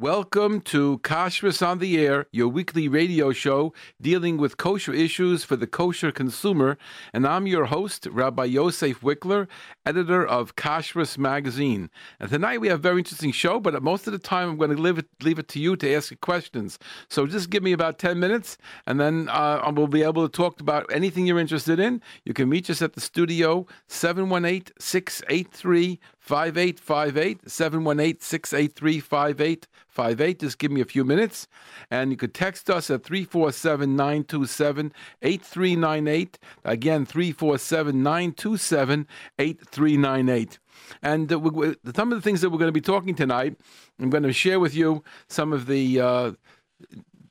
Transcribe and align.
Welcome 0.00 0.60
to 0.60 0.98
Kashrus 0.98 1.60
on 1.66 1.80
the 1.80 1.98
Air, 1.98 2.26
your 2.30 2.46
weekly 2.46 2.86
radio 2.86 3.32
show 3.32 3.74
dealing 4.00 4.36
with 4.36 4.56
kosher 4.56 4.92
issues 4.92 5.42
for 5.42 5.56
the 5.56 5.66
kosher 5.66 6.12
consumer. 6.12 6.78
And 7.12 7.26
I'm 7.26 7.48
your 7.48 7.64
host, 7.64 8.06
Rabbi 8.08 8.44
Yosef 8.44 9.00
Wikler, 9.00 9.48
editor 9.84 10.24
of 10.24 10.54
Kashrus 10.54 11.18
Magazine. 11.18 11.90
And 12.20 12.30
tonight 12.30 12.60
we 12.60 12.68
have 12.68 12.78
a 12.78 12.80
very 12.80 12.98
interesting 12.98 13.32
show, 13.32 13.58
but 13.58 13.82
most 13.82 14.06
of 14.06 14.12
the 14.12 14.20
time 14.20 14.50
I'm 14.50 14.56
going 14.56 14.70
to 14.70 14.80
leave 14.80 14.98
it, 14.98 15.08
leave 15.20 15.40
it 15.40 15.48
to 15.48 15.58
you 15.58 15.74
to 15.74 15.92
ask 15.92 16.12
your 16.12 16.18
questions. 16.18 16.78
So 17.10 17.26
just 17.26 17.50
give 17.50 17.64
me 17.64 17.72
about 17.72 17.98
10 17.98 18.20
minutes, 18.20 18.56
and 18.86 19.00
then 19.00 19.28
uh, 19.28 19.68
we'll 19.74 19.88
be 19.88 20.04
able 20.04 20.28
to 20.28 20.30
talk 20.32 20.60
about 20.60 20.86
anything 20.92 21.26
you're 21.26 21.40
interested 21.40 21.80
in. 21.80 22.00
You 22.24 22.34
can 22.34 22.48
reach 22.48 22.70
us 22.70 22.82
at 22.82 22.92
the 22.92 23.00
studio, 23.00 23.66
718 23.88 24.74
683 24.78 25.98
5858 26.28 27.50
718 27.50 28.20
683 28.20 29.00
5858. 29.00 30.38
Just 30.38 30.58
give 30.58 30.70
me 30.70 30.82
a 30.82 30.84
few 30.84 31.02
minutes. 31.02 31.48
And 31.90 32.10
you 32.10 32.18
could 32.18 32.34
text 32.34 32.68
us 32.68 32.90
at 32.90 33.02
347 33.02 33.96
927 33.96 34.92
8398. 35.22 36.38
Again, 36.64 37.06
347 37.06 38.02
927 38.02 39.06
8398. 39.38 40.58
And 41.02 41.32
uh, 41.32 41.38
we, 41.38 41.74
some 41.94 42.12
of 42.12 42.18
the 42.18 42.22
things 42.22 42.42
that 42.42 42.50
we're 42.50 42.58
going 42.58 42.68
to 42.68 42.72
be 42.72 42.82
talking 42.82 43.14
tonight, 43.14 43.56
I'm 43.98 44.10
going 44.10 44.22
to 44.24 44.32
share 44.34 44.60
with 44.60 44.74
you 44.74 45.02
some 45.28 45.52
of 45.52 45.66
the. 45.66 46.00
Uh, 46.00 46.32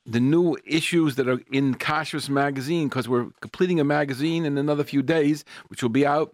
the 0.10 0.22
new 0.22 0.56
issues 0.64 1.16
that 1.16 1.28
are 1.28 1.42
in 1.52 1.76
Kashrus 1.76 2.30
magazine 2.30 2.88
because 2.88 3.10
we're 3.10 3.28
completing 3.42 3.82
a 3.82 3.84
magazine 3.84 4.46
in 4.46 4.58
another 4.58 4.86
few 4.86 5.04
days, 5.04 5.44
which 5.68 5.84
will 5.84 5.90
be 5.90 6.06
out 6.06 6.34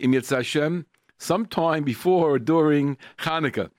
yirtzeh 0.00 0.36
Hashem 0.36 0.86
sometime 1.20 1.84
before 1.84 2.30
or 2.30 2.38
during 2.38 2.96
Hanukkah. 3.18 3.70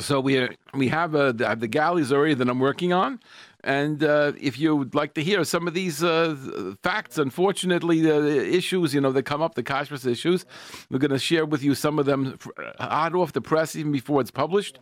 So 0.00 0.20
we 0.20 0.48
we 0.72 0.88
have, 0.88 1.12
have 1.12 1.60
the 1.60 1.68
galleys 1.68 2.12
already 2.12 2.34
that 2.34 2.48
I'm 2.48 2.58
working 2.58 2.92
on, 2.92 3.20
and 3.62 4.02
uh, 4.02 4.32
if 4.40 4.58
you 4.58 4.74
would 4.74 4.94
like 4.94 5.14
to 5.14 5.22
hear 5.22 5.44
some 5.44 5.68
of 5.68 5.74
these 5.74 6.02
uh, 6.02 6.74
facts, 6.82 7.16
unfortunately, 7.16 8.00
the 8.00 8.44
issues 8.44 8.92
you 8.92 9.00
know 9.00 9.12
that 9.12 9.22
come 9.22 9.40
up, 9.40 9.54
the 9.54 9.62
kashrus 9.62 10.04
issues, 10.04 10.44
we're 10.90 10.98
going 10.98 11.12
to 11.12 11.18
share 11.18 11.46
with 11.46 11.62
you 11.62 11.76
some 11.76 12.00
of 12.00 12.06
them 12.06 12.36
hot 12.80 13.14
off 13.14 13.32
the 13.32 13.40
press, 13.40 13.76
even 13.76 13.92
before 13.92 14.20
it's 14.20 14.32
published. 14.32 14.80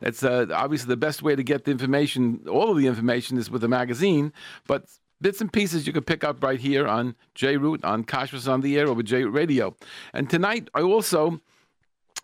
That's 0.00 0.22
uh, 0.22 0.46
obviously 0.54 0.88
the 0.88 0.98
best 0.98 1.22
way 1.22 1.34
to 1.34 1.42
get 1.42 1.64
the 1.64 1.70
information. 1.70 2.44
All 2.46 2.70
of 2.70 2.76
the 2.76 2.86
information 2.86 3.38
is 3.38 3.50
with 3.50 3.62
the 3.62 3.68
magazine, 3.68 4.32
but 4.66 4.84
bits 5.20 5.40
and 5.40 5.52
pieces 5.52 5.86
you 5.86 5.92
can 5.92 6.02
pick 6.02 6.24
up 6.24 6.42
right 6.42 6.60
here 6.60 6.86
on 6.86 7.14
J 7.34 7.56
Root, 7.56 7.84
on 7.84 8.04
Kashrus 8.04 8.50
on 8.50 8.60
the 8.60 8.78
Air, 8.78 8.92
with 8.92 9.06
J 9.06 9.24
Radio. 9.24 9.76
And 10.12 10.28
tonight, 10.28 10.68
I 10.74 10.82
also 10.82 11.40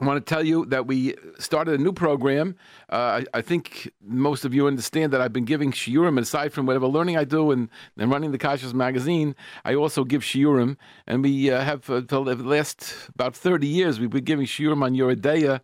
want 0.00 0.24
to 0.24 0.34
tell 0.34 0.44
you 0.44 0.66
that 0.66 0.86
we 0.86 1.14
started 1.38 1.80
a 1.80 1.82
new 1.82 1.92
program. 1.92 2.56
Uh, 2.90 3.22
I, 3.34 3.38
I, 3.38 3.40
think 3.40 3.90
most 4.02 4.44
of 4.44 4.52
you 4.52 4.66
understand 4.66 5.12
that 5.12 5.22
I've 5.22 5.32
been 5.32 5.46
giving 5.46 5.72
shiurim, 5.72 6.20
aside 6.20 6.52
from 6.52 6.66
whatever 6.66 6.86
learning 6.86 7.16
I 7.16 7.24
do 7.24 7.50
and, 7.50 7.70
and 7.96 8.10
running 8.10 8.30
the 8.30 8.38
Kashrus 8.38 8.74
magazine, 8.74 9.34
I 9.64 9.74
also 9.74 10.04
give 10.04 10.22
shiurim. 10.22 10.76
And 11.06 11.22
we 11.22 11.50
uh, 11.50 11.62
have, 11.62 11.88
uh, 11.88 12.02
for 12.02 12.24
the 12.24 12.34
last 12.36 13.08
about 13.14 13.34
30 13.34 13.66
years, 13.66 13.98
we've 13.98 14.10
been 14.10 14.24
giving 14.24 14.44
shiurim 14.46 14.82
on 14.82 14.94
Yoreh 14.94 15.16
De'ah 15.16 15.60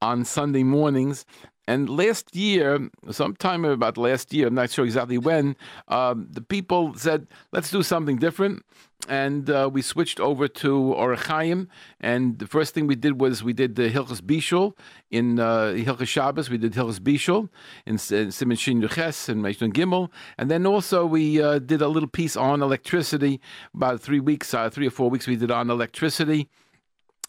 on 0.00 0.24
Sunday 0.24 0.62
mornings. 0.62 1.24
And 1.68 1.88
last 1.88 2.34
year, 2.34 2.90
sometime 3.10 3.64
about 3.64 3.96
last 3.96 4.32
year, 4.32 4.48
I'm 4.48 4.54
not 4.54 4.70
sure 4.70 4.84
exactly 4.84 5.18
when, 5.18 5.56
um, 5.88 6.26
the 6.30 6.40
people 6.40 6.94
said, 6.94 7.28
let's 7.52 7.70
do 7.70 7.82
something 7.82 8.16
different. 8.16 8.64
And 9.08 9.50
uh, 9.50 9.68
we 9.72 9.82
switched 9.82 10.20
over 10.20 10.46
to 10.46 10.94
Orach 10.96 11.26
Chaim. 11.26 11.68
And 12.00 12.38
the 12.38 12.46
first 12.46 12.74
thing 12.74 12.86
we 12.86 12.94
did 12.94 13.20
was 13.20 13.42
we 13.42 13.52
did 13.52 13.74
the 13.74 13.90
Hilchas 13.90 14.20
Bishul 14.20 14.76
in 15.10 15.40
uh, 15.40 15.74
Hilchas 15.76 16.08
Shabbos. 16.08 16.50
We 16.50 16.58
did 16.58 16.72
Hilchas 16.72 17.00
Bishul 17.00 17.48
in, 17.84 17.94
in 18.16 18.32
Simon 18.32 18.56
Shin 18.56 18.80
Yuches 18.80 19.28
and 19.28 19.42
Meishon 19.42 19.72
Gimel. 19.72 20.08
And 20.38 20.50
then 20.50 20.66
also 20.66 21.04
we 21.04 21.42
uh, 21.42 21.58
did 21.58 21.82
a 21.82 21.88
little 21.88 22.08
piece 22.08 22.36
on 22.36 22.62
electricity. 22.62 23.40
About 23.74 24.00
three 24.00 24.20
weeks, 24.20 24.54
uh, 24.54 24.70
three 24.70 24.86
or 24.86 24.90
four 24.90 25.10
weeks, 25.10 25.26
we 25.26 25.36
did 25.36 25.50
on 25.50 25.68
electricity 25.68 26.48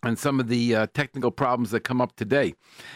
and 0.04 0.20
some 0.20 0.40
of 0.40 0.48
the 0.48 0.76
uh, 0.76 0.88
technical 0.94 1.32
problems 1.32 1.72
that 1.72 1.82
come 1.82 2.02
up 2.02 2.16
today. 2.16 2.54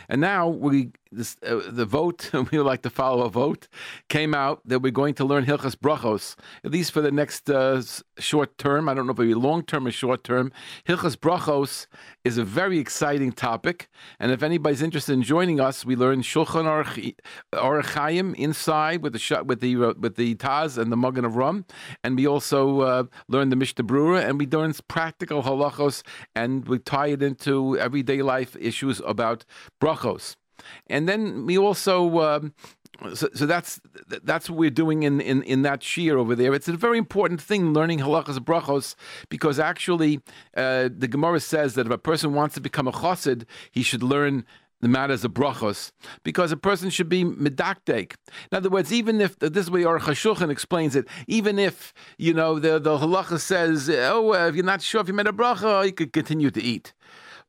And 0.10 0.22
now 0.22 0.48
we 0.48 0.92
this, 1.12 1.38
uh, 1.46 1.62
the 1.70 1.86
vote, 1.86 2.30
we 2.52 2.58
would 2.58 2.68
like 2.68 2.82
to 2.84 2.90
follow 2.90 3.24
a 3.24 3.30
vote, 3.30 3.68
came 4.10 4.34
out 4.34 4.62
that 4.66 4.80
we're 4.80 4.92
going 4.92 5.14
to 5.16 5.26
learn 5.26 5.46
Hilchas 5.46 5.76
Brachos, 5.76 6.36
at 6.64 6.72
least 6.72 6.92
for 6.92 7.02
the 7.02 7.12
next 7.12 7.50
uh, 7.50 7.82
short 8.18 8.58
term. 8.58 8.90
I 8.90 8.94
don't 8.94 9.06
know 9.06 9.14
if 9.14 9.20
it'll 9.20 9.30
be 9.30 9.34
long 9.34 9.64
term 9.64 9.88
or 9.88 9.92
short 9.92 10.24
term. 10.24 10.52
Hilchas 10.88 11.16
Brachos 11.16 11.88
is 12.24 12.38
a 12.38 12.44
very 12.44 12.80
exciting 12.80 13.32
topic. 13.32 13.90
And 14.20 14.32
if 14.32 14.44
anybody's 14.44 14.82
interested 14.82 15.14
in 15.14 15.24
joining 15.24 15.60
us, 15.60 15.86
we 15.86 15.96
learn 15.96 16.22
Shulchan 16.22 17.16
Orach 17.54 17.86
Chaim 17.94 18.34
inside 18.36 19.02
with 19.02 19.14
the 19.14 19.44
with 19.46 19.60
the 19.62 19.76
uh, 19.76 19.94
with 20.00 20.16
the 20.16 20.36
Taz 20.36 20.78
and 20.78 20.92
the 20.92 20.98
Magen 20.98 21.26
Avraham. 21.26 21.66
and 22.04 22.18
we 22.18 22.28
also 22.28 22.82
uh, 22.82 23.04
learn 23.28 23.50
the 23.50 23.56
Mishnah 23.56 23.84
Berurah, 23.84 24.28
and 24.28 24.40
we 24.40 24.46
learn 24.48 24.74
practical 24.88 25.44
halachos, 25.44 26.04
and 26.36 26.68
we 26.68 26.80
tie 26.80 27.08
it 27.08 27.22
into 27.22 27.78
everyday 27.78 28.22
life 28.22 28.56
issues 28.60 29.02
about 29.06 29.46
brachos. 29.82 30.36
And 30.88 31.08
then 31.08 31.46
we 31.46 31.58
also. 31.58 32.20
Um, 32.20 32.54
so, 33.14 33.30
so, 33.34 33.46
that's 33.46 33.80
that's 34.24 34.50
what 34.50 34.58
we're 34.58 34.72
doing 34.72 35.04
in, 35.04 35.22
in, 35.22 35.44
in 35.44 35.62
that 35.62 35.82
shiur 35.82 36.14
over 36.14 36.36
there. 36.36 36.56
It's 36.56 36.68
a 36.68 36.74
very 36.74 36.98
important 36.98 37.40
thing 37.40 37.72
learning 37.72 38.00
halachas 38.00 38.40
brachos 38.40 38.96
because 39.30 39.60
actually 39.60 40.20
uh, 40.56 40.90
the 40.92 41.08
Gemara 41.08 41.40
says 41.40 41.76
that 41.76 41.86
if 41.86 41.92
a 41.92 42.00
person 42.00 42.34
wants 42.34 42.56
to 42.56 42.62
become 42.62 42.88
a 42.88 42.92
chassid, 42.92 43.44
he 43.70 43.84
should 43.84 44.02
learn 44.02 44.46
the 44.82 44.88
matters 44.88 45.24
of 45.24 45.32
brachos 45.32 45.92
because 46.24 46.52
a 46.52 46.58
person 46.58 46.90
should 46.90 47.10
be 47.10 47.24
medakdek. 47.24 48.16
In 48.52 48.58
other 48.58 48.70
words, 48.70 48.94
even 48.94 49.22
if 49.22 49.38
this 49.40 49.66
is 49.66 49.72
way 49.72 49.82
Aruch 49.82 50.02
HaShulchan 50.02 50.50
explains 50.50 50.96
it, 50.96 51.08
even 51.28 51.58
if 51.58 51.94
you 52.18 52.34
know 52.34 52.60
the 52.60 52.80
the 52.80 52.98
halacha 52.98 53.40
says, 53.40 53.90
oh, 53.90 54.34
if 54.34 54.56
you're 54.56 54.66
not 54.66 54.82
sure 54.82 55.02
if 55.02 55.08
you 55.08 55.14
made 55.14 55.28
a 55.28 55.32
bracha, 55.32 55.86
you 55.86 55.94
could 55.94 56.14
continue 56.14 56.52
to 56.52 56.62
eat 56.62 56.94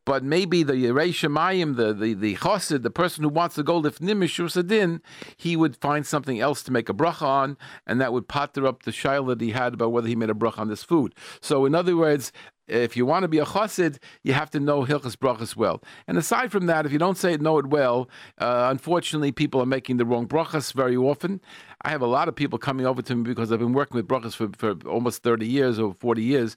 but 0.09 0.25
maybe 0.25 0.63
the 0.63 0.73
Yerei 0.73 1.77
the 1.77 1.93
the 1.93 2.15
the 2.15 2.35
Chassid, 2.37 2.83
the 2.83 2.91
person 2.91 3.25
who 3.25 3.29
wants 3.29 3.57
to 3.57 3.63
go 3.63 3.79
lifnim 3.79 4.17
mishuras 4.17 4.57
hadin, 4.57 5.03
he 5.37 5.55
would 5.55 5.77
find 5.77 6.07
something 6.07 6.41
else 6.41 6.63
to 6.63 6.73
make 6.73 6.89
a 6.89 6.95
bracha 6.95 7.27
on, 7.27 7.59
and 7.87 8.01
that 8.01 8.11
would 8.15 8.27
potter 8.27 8.67
up 8.67 8.85
the 8.85 8.91
shaila 8.91 9.29
that 9.29 9.43
he 9.43 9.51
had 9.51 9.75
about 9.75 9.93
whether 9.93 10.09
he 10.09 10.17
made 10.17 10.31
a 10.31 10.33
bracha 10.33 10.61
on 10.61 10.69
this 10.69 10.83
food. 10.83 11.15
So, 11.43 11.67
in 11.67 11.75
other 11.75 11.95
words, 11.95 12.33
if 12.67 12.97
you 12.97 13.05
want 13.05 13.25
to 13.25 13.29
be 13.29 13.37
a 13.37 13.45
chassid, 13.45 13.99
you 14.23 14.33
have 14.33 14.49
to 14.53 14.61
know 14.61 14.87
Hilchas 14.87 15.15
brachas 15.15 15.57
well. 15.57 15.83
And 16.07 16.17
aside 16.17 16.53
from 16.53 16.65
that, 16.69 16.87
if 16.87 16.93
you 16.93 16.99
don't 16.99 17.19
say 17.19 17.35
it, 17.35 17.43
know 17.43 17.59
it 17.59 17.67
well, 17.67 18.09
uh, 18.39 18.69
unfortunately, 18.71 19.31
people 19.31 19.61
are 19.61 19.67
making 19.67 19.99
the 19.99 20.07
wrong 20.07 20.27
brachas 20.27 20.73
very 20.73 20.97
often. 20.97 21.43
I 21.83 21.91
have 21.91 22.01
a 22.01 22.07
lot 22.07 22.29
of 22.29 22.35
people 22.35 22.59
coming 22.59 22.87
over 22.87 23.03
to 23.03 23.15
me 23.15 23.25
because 23.25 23.53
I've 23.53 23.59
been 23.59 23.75
working 23.75 23.97
with 23.97 24.09
brachas 24.09 24.35
for, 24.35 24.49
for 24.57 24.89
almost 24.89 25.23
30 25.23 25.47
years 25.47 25.79
or 25.79 25.93
40 26.01 26.23
years. 26.23 26.57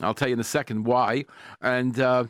I'll 0.00 0.14
tell 0.14 0.28
you 0.28 0.34
in 0.34 0.40
a 0.40 0.44
second 0.44 0.84
why. 0.84 1.24
And 1.60 1.98
uh, 1.98 2.26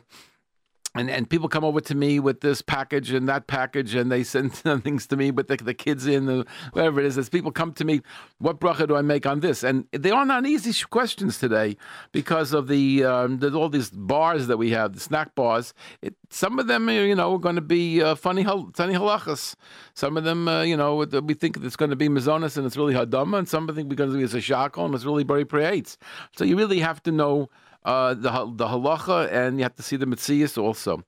and 0.95 1.09
and 1.09 1.29
people 1.29 1.49
come 1.49 1.63
over 1.63 1.81
to 1.81 1.95
me 1.95 2.19
with 2.19 2.41
this 2.41 2.61
package 2.61 3.11
and 3.11 3.27
that 3.27 3.47
package, 3.47 3.95
and 3.95 4.11
they 4.11 4.23
send 4.23 4.53
things 4.83 5.07
to 5.07 5.17
me 5.17 5.31
with 5.31 5.47
the, 5.47 5.57
the 5.57 5.73
kids 5.73 6.05
in, 6.05 6.25
the, 6.25 6.45
whatever 6.73 6.99
it 6.99 7.05
is. 7.05 7.17
As 7.17 7.29
people 7.29 7.51
come 7.51 7.73
to 7.73 7.85
me, 7.85 8.01
what 8.37 8.59
bracha 8.59 8.87
do 8.87 8.95
I 8.95 9.01
make 9.01 9.25
on 9.25 9.39
this? 9.39 9.63
And 9.63 9.87
they 9.91 10.11
are 10.11 10.25
not 10.25 10.45
easy 10.45 10.73
questions 10.89 11.39
today 11.39 11.77
because 12.11 12.53
of 12.53 12.67
the 12.67 13.03
um, 13.03 13.39
there's 13.39 13.55
all 13.55 13.69
these 13.69 13.89
bars 13.89 14.47
that 14.47 14.57
we 14.57 14.71
have, 14.71 14.93
the 14.93 14.99
snack 14.99 15.33
bars. 15.35 15.73
It, 16.01 16.15
some 16.29 16.59
of 16.59 16.67
them, 16.67 16.89
are, 16.89 17.05
you 17.05 17.15
know, 17.15 17.33
are 17.33 17.39
going 17.39 17.55
to 17.55 17.61
be 17.61 18.01
uh, 18.01 18.15
funny, 18.15 18.43
funny 18.43 18.93
halachas. 18.93 19.55
Some 19.93 20.17
of 20.17 20.23
them, 20.23 20.47
uh, 20.47 20.61
you 20.61 20.77
know, 20.77 20.95
we 20.95 21.33
think 21.33 21.57
it's 21.57 21.75
going 21.75 21.91
to 21.91 21.95
be 21.95 22.09
mezonos 22.09 22.57
and 22.57 22.65
it's 22.65 22.77
really 22.77 22.93
hadama, 22.93 23.39
and 23.39 23.49
some 23.49 23.63
of 23.63 23.67
them 23.67 23.75
think 23.75 23.89
we're 23.89 23.95
going 23.95 24.11
to 24.11 24.17
be 24.17 24.23
a 24.23 24.41
shakal 24.41 24.85
and 24.85 24.95
it's 24.95 25.05
really 25.05 25.23
very 25.23 25.45
preates. 25.45 25.97
So 26.35 26.43
you 26.43 26.55
really 26.57 26.79
have 26.79 27.01
to 27.03 27.11
know 27.11 27.49
uh, 27.85 28.13
the 28.13 28.29
the 28.55 28.67
halacha, 28.67 29.31
and 29.31 29.57
you 29.57 29.63
have 29.63 29.75
to 29.75 29.83
see 29.83 29.95
the 29.95 30.05
mitzias 30.05 30.57
also. 30.61 31.03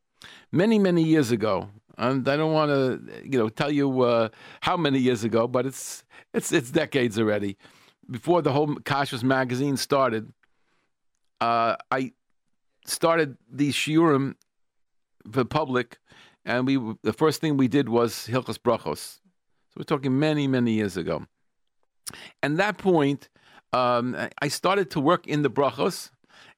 Many 0.52 0.80
many 0.80 1.04
years 1.04 1.32
ago, 1.32 1.70
and 1.98 2.28
I 2.28 2.38
don't 2.38 2.54
want 2.54 2.72
to 2.72 3.22
you 3.24 3.38
know 3.38 3.50
tell 3.50 3.72
you 3.72 4.02
uh, 4.02 4.30
how 4.62 4.78
many 4.78 5.00
years 5.00 5.24
ago, 5.24 5.48
but 5.48 5.66
it's 5.66 6.04
it's 6.34 6.52
it's 6.52 6.72
decades 6.72 7.20
already. 7.20 7.58
Before 8.10 8.42
the 8.42 8.52
whole 8.52 8.76
Kashrus 8.76 9.24
magazine 9.24 9.78
started, 9.78 10.32
uh, 11.42 11.76
I 11.92 12.14
started 12.86 13.38
these 13.52 13.74
shiurim 13.74 14.36
for 15.32 15.44
public, 15.44 15.98
and 16.46 16.68
we 16.68 16.78
the 17.04 17.14
first 17.14 17.42
thing 17.42 17.58
we 17.58 17.68
did 17.68 17.90
was 17.90 18.28
Hilchas 18.28 18.58
Brachos. 18.58 19.20
So 19.70 19.78
we're 19.78 19.84
talking 19.84 20.18
many 20.20 20.48
many 20.48 20.74
years 20.74 20.98
ago. 20.98 21.26
And 22.44 22.60
that 22.60 22.78
point, 22.78 23.30
um, 23.74 24.16
I 24.42 24.48
started 24.48 24.92
to 24.92 25.00
work 25.00 25.28
in 25.28 25.42
the 25.42 25.50
brachos 25.50 26.12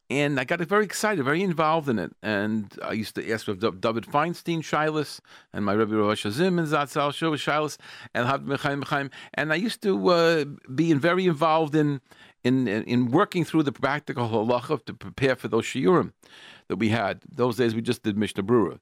and 0.09 0.39
I 0.39 0.45
got 0.45 0.59
very 0.61 0.85
excited, 0.85 1.23
very 1.23 1.43
involved 1.43 1.89
in 1.89 1.99
it. 1.99 2.13
And 2.23 2.73
I 2.81 2.93
used 2.93 3.15
to 3.15 3.31
ask 3.31 3.47
with 3.47 3.59
David 3.59 4.05
Feinstein, 4.05 4.59
Shilas, 4.59 5.19
and 5.51 5.65
my 5.65 5.73
Rebbe 5.73 5.95
Rosh 5.95 6.25
Hazim 6.25 6.59
and 6.59 6.67
Zatzal 6.67 7.11
Shov 7.11 7.33
Shilas, 7.33 7.77
and 8.13 8.25
Hav 8.25 8.41
Mechaim 8.41 8.83
Mechaim. 8.83 9.11
And 9.33 9.51
I 9.51 9.55
used 9.55 9.81
to 9.83 10.09
uh, 10.09 10.45
be 10.73 10.93
very 10.93 11.25
involved 11.25 11.75
in, 11.75 11.99
in 12.43 12.67
in 12.67 13.11
working 13.11 13.43
through 13.43 13.63
the 13.63 13.73
practical 13.73 14.29
halacha 14.29 14.85
to 14.85 14.93
prepare 14.93 15.35
for 15.35 15.49
those 15.49 15.65
shiurim 15.65 16.13
that 16.69 16.77
we 16.77 16.89
had. 16.89 17.21
Those 17.29 17.57
days 17.57 17.75
we 17.75 17.81
just 17.81 18.03
did 18.03 18.17
Mishnah 18.17 18.43
Berurah. 18.43 18.79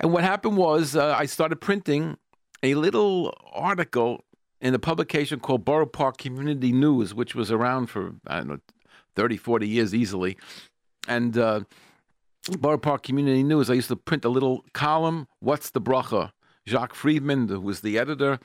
And 0.00 0.12
what 0.12 0.24
happened 0.24 0.58
was 0.58 0.96
uh, 0.96 1.14
I 1.16 1.24
started 1.26 1.56
printing 1.56 2.18
a 2.62 2.74
little 2.74 3.34
article 3.52 4.24
in 4.60 4.74
a 4.74 4.78
publication 4.78 5.40
called 5.40 5.64
Borough 5.64 5.86
Park 5.86 6.18
Community 6.18 6.72
News, 6.72 7.14
which 7.14 7.34
was 7.34 7.50
around 7.50 7.86
for, 7.86 8.14
I 8.26 8.38
don't 8.38 8.48
know, 8.48 8.58
30, 9.16 9.36
40 9.36 9.68
years 9.68 9.94
easily. 9.94 10.36
And 11.08 11.36
uh, 11.36 11.60
Borough 12.58 12.78
Park 12.78 13.02
Community 13.02 13.42
News, 13.42 13.70
I 13.70 13.74
used 13.74 13.88
to 13.88 13.96
print 13.96 14.24
a 14.24 14.28
little 14.28 14.64
column, 14.72 15.28
What's 15.40 15.70
the 15.70 15.80
Bracha? 15.80 16.32
Jacques 16.66 16.94
Friedman, 16.94 17.48
who 17.48 17.60
was 17.60 17.80
the 17.80 17.98
editor, 17.98 18.38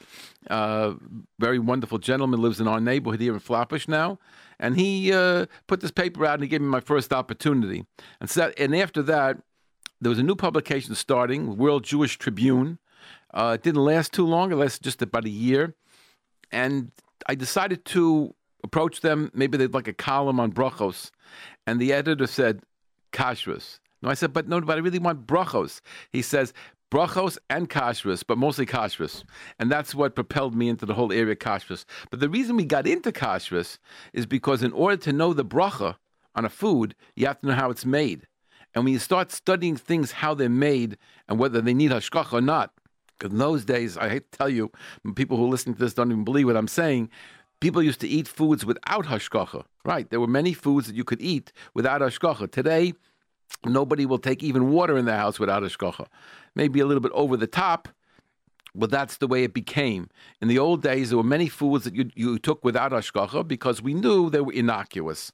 uh, 0.50 0.94
very 1.40 1.58
wonderful 1.58 1.98
gentleman, 1.98 2.42
lives 2.42 2.60
in 2.60 2.68
our 2.68 2.82
neighborhood 2.82 3.22
here 3.22 3.34
in 3.34 3.40
Flatbush 3.40 3.88
now. 3.88 4.20
And 4.60 4.76
he 4.76 5.14
uh, 5.14 5.46
put 5.68 5.80
this 5.80 5.92
paper 5.92 6.26
out 6.26 6.34
and 6.34 6.44
he 6.44 6.50
gave 6.50 6.62
me 6.62 6.68
my 6.68 6.82
first 6.82 7.14
opportunity. 7.14 7.86
And, 8.20 8.30
so, 8.30 8.52
and 8.58 8.76
after 8.76 9.02
that, 9.04 9.38
there 10.02 10.10
was 10.10 10.20
a 10.20 10.24
new 10.24 10.36
publication 10.36 10.96
starting, 10.96 11.56
World 11.58 11.84
Jewish 11.84 12.18
Tribune. 12.18 12.80
Uh, 13.34 13.54
it 13.56 13.64
didn't 13.64 13.84
last 13.84 14.12
too 14.12 14.26
long, 14.26 14.52
it 14.52 14.56
lasted 14.56 14.84
just 14.84 15.02
about 15.02 15.26
a 15.26 15.30
year. 15.30 15.76
And 16.52 16.92
I 17.28 17.36
decided 17.36 17.86
to 17.86 18.36
approach 18.64 19.02
them. 19.02 19.32
Maybe 19.34 19.58
they'd 19.58 19.74
like 19.74 19.88
a 19.88 19.94
column 19.94 20.40
on 20.40 20.52
brachos. 20.52 21.12
And 21.68 21.80
the 21.80 21.94
editor 21.94 22.28
said, 22.28 22.62
kashrus. 23.12 23.80
No, 24.02 24.10
I 24.10 24.14
said, 24.14 24.34
but 24.34 24.48
no, 24.48 24.62
but 24.62 24.78
I 24.78 24.82
really 24.82 25.00
want 25.00 25.28
brachos. 25.28 25.82
He 26.12 26.22
says, 26.22 26.54
brachos 26.92 27.38
and 27.50 27.70
kashrus, 27.70 28.24
but 28.26 28.38
mostly 28.38 28.66
kashrus. 28.66 29.24
And 29.60 29.72
that's 29.72 29.94
what 29.94 30.16
propelled 30.16 30.56
me 30.56 30.70
into 30.70 30.86
the 30.86 30.94
whole 30.94 31.12
area 31.12 31.34
of 31.34 31.40
kashrus. 31.40 31.86
But 32.10 32.20
the 32.20 32.30
reason 32.30 32.56
we 32.56 32.66
got 32.66 32.88
into 32.88 33.12
kashrus 33.12 33.78
is 34.14 34.26
because 34.26 34.64
in 34.64 34.72
order 34.72 34.98
to 34.98 35.14
know 35.14 35.34
the 35.34 35.46
bracha 35.46 35.96
on 36.36 36.46
a 36.46 36.50
food, 36.50 36.96
you 37.16 37.28
have 37.28 37.40
to 37.42 37.48
know 37.48 37.54
how 37.54 37.70
it's 37.70 37.86
made. 37.86 38.28
And 38.74 38.84
when 38.84 38.94
you 38.94 39.00
start 39.00 39.32
studying 39.32 39.76
things, 39.76 40.12
how 40.12 40.34
they're 40.34 40.50
made, 40.50 40.98
and 41.28 41.40
whether 41.40 41.60
they 41.60 41.74
need 41.74 41.92
hashgacha 41.92 42.34
or 42.34 42.42
not, 42.42 42.72
because 43.18 43.34
in 43.34 43.40
those 43.40 43.66
days, 43.66 43.98
I 43.98 44.10
hate 44.10 44.32
to 44.32 44.38
tell 44.38 44.50
you, 44.50 44.72
people 45.16 45.36
who 45.38 45.48
listen 45.48 45.74
to 45.74 45.80
this 45.80 45.94
don't 45.94 46.12
even 46.12 46.24
believe 46.24 46.46
what 46.46 46.56
I'm 46.56 46.70
saying. 46.70 47.10
People 47.62 47.84
used 47.84 48.00
to 48.02 48.08
eat 48.08 48.28
foods 48.28 48.66
without 48.66 49.06
hashgacha. 49.06 49.64
Right? 49.86 50.10
There 50.10 50.20
were 50.20 50.28
many 50.28 50.54
foods 50.54 50.88
that 50.88 50.96
you 50.96 51.04
could 51.04 51.22
eat 51.22 51.52
without 51.74 52.02
hashgacha. 52.02 52.52
Today, 52.52 52.94
nobody 53.66 54.06
will 54.06 54.20
take 54.20 54.44
even 54.44 54.70
water 54.70 54.98
in 54.98 55.06
their 55.06 55.18
house 55.18 55.40
without 55.40 55.64
hashgacha. 55.64 56.08
Maybe 56.56 56.80
a 56.80 56.86
little 56.86 57.02
bit 57.02 57.12
over 57.14 57.38
the 57.38 57.48
top, 57.48 57.90
but 58.76 58.90
that's 58.90 59.18
the 59.18 59.28
way 59.28 59.44
it 59.44 59.54
became. 59.54 60.10
In 60.42 60.48
the 60.48 60.60
old 60.60 60.82
days, 60.82 61.10
there 61.10 61.18
were 61.18 61.24
many 61.24 61.48
foods 61.48 61.86
that 61.86 61.96
you, 61.96 62.10
you 62.16 62.40
took 62.40 62.64
without 62.64 62.92
hashgacha 62.92 63.48
because 63.48 63.82
we 63.82 63.94
knew 63.94 64.30
they 64.30 64.42
were 64.42 64.54
innocuous 64.54 65.32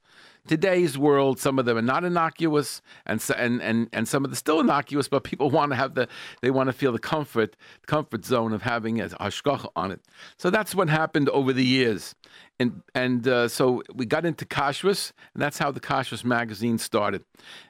today's 0.47 0.97
world, 0.97 1.39
some 1.39 1.57
of 1.59 1.65
them 1.65 1.77
are 1.77 1.81
not 1.81 2.03
innocuous, 2.03 2.81
and 3.05 3.23
and 3.37 3.61
and 3.61 3.89
and 3.91 4.07
some 4.07 4.23
of 4.23 4.31
them 4.31 4.35
still 4.35 4.59
innocuous, 4.59 5.07
but 5.07 5.23
people 5.23 5.49
want 5.57 5.71
to 5.71 5.75
have 5.75 5.95
the 5.95 6.07
they 6.41 6.51
want 6.51 6.67
to 6.67 6.73
feel 6.73 6.91
the 6.91 6.99
comfort 6.99 7.55
comfort 7.85 8.25
zone 8.25 8.53
of 8.53 8.61
having 8.61 9.01
a 9.01 9.09
hashgacha 9.09 9.69
on 9.75 9.91
it. 9.91 10.01
So 10.37 10.49
that's 10.49 10.75
what 10.75 10.89
happened 10.89 11.29
over 11.29 11.53
the 11.53 11.65
years, 11.65 12.15
and 12.59 12.81
and 12.93 13.27
uh, 13.27 13.47
so 13.47 13.83
we 13.93 14.05
got 14.05 14.25
into 14.25 14.45
kashrus, 14.45 15.11
and 15.33 15.41
that's 15.41 15.57
how 15.57 15.71
the 15.71 15.79
kashrus 15.79 16.23
magazine 16.23 16.77
started. 16.77 17.23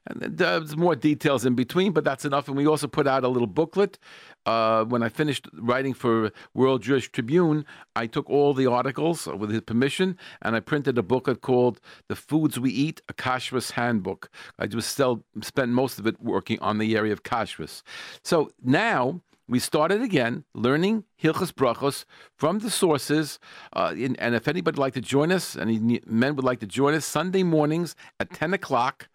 And 0.08 0.24
uh, 0.42 0.60
there's 0.60 0.78
more 0.78 0.96
details 0.96 1.46
in 1.46 1.56
between, 1.56 1.92
but 1.92 2.04
that's 2.04 2.26
enough. 2.26 2.48
And 2.48 2.58
we 2.58 2.68
also 2.68 2.88
put 2.88 3.08
out 3.08 3.24
a 3.24 3.28
little 3.28 3.48
booklet 3.48 3.98
uh, 4.46 4.86
when 4.86 5.02
I 5.02 5.10
finished 5.10 5.48
writing 5.54 5.94
for 5.94 6.32
World 6.54 6.84
Jewish 6.84 7.12
Tribune, 7.12 7.66
I 7.96 8.08
took 8.08 8.30
all 8.30 8.54
the 8.54 8.68
articles 8.68 9.28
with 9.28 9.50
his 9.50 9.62
permission 9.62 10.18
and 10.42 10.56
I 10.56 10.60
printed 10.60 10.98
a 10.98 11.04
booklet 11.04 11.42
called 11.42 11.80
"The 12.08 12.16
Foods 12.16 12.60
We 12.60 12.72
Eat: 12.72 13.02
A 13.10 13.14
Kashrus 13.14 13.72
Handbook." 13.72 14.30
I 14.60 14.68
just 14.68 14.92
still 14.92 15.24
spent 15.42 15.72
most 15.72 16.00
of 16.00 16.06
it 16.06 16.22
working 16.22 16.60
on 16.60 16.78
the 16.78 16.96
area 16.96 17.14
of 17.14 17.24
kashrus. 17.24 17.82
So 18.24 18.52
now 18.64 19.22
we 19.48 19.60
started 19.60 20.02
again 20.02 20.44
learning 20.54 21.04
Hilchas 21.22 21.52
Brachos 21.52 22.06
from 22.36 22.60
the 22.60 22.70
sources. 22.70 23.40
Uh, 23.74 23.94
in, 23.96 24.16
and 24.16 24.36
if 24.36 24.48
anybody 24.48 24.76
would 24.76 24.80
like 24.80 24.94
to 24.94 25.02
join 25.02 25.32
us, 25.32 25.56
any 25.56 26.02
men 26.06 26.36
would 26.36 26.46
like 26.46 26.60
to 26.60 26.68
join 26.68 26.94
us, 26.94 27.06
Sunday 27.06 27.44
mornings 27.44 27.96
at 28.20 28.32
10 28.32 28.54
o'clock 28.54 29.08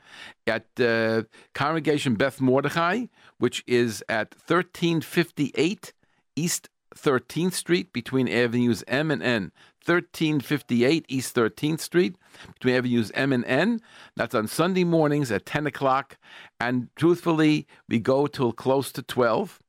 at 0.46 0.66
uh, 0.80 1.22
Congregation 1.54 2.14
Beth 2.14 2.40
Mordechai, 2.40 3.06
which 3.38 3.64
is 3.66 4.04
at 4.08 4.34
1358 4.34 5.92
East 6.36 6.68
13th 6.96 7.52
Street 7.52 7.92
between 7.92 8.28
Avenues 8.28 8.84
M 8.88 9.10
and 9.10 9.22
N. 9.22 9.52
1358 9.86 11.06
East 11.08 11.34
13th 11.34 11.80
Street 11.80 12.16
between 12.54 12.74
Avenues 12.74 13.10
M 13.14 13.32
and 13.32 13.44
N. 13.46 13.80
That's 14.14 14.34
on 14.34 14.46
Sunday 14.46 14.84
mornings 14.84 15.32
at 15.32 15.46
10 15.46 15.66
o'clock. 15.66 16.18
And 16.60 16.88
truthfully, 16.96 17.66
we 17.88 17.98
go 17.98 18.26
till 18.26 18.52
close 18.52 18.92
to 18.92 19.02
12. 19.02 19.60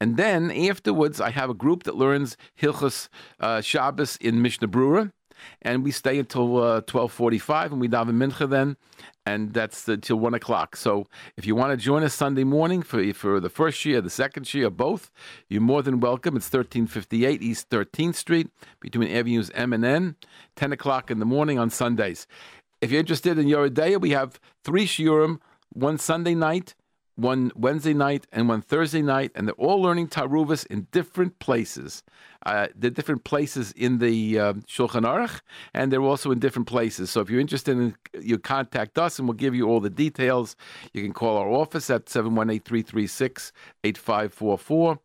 And 0.00 0.16
then 0.16 0.50
afterwards, 0.50 1.20
I 1.20 1.30
have 1.30 1.50
a 1.50 1.54
group 1.54 1.82
that 1.82 1.96
learns 1.96 2.36
Hilchas 2.60 3.08
uh, 3.40 3.60
Shabbos 3.60 4.16
in 4.18 4.40
Mishnah 4.40 4.68
Berurah, 4.68 5.10
and 5.62 5.84
we 5.84 5.90
stay 5.90 6.18
until 6.18 6.62
uh, 6.62 6.80
twelve 6.82 7.12
forty-five, 7.12 7.72
and 7.72 7.80
we 7.80 7.88
daven 7.88 8.14
mincha 8.14 8.48
then, 8.48 8.76
and 9.26 9.52
that's 9.52 9.88
until 9.88 10.18
one 10.18 10.34
o'clock. 10.34 10.76
So 10.76 11.06
if 11.36 11.46
you 11.46 11.54
want 11.56 11.72
to 11.72 11.76
join 11.76 12.02
us 12.02 12.14
Sunday 12.14 12.44
morning 12.44 12.82
for 12.82 13.12
for 13.12 13.40
the 13.40 13.48
first 13.48 13.84
year, 13.84 14.00
the 14.00 14.10
second 14.10 14.52
year, 14.54 14.70
both, 14.70 15.10
you're 15.48 15.60
more 15.60 15.82
than 15.82 16.00
welcome. 16.00 16.36
It's 16.36 16.48
thirteen 16.48 16.86
fifty-eight 16.86 17.42
East 17.42 17.68
Thirteenth 17.68 18.16
Street 18.16 18.48
between 18.80 19.10
Avenues 19.10 19.50
M 19.54 19.72
and 19.72 19.84
N, 19.84 20.16
ten 20.54 20.72
o'clock 20.72 21.10
in 21.10 21.18
the 21.18 21.26
morning 21.26 21.58
on 21.58 21.70
Sundays. 21.70 22.26
If 22.80 22.92
you're 22.92 23.00
interested 23.00 23.38
in 23.38 23.46
Yoreh 23.46 23.70
De'ah, 23.70 24.00
we 24.00 24.10
have 24.10 24.38
three 24.62 24.86
shiurim, 24.86 25.40
one 25.70 25.98
Sunday 25.98 26.34
night 26.34 26.74
one 27.18 27.50
Wednesday 27.56 27.94
night 27.94 28.28
and 28.32 28.48
one 28.48 28.62
Thursday 28.62 29.02
night, 29.02 29.32
and 29.34 29.48
they're 29.48 29.54
all 29.54 29.82
learning 29.82 30.06
Taruvas 30.06 30.64
in 30.66 30.86
different 30.92 31.40
places. 31.40 32.04
Uh, 32.46 32.68
they're 32.76 32.90
different 32.90 33.24
places 33.24 33.72
in 33.72 33.98
the 33.98 34.38
uh, 34.38 34.52
Shulchan 34.68 35.02
Aruch, 35.02 35.40
and 35.74 35.92
they're 35.92 36.00
also 36.00 36.30
in 36.30 36.38
different 36.38 36.68
places. 36.68 37.10
So 37.10 37.20
if 37.20 37.28
you're 37.28 37.40
interested 37.40 37.76
in, 37.76 37.96
you 38.20 38.38
contact 38.38 38.98
us, 38.98 39.18
and 39.18 39.26
we'll 39.26 39.34
give 39.34 39.56
you 39.56 39.66
all 39.66 39.80
the 39.80 39.90
details. 39.90 40.54
You 40.94 41.02
can 41.02 41.12
call 41.12 41.36
our 41.36 41.50
office 41.50 41.90
at 41.90 42.06
718-336-8544, 42.06 44.98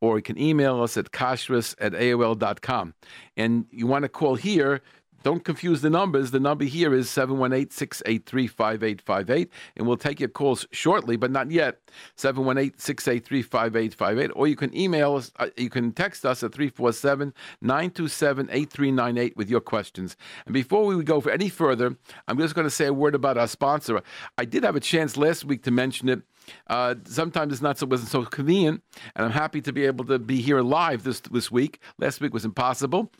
or 0.00 0.16
you 0.16 0.22
can 0.22 0.38
email 0.38 0.82
us 0.82 0.96
at 0.96 1.10
kashrus 1.10 1.74
at 1.78 1.92
aol.com. 1.92 2.94
And 3.36 3.66
you 3.70 3.86
want 3.86 4.04
to 4.04 4.08
call 4.08 4.36
here 4.36 4.80
don't 5.22 5.44
confuse 5.44 5.80
the 5.80 5.90
numbers. 5.90 6.30
The 6.30 6.40
number 6.40 6.64
here 6.64 6.94
is 6.94 7.10
718 7.10 7.70
683 7.70 8.46
5858, 8.46 9.50
and 9.76 9.86
we'll 9.86 9.96
take 9.96 10.20
your 10.20 10.28
calls 10.28 10.66
shortly, 10.70 11.16
but 11.16 11.30
not 11.30 11.50
yet. 11.50 11.80
718 12.16 12.78
683 12.78 13.42
5858, 13.42 14.30
or 14.36 14.46
you 14.46 14.56
can 14.56 14.76
email 14.76 15.16
us, 15.16 15.32
uh, 15.38 15.48
you 15.56 15.70
can 15.70 15.92
text 15.92 16.24
us 16.24 16.42
at 16.42 16.52
347 16.52 17.34
927 17.60 18.48
8398 18.50 19.36
with 19.36 19.50
your 19.50 19.60
questions. 19.60 20.16
And 20.46 20.54
before 20.54 20.84
we 20.84 21.02
go 21.02 21.20
for 21.20 21.30
any 21.30 21.48
further, 21.48 21.96
I'm 22.26 22.38
just 22.38 22.54
going 22.54 22.66
to 22.66 22.70
say 22.70 22.86
a 22.86 22.92
word 22.92 23.14
about 23.14 23.36
our 23.38 23.48
sponsor. 23.48 24.00
I 24.36 24.44
did 24.44 24.64
have 24.64 24.76
a 24.76 24.80
chance 24.80 25.16
last 25.16 25.44
week 25.44 25.62
to 25.64 25.70
mention 25.70 26.08
it. 26.08 26.22
Uh, 26.66 26.94
sometimes 27.04 27.52
it's 27.52 27.62
not 27.62 27.78
so 27.78 27.86
wasn't 27.86 28.10
so 28.10 28.24
convenient, 28.24 28.82
and 29.14 29.26
I'm 29.26 29.32
happy 29.32 29.60
to 29.60 29.72
be 29.72 29.84
able 29.84 30.04
to 30.06 30.18
be 30.18 30.40
here 30.40 30.62
live 30.62 31.04
this 31.04 31.20
this 31.20 31.50
week. 31.50 31.80
Last 31.98 32.20
week 32.20 32.32
was 32.32 32.44
impossible. 32.44 33.10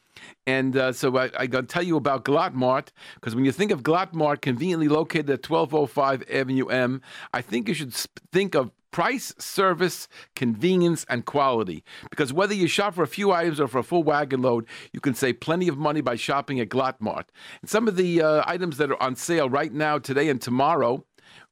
And 0.46 0.76
uh, 0.76 0.92
so 0.92 1.16
I, 1.16 1.30
I 1.38 1.46
got 1.46 1.62
to 1.62 1.66
tell 1.66 1.82
you 1.82 1.96
about 1.96 2.24
Glattmart 2.24 2.88
because 3.14 3.34
when 3.34 3.44
you 3.44 3.52
think 3.52 3.70
of 3.70 3.82
Glattmart, 3.82 4.40
conveniently 4.40 4.88
located 4.88 5.30
at 5.30 5.48
1205 5.48 6.24
Avenue 6.30 6.66
M, 6.66 7.02
I 7.32 7.42
think 7.42 7.68
you 7.68 7.74
should 7.74 7.94
think 8.32 8.54
of 8.54 8.70
price, 8.90 9.34
service, 9.38 10.08
convenience, 10.34 11.04
and 11.08 11.24
quality. 11.24 11.84
Because 12.10 12.32
whether 12.32 12.54
you 12.54 12.66
shop 12.66 12.94
for 12.94 13.02
a 13.02 13.08
few 13.08 13.32
items 13.32 13.60
or 13.60 13.68
for 13.68 13.78
a 13.78 13.82
full 13.82 14.02
wagon 14.02 14.42
load, 14.42 14.66
you 14.92 15.00
can 15.00 15.14
save 15.14 15.40
plenty 15.40 15.68
of 15.68 15.76
money 15.76 16.00
by 16.00 16.16
shopping 16.16 16.60
at 16.60 16.68
Glattmart. 16.68 17.24
And 17.60 17.70
some 17.70 17.88
of 17.88 17.96
the 17.96 18.22
uh, 18.22 18.42
items 18.46 18.78
that 18.78 18.90
are 18.90 19.02
on 19.02 19.16
sale 19.16 19.48
right 19.48 19.72
now, 19.72 19.98
today, 19.98 20.28
and 20.28 20.40
tomorrow 20.40 21.04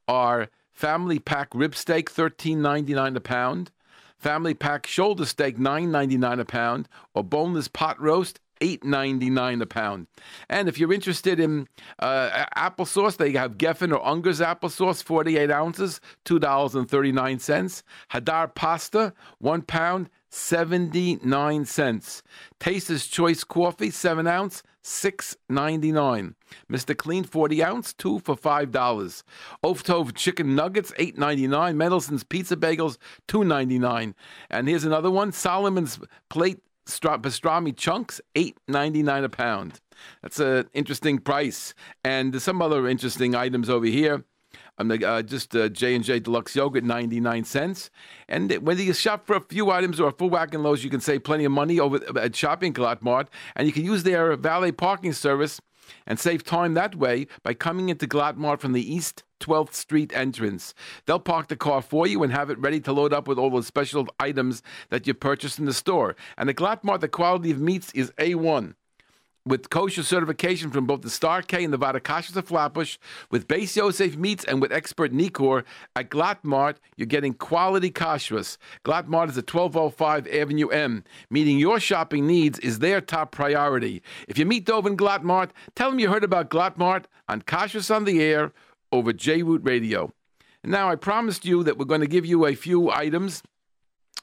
are 0.09 0.49
family 0.73 1.19
pack 1.19 1.49
rib 1.55 1.75
steak, 1.75 2.11
thirteen 2.11 2.63
ninety 2.63 2.95
nine 2.95 3.17
a 3.17 3.21
pound. 3.21 3.71
Family 4.19 4.55
pack 4.55 4.87
shoulder 4.87 5.27
steak, 5.27 5.59
nine 5.59 5.91
ninety 5.91 6.17
nine 6.17 6.41
a 6.41 6.45
pound, 6.45 6.89
or 7.15 7.23
boneless 7.23 7.69
pot 7.69 8.01
roast, 8.01 8.41
eight 8.61 8.85
ninety 8.85 9.31
nine 9.31 9.61
a 9.63 9.67
pound. 9.67 10.07
And 10.49 10.69
if 10.69 10.79
you're 10.79 10.93
interested 10.93 11.41
in 11.41 11.69
uh, 11.99 12.47
applesauce, 12.57 13.17
they 13.17 13.33
have 13.33 13.59
Geffen 13.59 13.93
or 13.93 14.05
Unger's 14.05 14.41
applesauce, 14.41 15.03
forty 15.03 15.37
eight 15.37 15.51
ounces, 15.51 16.01
two 16.25 16.39
dollars 16.39 16.75
and 16.75 16.89
thirty 16.89 17.13
nine 17.13 17.39
cents. 17.39 17.83
Hadar 18.11 18.55
pasta, 18.55 19.13
one 19.39 19.63
pound, 19.63 20.11
79 20.37 21.65
cents. 21.65 22.23
Taster's 22.61 23.07
Choice 23.07 23.43
Coffee, 23.43 23.91
7 23.91 24.27
ounce, 24.27 24.63
six 24.83 25.37
ninety 25.49 25.91
nine. 25.91 26.35
Mr. 26.71 26.97
Clean, 26.97 27.25
40 27.25 27.65
ounce, 27.65 27.93
2 27.95 28.21
for 28.21 28.37
$5. 28.37 29.23
Of 29.63 29.83
Tov 29.83 30.15
Chicken 30.15 30.55
Nuggets, 30.55 30.93
eight 30.99 31.17
ninety 31.17 31.47
nine. 31.47 31.77
Mendelssohn's 31.77 32.23
Pizza 32.23 32.57
Bagels, 32.57 32.99
two 33.27 33.45
ninety 33.45 33.79
nine. 33.79 34.15
And 34.51 34.69
here's 34.69 34.85
another 34.85 35.11
one 35.11 35.33
Solomon's 35.33 35.99
Plate 36.29 36.61
pastrami 36.87 37.76
chunks, 37.76 38.21
eight 38.35 38.59
ninety 38.69 39.02
nine 39.02 39.25
a 39.25 39.28
pound. 39.28 39.81
That's 40.23 40.40
an 40.40 40.69
interesting 40.73 41.19
price. 41.19 41.75
And 42.05 42.40
some 42.40 42.62
other 42.62 42.87
interesting 42.87 43.35
items 43.35 43.69
over 43.69 43.87
here. 43.87 44.25
I'm 44.78 44.88
the, 44.88 45.09
uh, 45.09 45.23
just 45.23 45.57
uh, 45.57 45.69
J 45.71 45.95
and 45.95 46.05
J 46.05 46.21
Deluxe 46.21 46.55
Yogurt, 46.55 46.85
ninety 46.85 47.19
nine 47.19 47.45
cents. 47.45 47.90
And 48.28 48.52
whether 48.59 48.83
you 48.83 48.93
shop 48.93 49.26
for 49.26 49.37
a 49.37 49.40
few 49.40 49.71
items 49.71 49.99
or 50.00 50.09
a 50.09 50.12
full 50.12 50.31
wagon 50.31 50.62
loads, 50.62 50.85
you 50.85 50.90
can 50.90 51.00
save 51.00 51.25
plenty 51.25 51.45
of 51.45 51.52
money 51.52 51.81
over 51.81 51.99
at 52.19 52.37
Shopping 52.37 52.75
Glatt 52.75 53.02
Mart, 53.02 53.28
and 53.55 53.66
you 53.66 53.73
can 53.73 53.85
use 53.85 54.02
their 54.02 54.37
valet 54.37 54.73
parking 54.73 55.12
service 55.12 55.61
and 56.07 56.19
save 56.19 56.45
time 56.45 56.75
that 56.75 56.95
way 56.95 57.26
by 57.43 57.55
coming 57.55 57.88
into 57.88 58.07
Glatt 58.07 58.37
Mart 58.37 58.61
from 58.61 58.73
the 58.73 58.95
east 58.95 59.25
12th 59.40 59.75
Street 59.75 60.12
entrance. 60.14 60.75
They'll 61.07 61.19
park 61.19 61.49
the 61.49 61.57
car 61.57 61.83
for 61.83 62.07
you 62.07 62.23
and 62.23 62.33
have 62.33 62.50
it 62.50 62.59
ready 62.59 62.81
to 62.81 62.93
load 62.93 63.12
up 63.12 63.28
with 63.28 63.38
all 63.38 63.50
those 63.50 63.66
special 63.66 64.09
items 64.19 64.62
that 64.90 65.07
you 65.07 65.14
purchased 65.14 65.59
in 65.59 65.64
the 65.64 65.73
store. 65.73 66.16
And 66.37 66.49
at 66.49 66.57
Glatt 66.57 67.00
the 67.00 67.09
quality 67.09 67.50
of 67.50 67.61
meats 67.61 67.93
is 67.93 68.11
A1 68.12 68.75
with 69.47 69.71
kosher 69.71 70.02
certification 70.02 70.71
from 70.71 70.87
both 70.87 71.02
the 71.02 71.11
Star 71.11 71.40
K 71.40 71.62
and 71.64 71.73
the 71.73 71.78
Vaad 71.78 72.00
Hakashrus 72.00 72.37
of 72.37 72.47
Flatbush, 72.47 72.99
with 73.31 73.47
Beis 73.47 73.76
Yosef 73.76 74.16
meats 74.16 74.45
and 74.45 74.61
with 74.61 74.73
expert 74.73 75.12
Nikor 75.12 75.64
at 75.95 76.11
Glatt 76.11 76.38
Mart, 76.43 76.81
you're 76.97 77.07
getting 77.07 77.33
quality 77.33 77.90
kashrus. 77.90 78.59
Glatt 78.85 79.07
Mart 79.07 79.31
is 79.31 79.38
at 79.38 79.52
1205 79.52 80.26
Avenue 80.26 80.69
M. 80.69 81.05
Meeting 81.31 81.59
your 81.59 81.78
shopping 81.78 82.26
needs 82.26 82.59
is 82.59 82.81
their 82.81 83.00
top 83.00 83.31
priority. 83.31 84.02
If 84.26 84.37
you 84.37 84.45
meet 84.45 84.66
Dov 84.66 84.87
in 84.87 84.97
Glatt 84.97 85.50
tell 85.76 85.90
them 85.90 86.00
you 86.00 86.11
heard 86.11 86.25
about 86.25 86.50
Glatt 86.50 86.76
Mart 86.76 87.07
on 87.28 87.43
Kashrus 87.43 87.95
on 87.95 88.05
the 88.05 88.21
Air 88.21 88.52
over 88.93 89.12
J 89.12 89.43
Root 89.43 89.62
Radio. 89.64 90.12
And 90.62 90.73
now 90.73 90.90
I 90.90 90.97
promised 90.97 91.45
you 91.45 91.62
that 91.64 91.78
we're 91.78 91.85
going 91.85 92.00
to 92.00 92.07
give 92.07 92.26
you 92.26 92.47
a 92.47 92.55
few 92.55 92.90
items 92.90 93.43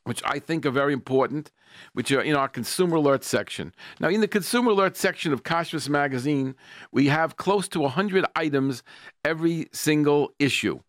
which 0.05 0.21
I 0.25 0.39
think 0.39 0.65
are 0.65 0.71
very 0.71 0.93
important, 0.93 1.51
which 1.93 2.11
are 2.11 2.21
in 2.21 2.35
our 2.35 2.49
consumer 2.49 2.97
alert 2.97 3.23
section. 3.23 3.73
Now, 3.99 4.09
in 4.09 4.21
the 4.21 4.27
consumer 4.27 4.71
alert 4.71 4.97
section 4.97 5.31
of 5.31 5.43
Kashrus 5.43 5.87
magazine, 5.87 6.55
we 6.91 7.07
have 7.07 7.37
close 7.37 7.67
to 7.69 7.79
100 7.79 8.25
items 8.35 8.83
every 9.23 9.69
single 9.71 10.33
issue. 10.39 10.79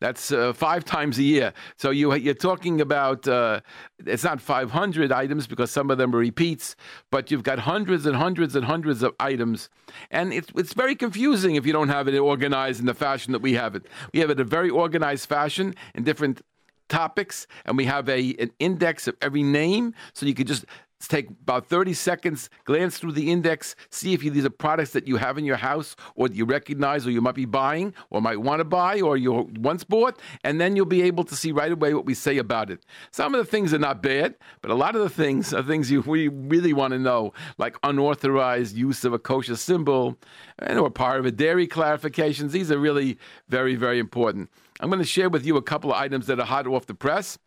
That's 0.00 0.32
uh, 0.32 0.52
five 0.54 0.84
times 0.84 1.18
a 1.18 1.22
year. 1.22 1.52
So 1.76 1.90
you, 1.90 2.14
you're 2.14 2.34
talking 2.34 2.80
about, 2.80 3.28
uh, 3.28 3.60
it's 4.06 4.24
not 4.24 4.40
500 4.40 5.12
items 5.12 5.46
because 5.46 5.70
some 5.70 5.90
of 5.90 5.98
them 5.98 6.14
are 6.14 6.18
repeats, 6.18 6.74
but 7.10 7.30
you've 7.30 7.42
got 7.42 7.60
hundreds 7.60 8.06
and 8.06 8.16
hundreds 8.16 8.56
and 8.56 8.64
hundreds 8.64 9.02
of 9.02 9.14
items. 9.20 9.68
And 10.10 10.32
it's, 10.32 10.48
it's 10.56 10.72
very 10.72 10.96
confusing 10.96 11.56
if 11.56 11.66
you 11.66 11.72
don't 11.72 11.90
have 11.90 12.08
it 12.08 12.18
organized 12.18 12.80
in 12.80 12.86
the 12.86 12.94
fashion 12.94 13.32
that 13.32 13.42
we 13.42 13.52
have 13.54 13.74
it. 13.74 13.86
We 14.14 14.20
have 14.20 14.30
it 14.30 14.38
in 14.38 14.40
a 14.40 14.44
very 14.44 14.70
organized 14.70 15.28
fashion 15.28 15.74
in 15.94 16.04
different 16.04 16.40
topics, 16.88 17.46
and 17.64 17.76
we 17.76 17.86
have 17.86 18.08
a 18.08 18.34
an 18.38 18.50
index 18.58 19.06
of 19.06 19.16
every 19.22 19.42
name, 19.42 19.94
so 20.12 20.26
you 20.26 20.34
can 20.34 20.46
just 20.46 20.66
take 21.08 21.30
about 21.30 21.66
30 21.66 21.94
seconds, 21.94 22.50
glance 22.64 22.98
through 22.98 23.12
the 23.12 23.30
index, 23.30 23.74
see 23.90 24.12
if 24.12 24.20
these 24.20 24.44
are 24.44 24.50
products 24.50 24.92
that 24.92 25.06
you 25.06 25.16
have 25.16 25.38
in 25.38 25.44
your 25.44 25.56
house 25.56 25.96
or 26.14 26.28
that 26.28 26.36
you 26.36 26.44
recognize 26.44 27.06
or 27.06 27.10
you 27.10 27.20
might 27.20 27.34
be 27.34 27.46
buying 27.46 27.94
or 28.10 28.20
might 28.20 28.40
want 28.40 28.60
to 28.60 28.64
buy 28.64 29.00
or 29.00 29.16
you 29.16 29.48
once 29.58 29.84
bought, 29.84 30.20
and 30.44 30.60
then 30.60 30.76
you'll 30.76 30.86
be 30.86 31.02
able 31.02 31.24
to 31.24 31.34
see 31.34 31.52
right 31.52 31.72
away 31.72 31.94
what 31.94 32.04
we 32.04 32.14
say 32.14 32.38
about 32.38 32.70
it. 32.70 32.84
Some 33.10 33.34
of 33.34 33.44
the 33.44 33.50
things 33.50 33.72
are 33.72 33.78
not 33.78 34.02
bad, 34.02 34.34
but 34.60 34.70
a 34.70 34.74
lot 34.74 34.94
of 34.94 35.02
the 35.02 35.08
things 35.08 35.54
are 35.54 35.62
things 35.62 35.90
you 35.90 36.00
we 36.02 36.28
really 36.28 36.72
want 36.72 36.92
to 36.92 36.98
know, 36.98 37.32
like 37.58 37.76
unauthorized 37.82 38.76
use 38.76 39.04
of 39.04 39.12
a 39.12 39.18
kosher 39.18 39.56
symbol 39.56 40.16
and 40.58 40.78
or 40.78 40.90
part 40.90 41.20
of 41.20 41.26
a 41.26 41.30
dairy 41.30 41.66
clarifications. 41.66 42.50
These 42.50 42.70
are 42.70 42.78
really 42.78 43.18
very, 43.48 43.76
very 43.76 43.98
important. 43.98 44.50
I'm 44.80 44.88
going 44.88 45.00
to 45.00 45.06
share 45.06 45.28
with 45.28 45.44
you 45.46 45.56
a 45.56 45.62
couple 45.62 45.92
of 45.92 45.98
items 45.98 46.26
that 46.26 46.40
are 46.40 46.46
hot 46.46 46.66
off 46.66 46.86
the 46.86 46.94
press. 46.94 47.38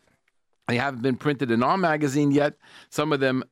They 0.68 0.78
haven't 0.78 1.02
been 1.02 1.18
printed 1.18 1.52
in 1.52 1.62
our 1.64 1.78
magazine 1.78 2.32
yet. 2.32 2.56
Some 2.90 3.12
of 3.12 3.20
them 3.20 3.44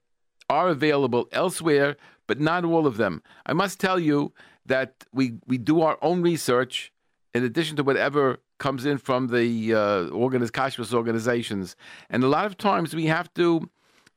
are 0.50 0.70
available 0.70 1.28
elsewhere, 1.32 1.98
but 2.28 2.40
not 2.40 2.64
all 2.66 2.88
of 2.88 2.98
them. 2.98 3.22
I 3.46 3.54
must 3.54 3.80
tell 3.80 4.00
you 4.00 4.34
that 4.66 5.06
we, 5.12 5.34
we 5.48 5.58
do 5.58 5.82
our 5.82 5.98
own 6.02 6.22
research 6.22 6.92
in 7.34 7.44
addition 7.44 7.76
to 7.78 7.84
whatever 7.84 8.40
comes 8.58 8.86
in 8.86 8.98
from 8.98 9.28
the 9.28 9.74
uh, 9.74 9.78
organiz- 10.12 10.94
organizations. 10.94 11.76
And 12.10 12.24
a 12.24 12.28
lot 12.28 12.46
of 12.46 12.58
times 12.58 12.94
we 12.94 13.08
have 13.08 13.34
to 13.34 13.70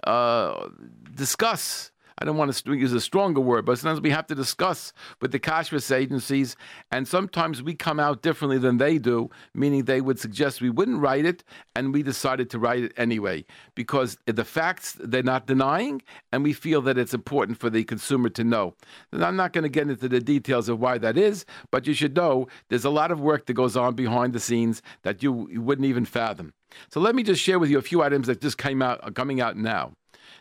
uh, 0.04 0.68
discuss 1.14 1.92
I 2.18 2.24
don't 2.24 2.36
want 2.36 2.54
to 2.54 2.72
use 2.74 2.92
a 2.92 3.00
stronger 3.00 3.40
word, 3.40 3.64
but 3.64 3.78
sometimes 3.78 4.00
we 4.00 4.10
have 4.10 4.26
to 4.28 4.34
discuss 4.34 4.92
with 5.20 5.32
the 5.32 5.40
kashrus 5.40 5.94
agencies, 5.94 6.56
and 6.90 7.08
sometimes 7.08 7.62
we 7.62 7.74
come 7.74 7.98
out 7.98 8.22
differently 8.22 8.58
than 8.58 8.78
they 8.78 8.98
do, 8.98 9.30
meaning 9.54 9.84
they 9.84 10.00
would 10.00 10.18
suggest 10.18 10.60
we 10.60 10.70
wouldn't 10.70 11.00
write 11.00 11.26
it, 11.26 11.42
and 11.74 11.92
we 11.92 12.02
decided 12.02 12.50
to 12.50 12.58
write 12.58 12.84
it 12.84 12.92
anyway 12.96 13.44
because 13.74 14.16
the 14.26 14.44
facts 14.44 14.96
they're 15.00 15.22
not 15.22 15.46
denying, 15.46 16.02
and 16.32 16.44
we 16.44 16.52
feel 16.52 16.80
that 16.82 16.98
it's 16.98 17.14
important 17.14 17.58
for 17.58 17.70
the 17.70 17.84
consumer 17.84 18.28
to 18.28 18.44
know. 18.44 18.74
And 19.12 19.24
I'm 19.24 19.36
not 19.36 19.52
going 19.52 19.64
to 19.64 19.68
get 19.68 19.88
into 19.88 20.08
the 20.08 20.20
details 20.20 20.68
of 20.68 20.80
why 20.80 20.98
that 20.98 21.18
is, 21.18 21.44
but 21.70 21.86
you 21.86 21.94
should 21.94 22.14
know 22.14 22.46
there's 22.68 22.84
a 22.84 22.90
lot 22.90 23.10
of 23.10 23.20
work 23.20 23.46
that 23.46 23.54
goes 23.54 23.76
on 23.76 23.94
behind 23.94 24.32
the 24.32 24.40
scenes 24.40 24.82
that 25.02 25.22
you, 25.22 25.48
you 25.50 25.62
wouldn't 25.62 25.86
even 25.86 26.04
fathom. 26.04 26.52
So 26.90 27.00
let 27.00 27.14
me 27.14 27.22
just 27.22 27.40
share 27.42 27.58
with 27.58 27.70
you 27.70 27.78
a 27.78 27.82
few 27.82 28.02
items 28.02 28.26
that 28.26 28.40
just 28.40 28.58
came 28.58 28.82
out, 28.82 29.14
coming 29.14 29.40
out 29.40 29.56
now. 29.56 29.92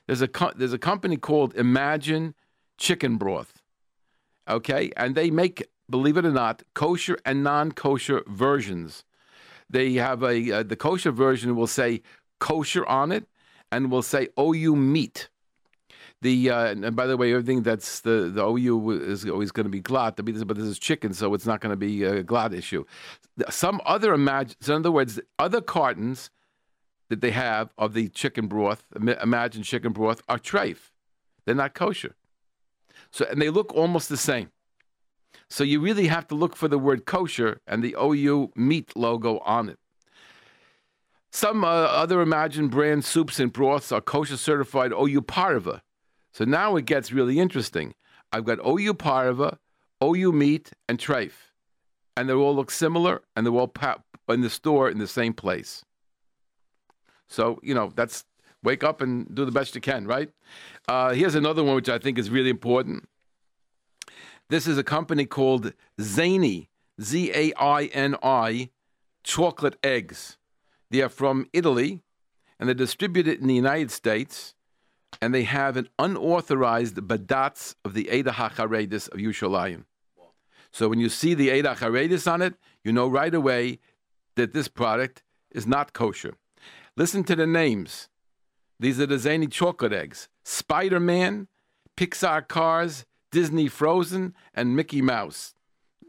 There's 0.08 0.22
a 0.22 0.28
co- 0.28 0.54
there's 0.56 0.74
a 0.74 0.78
company 0.78 1.18
called 1.18 1.56
Imagine 1.56 2.36
Chicken 2.78 3.18
Broth. 3.18 3.62
Okay, 4.48 4.92
and 4.98 5.16
they 5.16 5.32
make, 5.32 5.66
believe 5.90 6.18
it 6.18 6.26
or 6.26 6.32
not, 6.32 6.64
kosher 6.74 7.18
and 7.26 7.44
non-kosher 7.44 8.24
versions. 8.28 9.06
They 9.70 9.94
have 9.94 10.22
a 10.22 10.52
uh, 10.52 10.64
the 10.64 10.76
kosher 10.76 11.12
version 11.12 11.56
will 11.56 11.68
say 11.68 12.02
kosher 12.40 12.86
on 12.86 13.12
it, 13.12 13.26
and 13.72 13.90
will 13.90 14.02
say 14.02 14.28
OU 14.40 14.76
meat. 14.76 15.30
The 16.24 16.50
uh, 16.50 16.66
and 16.68 16.96
by 16.96 17.06
the 17.06 17.18
way, 17.18 17.34
everything 17.34 17.64
that's 17.64 18.00
the 18.00 18.32
the 18.34 18.46
OU 18.46 18.92
is 18.92 19.26
always 19.28 19.52
going 19.52 19.66
to 19.66 19.70
be 19.70 19.82
glatt, 19.82 20.16
but 20.16 20.56
this 20.56 20.66
is 20.66 20.80
chicken, 20.80 21.14
so 21.14 21.34
it's 21.34 21.46
not 21.46 21.60
going 21.60 21.72
to 21.72 21.78
be 21.78 22.04
a 22.04 22.24
glatt 22.24 22.54
issue. 22.54 22.86
Some 23.50 23.82
other 23.86 24.14
imagine, 24.14 24.56
so 24.62 24.74
in 24.74 24.80
other 24.80 24.92
words, 24.92 25.20
other 25.38 25.60
cartons 25.60 26.30
that 27.10 27.20
they 27.20 27.32
have 27.32 27.74
of 27.78 27.94
the 27.94 28.08
chicken 28.08 28.48
broth, 28.48 28.86
imagine 28.96 29.64
chicken 29.64 29.92
broth, 29.92 30.22
are 30.30 30.40
treif. 30.40 30.92
They're 31.44 31.56
not 31.56 31.74
kosher. 31.74 32.16
So, 33.12 33.26
and 33.30 33.42
they 33.42 33.50
look 33.50 33.74
almost 33.76 34.08
the 34.08 34.18
same. 34.18 34.50
So 35.50 35.64
you 35.64 35.82
really 35.82 36.08
have 36.08 36.26
to 36.30 36.36
look 36.36 36.56
for 36.56 36.68
the 36.68 36.80
word 36.80 37.06
kosher 37.06 37.60
and 37.68 37.84
the 37.84 37.96
OU 38.02 38.54
meat 38.56 38.96
logo 38.96 39.40
on 39.40 39.70
it. 39.70 39.78
Some 41.32 41.64
uh, 41.64 41.68
other 41.68 42.22
Imagine 42.22 42.70
brand 42.70 43.04
soups 43.06 43.40
and 43.40 43.52
broths 43.52 43.92
are 43.92 44.02
kosher 44.02 44.38
certified 44.38 44.94
OU 44.94 45.22
Parva. 45.22 45.83
So 46.34 46.46
now 46.46 46.76
it 46.76 46.86
gets 46.86 47.12
really 47.12 47.40
interesting. 47.40 47.94
I've 48.32 48.46
got 48.46 48.60
OU 48.66 48.96
Parva, 48.96 49.60
OU 50.04 50.32
meat, 50.32 50.72
and 50.90 50.98
treif. 50.98 51.32
And 52.18 52.28
they 52.28 52.34
all 52.34 52.56
look 52.56 52.72
similar 52.72 53.22
and 53.36 53.46
they're 53.46 53.54
all 53.54 53.68
pa- 53.68 54.02
in 54.30 54.42
the 54.42 54.50
store 54.50 54.90
in 54.90 55.00
the 55.00 55.08
same 55.08 55.34
place. 55.34 55.84
So, 57.28 57.60
you 57.64 57.74
know, 57.74 57.92
that's 57.96 58.26
wake 58.64 58.84
up 58.84 59.02
and 59.02 59.34
do 59.34 59.46
the 59.46 59.52
best 59.52 59.76
you 59.76 59.82
can, 59.82 60.06
right? 60.06 60.30
Uh, 60.88 61.14
here's 61.14 61.36
another 61.36 61.64
one 61.64 61.76
which 61.76 61.90
I 61.90 61.98
think 62.00 62.18
is 62.18 62.30
really 62.30 62.50
important. 62.50 63.08
This 64.50 64.68
is 64.68 64.78
a 64.78 64.84
company 64.84 65.26
called 65.26 65.74
Zaini, 66.00 66.68
Z 67.02 67.32
A 67.34 67.54
I 67.60 67.86
N 67.86 68.16
I, 68.22 68.70
chocolate 69.24 69.78
eggs. 69.84 70.38
They 70.92 71.02
are 71.02 71.10
from 71.10 71.48
Italy 71.54 72.02
and 72.60 72.70
they're 72.70 72.74
distributed 72.76 73.40
in 73.40 73.48
the 73.48 73.56
United 73.56 73.92
States. 73.92 74.54
And 75.22 75.34
they 75.34 75.44
have 75.44 75.78
an 75.78 75.90
unauthorized 76.00 76.96
badatz 76.96 77.76
of 77.86 77.94
the 77.94 78.10
Eda 78.10 78.32
HaCharedis 78.32 79.08
of 79.10 79.20
Yushalayim. 79.20 79.86
So 80.72 80.90
when 80.90 81.00
you 81.00 81.10
see 81.10 81.34
the 81.34 81.52
Eda 81.52 81.76
HaCharedis 81.76 82.32
on 82.32 82.42
it, 82.42 82.56
you 82.84 82.92
know 82.92 83.08
right 83.08 83.34
away 83.34 83.80
that 84.36 84.54
this 84.54 84.68
product 84.68 85.24
is 85.52 85.68
not 85.68 85.94
kosher. 85.94 86.36
Listen 86.98 87.24
to 87.26 87.36
the 87.36 87.48
names. 87.48 88.10
These 88.80 89.00
are 89.00 89.06
the 89.06 89.16
Zaini 89.16 89.50
chocolate 89.50 89.94
eggs 89.94 90.30
Spider 90.44 91.00
Man, 91.00 91.48
Pixar 91.96 92.48
Cars, 92.48 93.06
Disney 93.32 93.68
Frozen, 93.68 94.34
and 94.54 94.76
Mickey 94.76 95.02
Mouse. 95.02 95.54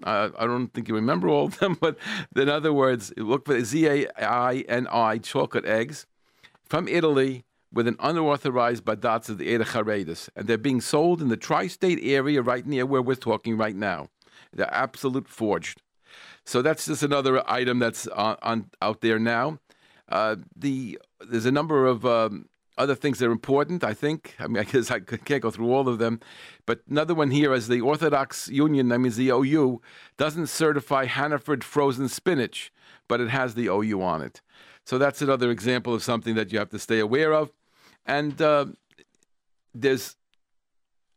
Uh, 0.03 0.31
I 0.39 0.47
don't 0.47 0.69
think 0.69 0.89
you 0.89 0.95
remember 0.95 1.29
all 1.29 1.47
of 1.47 1.59
them, 1.59 1.77
but 1.81 1.97
in 2.35 2.49
other 2.49 2.73
words, 2.73 3.13
look 3.17 3.47
for 3.47 3.63
Z 3.63 3.87
A 3.87 4.09
I 4.19 4.65
N 4.69 4.87
I 4.91 5.19
chocolate 5.19 5.65
eggs 5.65 6.07
from 6.65 6.89
Italy 6.89 7.45
with 7.75 7.89
an 7.89 7.97
unauthorized 7.99 8.85
badatz 8.85 9.29
of 9.29 9.39
the 9.39 9.47
Eda 9.47 9.65
Charedis. 9.65 10.29
And 10.37 10.47
they're 10.47 10.57
being 10.57 10.81
sold 10.81 11.21
in 11.21 11.29
the 11.29 11.37
tri 11.37 11.67
state 11.67 11.99
area 12.03 12.41
right 12.41 12.65
near 12.65 12.87
where 12.87 13.03
we're 13.03 13.17
talking 13.17 13.57
right 13.57 13.77
now. 13.77 14.09
They're 14.53 14.73
absolute 14.73 15.29
forged. 15.29 15.83
So 16.45 16.63
that's 16.63 16.87
just 16.87 17.03
another 17.03 17.43
item 17.51 17.81
that's 17.81 18.07
on, 18.07 18.37
on 18.43 18.71
out 18.81 19.01
there 19.01 19.19
now. 19.19 19.59
Uh, 20.09 20.37
the 20.55 20.99
there's 21.27 21.47
a 21.47 21.53
number 21.53 21.87
of 21.87 22.05
um, 22.05 22.47
other 22.77 22.95
things 22.95 23.19
that 23.19 23.27
are 23.27 23.33
important. 23.33 23.83
I 23.83 23.95
think. 23.95 24.35
I 24.39 24.47
mean, 24.47 24.59
I 24.59 24.65
guess 24.65 24.91
I 24.91 25.01
can't 25.01 25.43
go 25.43 25.51
through 25.51 25.73
all 25.73 25.89
of 25.89 25.99
them, 25.99 26.21
but 26.67 26.83
another 26.89 27.15
one 27.15 27.31
here 27.31 27.53
is 27.55 27.69
the 27.69 27.81
Orthodox 27.81 28.49
Union. 28.49 28.93
I 28.93 28.99
mean, 28.99 29.13
the 29.13 29.31
OU 29.31 29.81
doesn't 30.19 30.49
certify 30.49 31.07
Hannaford 31.07 31.65
frozen 31.65 32.09
spinach, 32.09 32.71
but 33.09 33.21
it 33.21 33.31
has 33.31 33.55
the 33.55 33.67
OU 33.67 34.03
on 34.03 34.23
it. 34.23 34.43
So 34.85 34.99
that's 34.99 35.23
another 35.23 35.51
example 35.51 35.95
of 35.95 36.03
something 36.03 36.35
that 36.35 36.53
you 36.53 36.59
have 36.59 36.71
to 36.71 36.79
stay 36.79 36.99
aware 36.99 37.33
of. 37.33 37.51
And 38.07 38.41
uh, 38.41 38.67
there's 39.75 40.17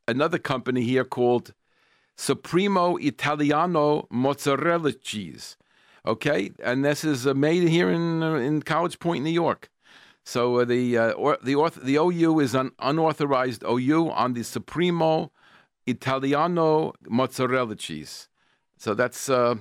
another 0.07 0.37
company 0.37 0.83
here 0.83 1.03
called 1.03 1.53
Supremo 2.15 2.95
Italiano 2.97 4.07
Mozzarella 4.09 4.93
Cheese. 4.93 5.57
Okay, 6.05 6.51
and 6.63 6.85
this 6.85 7.03
is 7.03 7.27
uh, 7.27 7.33
made 7.33 7.67
here 7.67 7.89
in 7.89 8.23
uh, 8.23 8.35
in 8.35 8.61
College 8.61 8.97
Point, 8.99 9.23
New 9.23 9.29
York. 9.29 9.69
So 10.23 10.59
uh, 10.59 10.65
the 10.65 10.97
uh, 10.97 11.11
or, 11.11 11.37
the 11.43 11.55
the 11.83 11.97
OU 11.97 12.39
is 12.39 12.55
an 12.55 12.71
unauthorized 12.79 13.63
OU 13.63 14.11
on 14.11 14.33
the 14.33 14.43
Supremo 14.43 15.31
Italiano 15.85 16.93
mozzarella 17.09 17.75
cheese. 17.75 18.29
So 18.77 18.93
that's 18.93 19.29
uh, 19.29 19.55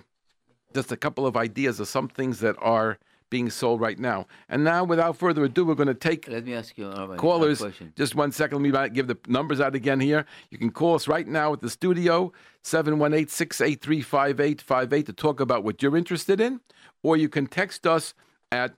just 0.74 0.92
a 0.92 0.96
couple 0.96 1.26
of 1.26 1.36
ideas 1.36 1.80
of 1.80 1.88
some 1.88 2.08
things 2.08 2.40
that 2.40 2.56
are 2.60 2.98
being 3.30 3.50
sold 3.50 3.80
right 3.80 3.98
now. 3.98 4.26
And 4.48 4.64
now, 4.64 4.84
without 4.84 5.16
further 5.16 5.44
ado, 5.44 5.64
we're 5.64 5.74
going 5.74 5.88
to 5.88 5.94
take 5.94 6.28
Let 6.28 6.44
me 6.44 6.54
ask 6.54 6.76
you 6.78 6.86
uh, 6.86 7.00
Rabbi, 7.00 7.16
callers. 7.16 7.58
question. 7.60 7.92
Just 7.96 8.14
one 8.14 8.32
second. 8.32 8.62
Let 8.62 8.82
me 8.84 8.88
give 8.90 9.08
the 9.08 9.18
numbers 9.28 9.60
out 9.60 9.74
again 9.74 10.00
here. 10.00 10.24
You 10.50 10.58
can 10.58 10.70
call 10.70 10.94
us 10.94 11.08
right 11.08 11.26
now 11.26 11.52
at 11.52 11.60
the 11.60 11.70
studio, 11.70 12.32
718 12.62 13.28
683 13.28 14.02
5858 14.02 15.06
to 15.06 15.12
talk 15.12 15.40
about 15.40 15.64
what 15.64 15.82
you're 15.82 15.96
interested 15.96 16.40
in, 16.40 16.60
or 17.02 17.16
you 17.16 17.28
can 17.28 17.46
text 17.46 17.86
us 17.86 18.14
at 18.52 18.74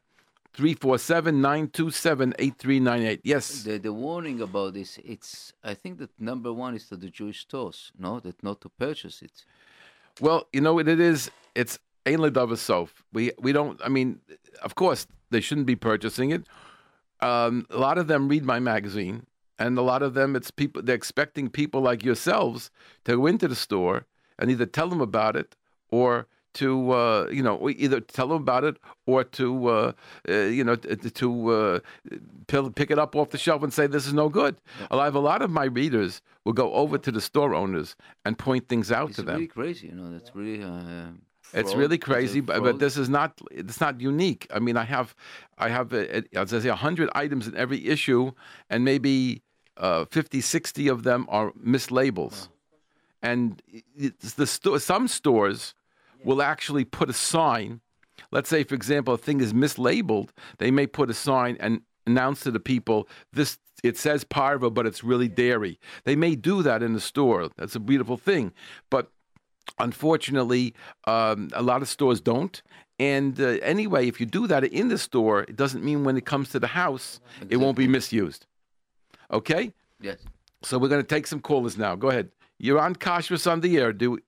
347 0.54 1.40
927 1.40 2.34
8398. 2.38 3.20
Yes. 3.22 3.62
The, 3.62 3.78
the 3.78 3.92
warning 3.92 4.40
about 4.40 4.74
this, 4.74 4.98
it's 5.04 5.52
I 5.62 5.74
think 5.74 5.98
that 5.98 6.10
number 6.18 6.52
one 6.52 6.74
is 6.74 6.88
to 6.88 6.96
the 6.96 7.10
Jewish 7.10 7.40
stores, 7.40 7.92
no, 7.98 8.18
that 8.20 8.42
not 8.42 8.60
to 8.62 8.68
purchase 8.70 9.22
it. 9.22 9.44
Well, 10.20 10.48
you 10.52 10.60
know 10.60 10.74
what 10.74 10.88
it 10.88 10.98
is? 10.98 11.30
It's 11.54 11.78
Ein 12.06 12.18
Ledava 12.18 12.56
Sof. 12.56 13.02
We 13.12 13.32
we 13.40 13.52
don't. 13.52 13.80
I 13.84 13.88
mean, 13.88 14.20
of 14.62 14.74
course 14.74 15.06
they 15.30 15.40
shouldn't 15.40 15.66
be 15.66 15.76
purchasing 15.76 16.30
it. 16.30 16.44
Um, 17.20 17.66
a 17.70 17.78
lot 17.78 17.98
of 17.98 18.06
them 18.06 18.28
read 18.28 18.44
my 18.44 18.60
magazine, 18.60 19.26
and 19.58 19.76
a 19.78 19.82
lot 19.82 20.02
of 20.02 20.14
them 20.14 20.36
it's 20.36 20.50
people. 20.50 20.82
They're 20.82 20.94
expecting 20.96 21.48
people 21.50 21.80
like 21.80 22.04
yourselves 22.04 22.70
to 23.04 23.16
go 23.16 23.26
into 23.26 23.48
the 23.48 23.56
store 23.56 24.06
and 24.38 24.50
either 24.50 24.66
tell 24.66 24.88
them 24.88 25.00
about 25.00 25.36
it 25.36 25.56
or 25.90 26.26
to 26.54 26.92
uh, 26.92 27.26
you 27.30 27.42
know 27.42 27.68
either 27.68 28.00
tell 28.00 28.28
them 28.28 28.38
about 28.42 28.64
it 28.64 28.76
or 29.04 29.22
to 29.24 29.66
uh, 29.68 29.92
uh, 30.28 30.32
you 30.32 30.64
know 30.64 30.76
to, 30.76 30.96
to 31.10 31.48
uh, 31.50 31.78
pill- 32.46 32.70
pick 32.70 32.90
it 32.90 32.98
up 32.98 33.14
off 33.16 33.30
the 33.30 33.38
shelf 33.38 33.62
and 33.62 33.72
say 33.72 33.86
this 33.86 34.06
is 34.06 34.14
no 34.14 34.28
good. 34.28 34.56
I 34.90 35.04
have 35.04 35.14
a 35.16 35.20
lot 35.20 35.42
of 35.42 35.50
my 35.50 35.64
readers 35.64 36.22
will 36.44 36.54
go 36.54 36.72
over 36.72 36.96
to 36.98 37.10
the 37.12 37.20
store 37.20 37.52
owners 37.54 37.96
and 38.24 38.38
point 38.38 38.68
things 38.68 38.90
out 38.92 39.08
It's 39.10 39.16
to 39.16 39.22
them. 39.22 39.34
really 39.34 39.46
crazy, 39.48 39.88
you 39.88 39.94
know. 39.94 40.10
That's 40.10 40.34
really. 40.34 40.64
It's 41.52 41.74
really 41.74 41.98
crazy, 41.98 42.40
but, 42.40 42.62
but 42.62 42.78
this 42.78 42.96
is 42.96 43.08
not 43.08 43.40
it's 43.50 43.80
not 43.80 44.00
unique. 44.00 44.46
I 44.52 44.58
mean, 44.58 44.76
I 44.76 44.84
have 44.84 45.14
I 45.56 45.68
have 45.70 45.92
uh, 45.92 46.22
as 46.34 46.52
I 46.52 46.60
say 46.60 46.68
hundred 46.68 47.08
items 47.14 47.46
in 47.48 47.56
every 47.56 47.86
issue, 47.86 48.32
and 48.68 48.84
maybe 48.84 49.42
uh, 49.78 50.04
50, 50.06 50.40
60 50.40 50.88
of 50.88 51.04
them 51.04 51.26
are 51.28 51.52
mislabels. 51.52 52.48
And 53.22 53.62
it's 53.96 54.34
the 54.34 54.46
sto- 54.46 54.78
some 54.78 55.08
stores 55.08 55.74
will 56.24 56.42
actually 56.42 56.84
put 56.84 57.08
a 57.08 57.12
sign. 57.12 57.80
Let's 58.30 58.48
say, 58.48 58.64
for 58.64 58.74
example, 58.74 59.14
a 59.14 59.18
thing 59.18 59.40
is 59.40 59.52
mislabeled. 59.52 60.30
They 60.58 60.70
may 60.70 60.86
put 60.86 61.10
a 61.10 61.14
sign 61.14 61.56
and 61.60 61.82
announce 62.06 62.40
to 62.40 62.50
the 62.50 62.60
people 62.60 63.08
this. 63.32 63.58
It 63.84 63.96
says 63.96 64.24
parva, 64.24 64.70
but 64.70 64.86
it's 64.86 65.04
really 65.04 65.28
dairy. 65.28 65.78
They 66.02 66.16
may 66.16 66.34
do 66.34 66.62
that 66.64 66.82
in 66.82 66.94
the 66.94 67.00
store. 67.00 67.48
That's 67.56 67.76
a 67.76 67.80
beautiful 67.80 68.16
thing, 68.16 68.52
but 68.90 69.12
unfortunately, 69.78 70.74
um, 71.04 71.48
a 71.52 71.62
lot 71.62 71.82
of 71.82 71.88
stores 71.88 72.20
don't. 72.20 72.62
And 72.98 73.40
uh, 73.40 73.58
anyway, 73.62 74.08
if 74.08 74.18
you 74.20 74.26
do 74.26 74.46
that 74.48 74.64
in 74.64 74.88
the 74.88 74.98
store, 74.98 75.42
it 75.42 75.56
doesn't 75.56 75.84
mean 75.84 76.04
when 76.04 76.16
it 76.16 76.26
comes 76.26 76.50
to 76.50 76.58
the 76.58 76.66
house, 76.66 77.20
it 77.48 77.56
won't 77.58 77.76
be 77.76 77.86
misused. 77.86 78.46
Okay? 79.30 79.72
Yes. 80.00 80.18
So 80.62 80.78
we're 80.78 80.88
going 80.88 81.02
to 81.02 81.06
take 81.06 81.26
some 81.26 81.40
callers 81.40 81.78
now. 81.78 81.94
Go 81.94 82.10
ahead. 82.10 82.30
You're 82.58 82.80
on 82.80 82.96
Kashrus 82.96 83.50
on 83.50 83.60
the 83.60 83.78
air. 83.78 83.92
Do 83.92 84.18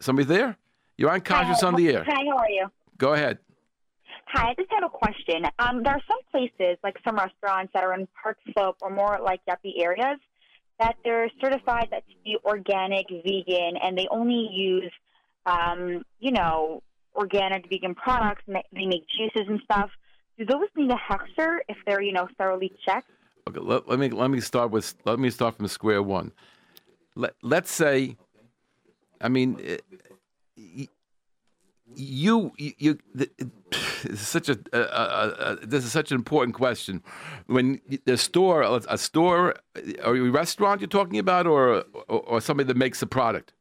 somebody 0.00 0.26
there? 0.26 0.56
You're 0.98 1.10
on 1.10 1.20
Kashrus 1.20 1.62
on 1.62 1.76
the 1.76 1.88
air. 1.88 2.04
Hi, 2.04 2.24
how 2.28 2.38
are 2.38 2.50
you? 2.50 2.66
Go 2.98 3.12
ahead. 3.12 3.38
Hi, 4.26 4.50
I 4.50 4.54
just 4.54 4.70
have 4.70 4.84
a 4.84 4.88
question. 4.88 5.44
Um, 5.58 5.82
there 5.82 5.94
are 5.94 6.02
some 6.08 6.18
places, 6.30 6.78
like 6.84 6.96
some 7.04 7.16
restaurants 7.16 7.72
that 7.74 7.82
are 7.84 7.94
in 7.94 8.06
Park 8.20 8.38
Slope 8.52 8.76
or 8.80 8.90
more 8.90 9.18
like 9.22 9.40
yuppie 9.48 9.80
areas, 9.82 10.18
that 10.80 10.96
they're 11.04 11.30
certified 11.40 11.88
that 11.90 12.02
to 12.08 12.14
be 12.24 12.36
organic, 12.44 13.06
vegan, 13.08 13.76
and 13.82 13.96
they 13.96 14.08
only 14.10 14.48
use, 14.50 14.90
um, 15.46 16.02
you 16.18 16.32
know, 16.32 16.82
organic 17.14 17.68
vegan 17.68 17.94
products. 17.94 18.42
They, 18.48 18.86
make 18.86 19.04
juices 19.08 19.46
and 19.48 19.60
stuff. 19.64 19.90
Do 20.38 20.46
those 20.46 20.68
need 20.74 20.90
a 20.90 20.94
hechsher 20.94 21.58
if 21.68 21.76
they're, 21.86 22.02
you 22.02 22.12
know, 22.12 22.26
thoroughly 22.38 22.72
checked? 22.84 23.10
Okay, 23.48 23.60
let, 23.60 23.88
let 23.88 23.98
me 23.98 24.08
let 24.08 24.30
me 24.30 24.40
start 24.40 24.70
with 24.70 24.94
let 25.04 25.18
me 25.18 25.30
start 25.30 25.56
from 25.56 25.68
square 25.68 26.02
one. 26.02 26.32
Let 27.14 27.34
let's 27.42 27.70
say, 27.70 28.16
I 29.20 29.28
mean, 29.28 29.58
eh, 29.62 29.76
y- 30.56 30.88
you 31.96 32.52
you, 32.56 32.72
you 32.78 32.98
th- 33.16 33.30
this 34.02 34.20
is 34.22 34.28
such 34.28 34.48
a, 34.48 34.58
a, 34.72 34.78
a, 34.78 35.52
a 35.62 35.66
this 35.66 35.84
is 35.84 35.92
such 35.92 36.10
an 36.10 36.16
important 36.16 36.54
question. 36.54 37.02
When 37.46 37.80
the 38.04 38.16
store 38.16 38.62
a 38.88 38.98
store 38.98 39.56
or 40.04 40.16
a 40.16 40.30
restaurant 40.30 40.80
you're 40.80 40.88
talking 40.88 41.18
about, 41.18 41.46
or 41.46 41.84
or, 42.08 42.20
or 42.20 42.40
somebody 42.40 42.66
that 42.68 42.76
makes 42.76 43.00
the 43.00 43.06
product. 43.06 43.52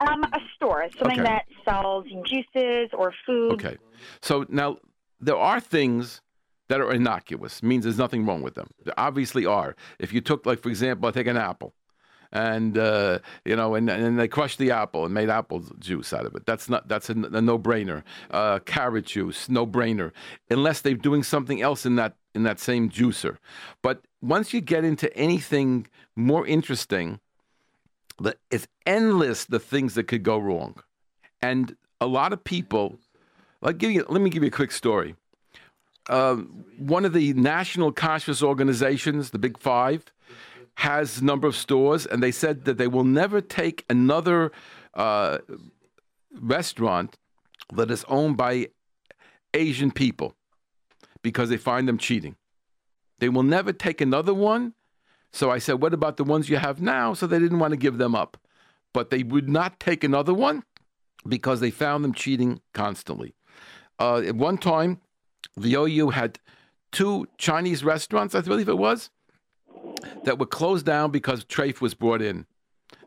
Um, 0.00 0.24
a 0.24 0.40
store, 0.56 0.86
something 0.98 1.20
Okay. 1.20 1.28
that 1.30 1.44
sells 1.64 2.06
juices 2.24 2.88
or 2.94 3.12
food. 3.26 3.52
Okay. 3.52 3.76
So 4.22 4.46
now 4.48 4.78
there 5.20 5.36
are 5.36 5.60
things 5.60 6.22
that 6.68 6.80
are 6.80 6.90
innocuous, 6.92 7.62
means 7.62 7.84
there's 7.84 7.98
nothing 7.98 8.24
wrong 8.24 8.40
with 8.40 8.54
them. 8.54 8.70
There 8.84 8.94
obviously 8.96 9.44
are. 9.44 9.76
If 9.98 10.12
you 10.14 10.22
took, 10.22 10.46
like, 10.46 10.62
for 10.62 10.70
example, 10.70 11.06
I 11.08 11.10
take 11.10 11.26
an 11.26 11.36
apple 11.36 11.74
and, 12.32 12.78
uh, 12.78 13.18
you 13.44 13.56
know, 13.56 13.74
and, 13.74 13.90
and 13.90 14.18
they 14.18 14.28
crushed 14.28 14.58
the 14.58 14.70
apple 14.70 15.04
and 15.04 15.14
made 15.14 15.28
apple 15.28 15.64
juice 15.78 16.12
out 16.12 16.26
of 16.26 16.34
it. 16.34 16.46
That's 16.46 16.68
not, 16.68 16.88
that's 16.88 17.10
a, 17.10 17.12
a 17.12 17.40
no 17.40 17.58
brainer. 17.58 18.02
Uh, 18.30 18.60
carrot 18.60 19.06
juice, 19.06 19.48
no 19.48 19.66
brainer, 19.66 20.12
unless 20.48 20.80
they're 20.80 20.94
doing 20.94 21.22
something 21.22 21.60
else 21.60 21.84
in 21.84 21.96
that, 21.96 22.14
in 22.34 22.44
that 22.44 22.60
same 22.60 22.90
juicer. 22.90 23.38
But 23.82 24.02
once 24.22 24.54
you 24.54 24.60
get 24.60 24.84
into 24.84 25.14
anything 25.16 25.86
more 26.14 26.46
interesting, 26.46 27.20
the, 28.20 28.36
it's 28.50 28.68
endless 28.86 29.44
the 29.46 29.58
things 29.58 29.94
that 29.94 30.04
could 30.04 30.22
go 30.22 30.38
wrong. 30.38 30.82
And 31.42 31.76
a 32.00 32.06
lot 32.06 32.32
of 32.32 32.44
people, 32.44 32.98
like 33.60 33.78
give 33.78 33.90
you, 33.90 34.04
let 34.08 34.22
me 34.22 34.30
give 34.30 34.42
you 34.42 34.48
a 34.48 34.52
quick 34.52 34.72
story. 34.72 35.16
Um, 36.08 36.64
one 36.78 37.04
of 37.04 37.12
the 37.12 37.32
national 37.34 37.92
kashrus 37.92 38.42
organizations, 38.42 39.30
the 39.30 39.38
Big 39.38 39.58
Five, 39.58 40.04
has 40.80 41.18
a 41.18 41.24
number 41.24 41.46
of 41.46 41.54
stores, 41.54 42.06
and 42.06 42.22
they 42.22 42.30
said 42.30 42.64
that 42.64 42.78
they 42.78 42.86
will 42.86 43.04
never 43.04 43.42
take 43.42 43.84
another 43.90 44.50
uh, 44.94 45.36
restaurant 46.32 47.18
that 47.74 47.90
is 47.90 48.02
owned 48.08 48.38
by 48.38 48.66
Asian 49.52 49.90
people 49.90 50.34
because 51.20 51.50
they 51.50 51.58
find 51.58 51.86
them 51.86 51.98
cheating. 51.98 52.34
They 53.18 53.28
will 53.28 53.42
never 53.42 53.74
take 53.74 54.00
another 54.00 54.32
one. 54.32 54.72
So 55.32 55.50
I 55.50 55.58
said, 55.58 55.82
What 55.82 55.92
about 55.92 56.16
the 56.16 56.24
ones 56.24 56.48
you 56.48 56.56
have 56.56 56.80
now? 56.80 57.12
So 57.12 57.26
they 57.26 57.38
didn't 57.38 57.58
want 57.58 57.72
to 57.72 57.76
give 57.76 57.98
them 57.98 58.14
up. 58.14 58.38
But 58.94 59.10
they 59.10 59.22
would 59.22 59.50
not 59.50 59.80
take 59.80 60.02
another 60.02 60.32
one 60.32 60.64
because 61.28 61.60
they 61.60 61.70
found 61.70 62.04
them 62.04 62.14
cheating 62.14 62.62
constantly. 62.72 63.34
Uh, 63.98 64.22
at 64.26 64.34
one 64.34 64.56
time, 64.56 65.02
the 65.58 65.74
OU 65.74 66.10
had 66.10 66.38
two 66.90 67.26
Chinese 67.36 67.84
restaurants, 67.84 68.34
I 68.34 68.40
believe 68.40 68.70
it 68.70 68.78
was, 68.78 69.10
that 70.24 70.38
were 70.38 70.46
closed 70.46 70.86
down 70.86 71.10
because 71.10 71.44
trafe 71.44 71.80
was 71.80 71.94
brought 71.94 72.22
in. 72.22 72.46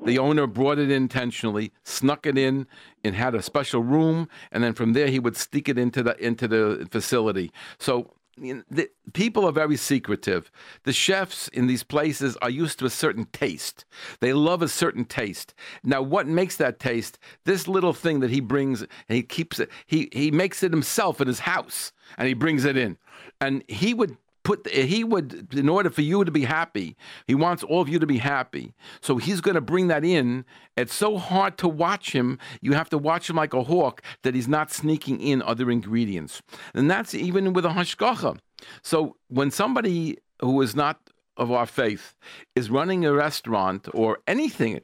The 0.06 0.20
owner 0.20 0.48
brought 0.48 0.80
it 0.80 0.90
in 0.90 1.04
intentionally, 1.04 1.72
snuck 1.84 2.26
it 2.26 2.38
in, 2.38 2.68
and 3.04 3.16
had 3.16 3.36
a 3.36 3.42
special 3.42 3.82
room, 3.82 4.28
and 4.52 4.64
then 4.64 4.74
from 4.74 4.94
there 4.94 5.08
he 5.08 5.20
would 5.20 5.38
sneak 5.38 5.70
it 5.70 5.78
into 5.78 6.04
the 6.04 6.18
into 6.24 6.48
the 6.48 6.88
facility. 6.92 7.52
So 7.78 8.14
you 8.38 8.56
know, 8.56 8.64
the, 8.70 8.90
people 9.14 9.46
are 9.46 9.52
very 9.52 9.78
secretive. 9.78 10.52
The 10.84 10.94
chefs 10.94 11.48
in 11.50 11.68
these 11.68 11.84
places 11.84 12.36
are 12.42 12.50
used 12.50 12.80
to 12.80 12.86
a 12.86 12.90
certain 12.90 13.26
taste. 13.26 13.86
They 14.22 14.34
love 14.34 14.62
a 14.62 14.68
certain 14.68 15.06
taste. 15.06 15.54
Now, 15.84 16.02
what 16.02 16.28
makes 16.28 16.58
that 16.58 16.80
taste? 16.80 17.20
This 17.46 17.68
little 17.68 17.94
thing 17.94 18.22
that 18.22 18.32
he 18.32 18.40
brings, 18.40 18.82
and 18.82 18.90
he 19.08 19.22
keeps 19.22 19.60
it. 19.60 19.70
He 19.86 20.10
he 20.12 20.32
makes 20.32 20.64
it 20.64 20.72
himself 20.72 21.22
in 21.22 21.28
his 21.28 21.40
house, 21.40 21.92
and 22.18 22.28
he 22.28 22.34
brings 22.34 22.66
it 22.66 22.76
in, 22.76 22.98
and 23.40 23.64
he 23.68 23.94
would 23.94 24.18
put 24.44 24.68
he 24.70 25.04
would 25.04 25.54
in 25.54 25.70
order 25.70 25.90
for 25.90 26.02
you 26.02 26.24
to 26.24 26.32
be 26.32 26.44
happy 26.44 26.96
he 27.28 27.36
wants 27.36 27.64
all 27.64 27.82
of 27.82 27.90
you 27.90 28.00
to 28.00 28.06
be 28.06 28.18
happy. 28.18 28.74
So 29.02 29.18
he's 29.18 29.42
going 29.42 29.56
to 29.56 29.62
bring 29.62 29.88
that 29.88 30.04
in. 30.04 30.46
It's 30.78 30.94
so 30.94 31.18
hard 31.18 31.58
to 31.60 31.68
watch 31.68 32.12
him. 32.12 32.40
You 32.62 32.74
have 32.74 32.90
to 32.90 32.98
watch 32.98 33.30
him 33.30 33.36
like 33.36 33.54
a 33.54 33.64
hawk 33.64 34.02
that 34.24 34.36
he's 34.36 34.48
not 34.48 34.72
sneaking 34.72 35.22
in 35.22 35.42
other 35.42 35.70
ingredients. 35.72 36.42
And 36.74 36.90
that's 36.90 37.14
even 37.14 37.54
with 37.54 37.66
a 37.66 37.70
hashgacha. 37.70 38.38
So 38.82 39.18
when 39.28 39.52
somebody 39.52 40.18
who 40.42 40.62
is 40.62 40.76
not 40.76 41.00
of 41.38 41.52
our 41.52 41.66
faith 41.66 42.16
is 42.56 42.70
running 42.70 43.06
a 43.06 43.14
restaurant 43.14 43.88
or 43.94 44.20
anything 44.28 44.82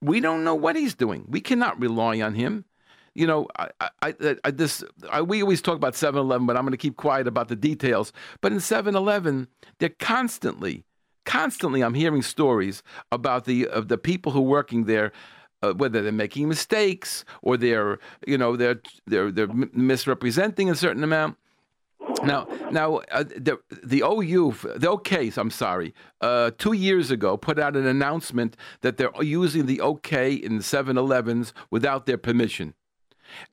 we 0.00 0.18
don't 0.18 0.42
know 0.42 0.54
what 0.54 0.74
he's 0.74 0.94
doing. 0.94 1.24
We 1.28 1.40
cannot 1.40 1.80
rely 1.80 2.20
on 2.20 2.34
him 2.34 2.64
you 3.14 3.26
know, 3.26 3.46
I, 3.58 3.68
I, 4.02 4.14
I 4.44 4.50
this 4.50 4.84
I, 5.10 5.22
we 5.22 5.42
always 5.42 5.62
talk 5.62 5.76
about 5.76 5.94
7-Eleven, 5.94 6.46
but 6.46 6.56
I'm 6.56 6.62
going 6.62 6.72
to 6.72 6.78
keep 6.78 6.96
quiet 6.96 7.26
about 7.26 7.48
the 7.48 7.56
details. 7.56 8.12
But 8.40 8.52
in 8.52 8.58
7-Eleven, 8.58 9.48
they're 9.78 9.90
constantly, 9.90 10.84
constantly, 11.24 11.82
I'm 11.82 11.94
hearing 11.94 12.22
stories 12.22 12.82
about 13.10 13.44
the 13.44 13.66
of 13.68 13.88
the 13.88 13.98
people 13.98 14.32
who 14.32 14.40
are 14.40 14.42
working 14.42 14.84
there 14.84 15.12
uh, 15.62 15.72
whether 15.72 16.02
they're 16.02 16.12
making 16.12 16.48
mistakes 16.48 17.24
or 17.42 17.56
they're 17.56 17.98
you 18.26 18.36
know 18.36 18.56
they're 18.56 18.80
they're 19.06 19.30
they're 19.30 19.48
misrepresenting 19.72 20.68
a 20.70 20.74
certain 20.74 21.04
amount. 21.04 21.36
Now, 22.24 22.48
now 22.70 22.96
uh, 23.12 23.22
the 23.22 23.60
the 23.82 24.02
OU, 24.02 24.52
the 24.76 24.88
OKs, 24.88 25.38
I'm 25.38 25.50
sorry, 25.50 25.94
uh, 26.20 26.50
two 26.58 26.72
years 26.72 27.10
ago 27.10 27.36
put 27.36 27.58
out 27.58 27.76
an 27.76 27.86
announcement 27.86 28.56
that 28.80 28.96
they're 28.96 29.12
using 29.22 29.66
the 29.66 29.80
OK 29.80 30.34
in 30.34 30.58
7-Elevens 30.58 31.54
without 31.70 32.06
their 32.06 32.18
permission, 32.18 32.74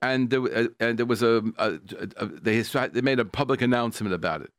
and 0.01 0.29
there, 0.29 0.41
uh, 0.41 0.67
and 0.79 0.97
there 0.97 1.05
was 1.05 1.21
a, 1.21 1.43
a, 1.57 1.79
a 2.17 2.25
they 2.25 2.61
they 2.61 3.01
made 3.01 3.19
a 3.19 3.25
public 3.25 3.61
announcement 3.61 4.13
about 4.13 4.41
it. 4.41 4.51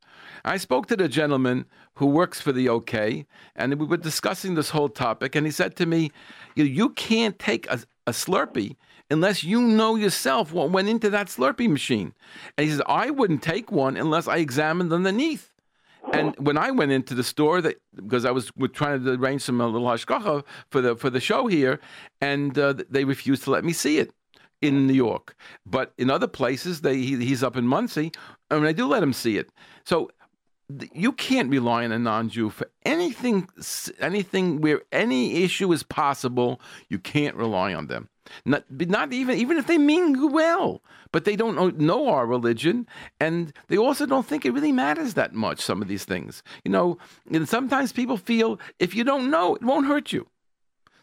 I 0.45 0.57
spoke 0.57 0.87
to 0.87 0.97
the 0.97 1.09
gentleman 1.09 1.67
who 1.95 2.07
works 2.07 2.41
for 2.41 2.53
the 2.53 2.69
OK, 2.69 3.27
and 3.57 3.75
we 3.79 3.87
were 3.87 3.97
discussing 3.97 4.55
this 4.55 4.71
whole 4.71 4.89
topic, 4.89 5.35
and 5.35 5.47
he 5.47 5.53
said 5.53 5.77
to 5.77 5.87
me, 5.87 6.13
"You, 6.55 6.65
you 6.65 6.91
can't 6.91 7.39
take 7.39 7.71
a, 7.71 7.81
a 8.07 8.13
Slurpee." 8.13 8.77
unless 9.13 9.43
you 9.43 9.61
know 9.61 9.97
yourself 9.97 10.53
what 10.53 10.71
went 10.71 10.89
into 10.89 11.11
that 11.11 11.27
Slurpee 11.27 11.69
machine. 11.69 12.15
And 12.57 12.65
he 12.65 12.71
says, 12.71 12.81
I 12.87 13.11
wouldn't 13.11 13.43
take 13.43 13.73
one 13.73 13.97
unless 13.97 14.29
I 14.29 14.37
examined 14.37 14.93
underneath. 14.93 15.51
And 16.13 16.35
when 16.39 16.57
I 16.57 16.71
went 16.71 16.93
into 16.93 17.15
the 17.15 17.23
store, 17.23 17.61
that 17.61 17.77
because 17.95 18.25
I 18.25 18.31
was 18.31 18.51
trying 18.73 19.05
to 19.05 19.13
arrange 19.13 19.43
some 19.43 19.59
little 19.59 19.83
hashgacha 19.83 20.45
for 20.71 20.81
the 20.81 20.97
for 20.97 21.11
the 21.11 21.21
show 21.21 21.47
here, 21.47 21.79
and 22.21 22.59
uh, 22.59 22.75
they 22.89 23.05
refused 23.05 23.45
to 23.45 23.51
let 23.51 23.65
me 23.65 23.73
see 23.73 23.99
it 23.99 24.13
in 24.61 24.87
New 24.87 24.95
York. 24.95 25.35
But 25.67 25.93
in 25.99 26.11
other 26.11 26.29
places, 26.29 26.81
they 26.81 26.97
he, 26.97 27.17
he's 27.17 27.43
up 27.43 27.57
in 27.57 27.67
Monsey, 27.67 28.13
and 28.51 28.67
I 28.67 28.73
do 28.73 28.87
let 28.87 29.03
him 29.03 29.13
see 29.13 29.37
it. 29.37 29.51
So 29.85 30.11
you 30.93 31.13
can't 31.13 31.51
rely 31.51 31.85
on 31.85 31.93
a 31.93 31.99
non-Jew 31.99 32.51
for 32.51 32.71
anything, 32.85 33.49
anything 33.99 34.61
where 34.61 34.83
any 34.93 35.43
issue 35.43 35.73
is 35.73 35.83
possible. 35.83 36.61
You 36.89 36.99
can't 36.99 37.35
rely 37.37 37.75
on 37.75 37.89
them. 37.89 38.09
Not, 38.45 38.65
not 38.71 39.13
even 39.13 39.37
even 39.39 39.57
if 39.57 39.67
they 39.67 39.79
mean 39.79 40.31
well, 40.33 40.83
but 41.11 41.25
they 41.25 41.35
don't 41.35 41.57
know, 41.57 41.71
know 41.71 42.09
our 42.09 42.27
religion, 42.27 42.87
and 43.19 43.53
they 43.67 43.77
also 43.77 44.07
don't 44.07 44.27
think 44.27 44.45
it 44.45 44.53
really 44.53 44.71
matters 44.71 45.15
that 45.15 45.35
much. 45.35 45.61
Some 45.61 45.83
of 45.83 45.89
these 45.89 46.05
things, 46.05 46.45
you 46.65 46.71
know, 46.71 46.99
and 47.33 47.49
sometimes 47.49 47.93
people 47.93 48.17
feel 48.17 48.61
if 48.79 48.95
you 48.95 49.03
don't 49.03 49.31
know, 49.31 49.57
it 49.57 49.65
won't 49.65 49.87
hurt 49.87 50.13
you. 50.13 50.29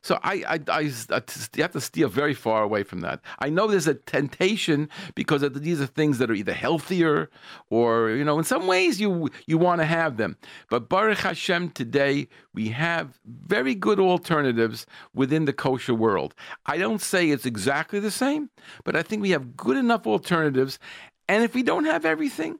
So 0.02 0.20
I, 0.24 0.44
I, 0.48 0.60
I, 0.70 0.92
I, 1.12 1.22
you 1.56 1.62
have 1.64 1.72
to 1.72 1.82
steer 1.82 2.08
very 2.08 2.34
far 2.34 2.64
away 2.64 2.84
from 2.84 3.02
that. 3.02 3.22
I 3.40 3.50
know 3.50 3.68
there's 3.68 3.88
a 3.88 3.96
temptation 3.96 4.90
because 5.16 5.42
these 5.54 5.82
are 5.82 5.86
things 5.86 6.18
that 6.20 6.30
are 6.30 6.34
either 6.34 6.54
healthier 6.54 7.30
or 7.70 8.10
you 8.12 8.24
know 8.24 8.38
in 8.38 8.46
some 8.46 8.68
ways 8.68 9.02
you 9.02 9.30
you 9.46 9.58
want 9.58 9.82
to 9.82 9.86
have 9.86 10.18
them. 10.18 10.38
But 10.70 10.90
Baruch 10.90 11.20
Hashem, 11.20 11.72
today 11.72 12.28
we 12.54 12.70
have 12.70 13.20
very 13.26 13.76
good 13.76 14.00
alternatives 14.00 14.86
within 15.14 15.46
the 15.46 15.54
kosher 15.54 15.94
world. 15.94 16.34
I 16.66 16.78
don't 16.78 17.02
say 17.02 17.30
it's 17.30 17.46
exactly 17.46 18.00
the 18.00 18.12
same, 18.12 18.50
but 18.84 18.96
I 18.96 19.04
think 19.04 19.22
we 19.22 19.32
have 19.32 19.58
good 19.58 19.78
enough 19.78 20.08
alternatives. 20.08 20.80
And 21.28 21.44
if 21.44 21.54
we 21.54 21.64
don't 21.64 21.86
have 21.86 22.06
everything, 22.06 22.60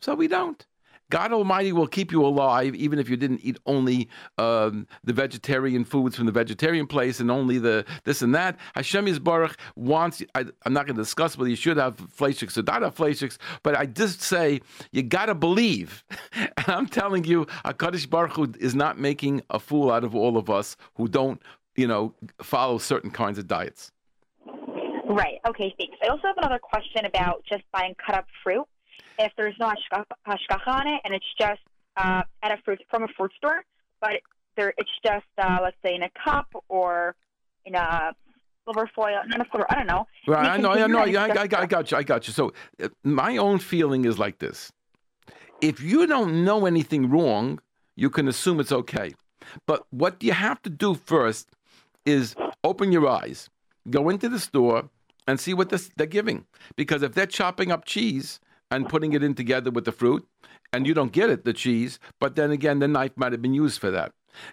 so 0.00 0.14
we 0.14 0.28
don't. 0.28 0.64
God 1.10 1.32
Almighty 1.32 1.72
will 1.72 1.86
keep 1.86 2.10
you 2.10 2.24
alive 2.24 2.74
even 2.74 2.98
if 2.98 3.08
you 3.08 3.16
didn't 3.16 3.40
eat 3.42 3.58
only 3.66 4.08
um, 4.38 4.86
the 5.04 5.12
vegetarian 5.12 5.84
foods 5.84 6.16
from 6.16 6.26
the 6.26 6.32
vegetarian 6.32 6.86
place 6.86 7.20
and 7.20 7.30
only 7.30 7.58
the 7.58 7.84
this 8.04 8.22
and 8.22 8.34
that. 8.34 8.58
Hashem 8.74 9.06
Yisbarach 9.06 9.56
wants. 9.76 10.22
I, 10.34 10.40
am 10.64 10.72
not 10.72 10.86
going 10.86 10.96
to 10.96 11.02
discuss 11.02 11.38
whether 11.38 11.50
you 11.50 11.56
should 11.56 11.76
have 11.76 11.96
fleischiks 11.96 12.58
or 12.58 12.62
not 12.62 12.82
have 12.82 12.94
fleischiks, 12.94 13.38
but 13.62 13.76
I 13.76 13.86
just 13.86 14.20
say 14.20 14.60
you 14.90 15.02
got 15.02 15.26
to 15.26 15.34
believe. 15.34 16.04
and 16.32 16.68
I'm 16.68 16.86
telling 16.86 17.24
you, 17.24 17.46
Hakadosh 17.64 18.08
Baruch 18.08 18.32
Hu 18.32 18.52
is 18.58 18.74
not 18.74 18.98
making 18.98 19.42
a 19.50 19.60
fool 19.60 19.90
out 19.90 20.04
of 20.04 20.14
all 20.14 20.36
of 20.36 20.50
us 20.50 20.76
who 20.94 21.08
don't, 21.08 21.40
you 21.76 21.86
know, 21.86 22.14
follow 22.42 22.78
certain 22.78 23.10
kinds 23.10 23.38
of 23.38 23.46
diets. 23.46 23.92
Right. 25.08 25.38
Okay. 25.48 25.72
Thanks. 25.78 25.96
I 26.02 26.08
also 26.08 26.22
have 26.24 26.38
another 26.38 26.58
question 26.58 27.04
about 27.04 27.44
just 27.48 27.62
buying 27.72 27.94
cut 28.04 28.16
up 28.16 28.26
fruit 28.42 28.66
if 29.18 29.32
there's 29.36 29.54
no 29.58 29.72
hashgacha 30.26 30.66
on 30.66 30.86
it 30.86 31.00
and 31.04 31.14
it's 31.14 31.26
just 31.38 31.60
uh, 31.96 32.22
at 32.42 32.52
a 32.52 32.62
fruit 32.64 32.80
from 32.90 33.04
a 33.04 33.08
fruit 33.16 33.32
store, 33.36 33.64
but 34.00 34.12
there 34.56 34.72
it's 34.78 34.90
just 35.04 35.26
uh, 35.38 35.58
let's 35.62 35.76
say 35.84 35.94
in 35.94 36.02
a 36.02 36.10
cup 36.24 36.48
or 36.68 37.14
in 37.64 37.74
a 37.74 38.14
silver 38.64 38.88
foil, 38.94 39.20
not 39.26 39.40
a 39.40 39.44
silver, 39.50 39.66
I 39.70 39.74
don't 39.76 39.86
know. 39.86 40.06
Right, 40.26 40.46
I 40.46 40.56
know, 40.56 40.70
I 40.70 40.86
know, 40.86 40.98
I, 40.98 41.04
I, 41.04 41.26
I, 41.28 41.62
I 41.62 41.66
got 41.66 41.90
you, 41.90 41.96
I 41.96 42.02
got 42.02 42.26
you. 42.26 42.32
So 42.32 42.52
uh, 42.82 42.88
my 43.04 43.36
own 43.36 43.58
feeling 43.58 44.04
is 44.04 44.18
like 44.18 44.38
this: 44.38 44.72
if 45.60 45.80
you 45.80 46.06
don't 46.06 46.44
know 46.44 46.66
anything 46.66 47.10
wrong, 47.10 47.60
you 47.94 48.10
can 48.10 48.28
assume 48.28 48.60
it's 48.60 48.72
okay. 48.72 49.14
But 49.66 49.86
what 49.90 50.22
you 50.22 50.32
have 50.32 50.60
to 50.62 50.70
do 50.70 50.94
first 50.94 51.48
is 52.04 52.34
open 52.64 52.92
your 52.92 53.08
eyes, 53.08 53.48
go 53.90 54.08
into 54.08 54.28
the 54.28 54.40
store, 54.40 54.88
and 55.26 55.38
see 55.38 55.54
what 55.54 55.68
this, 55.68 55.90
they're 55.96 56.06
giving. 56.06 56.46
Because 56.76 57.02
if 57.02 57.14
they're 57.14 57.26
chopping 57.26 57.70
up 57.70 57.84
cheese 57.84 58.40
and 58.70 58.88
putting 58.88 59.12
it 59.12 59.22
in 59.22 59.34
together 59.34 59.70
with 59.70 59.84
the 59.84 59.92
fruit, 59.92 60.26
and 60.72 60.86
you 60.86 60.94
don't 60.94 61.12
get 61.12 61.30
it, 61.30 61.44
the 61.44 61.52
cheese, 61.52 61.98
but 62.20 62.36
then 62.36 62.50
again, 62.50 62.78
the 62.80 62.88
knife 62.88 63.12
might 63.16 63.32
have 63.32 63.42
been 63.42 63.54
used 63.54 63.80
for 63.80 63.90
that. 63.90 64.12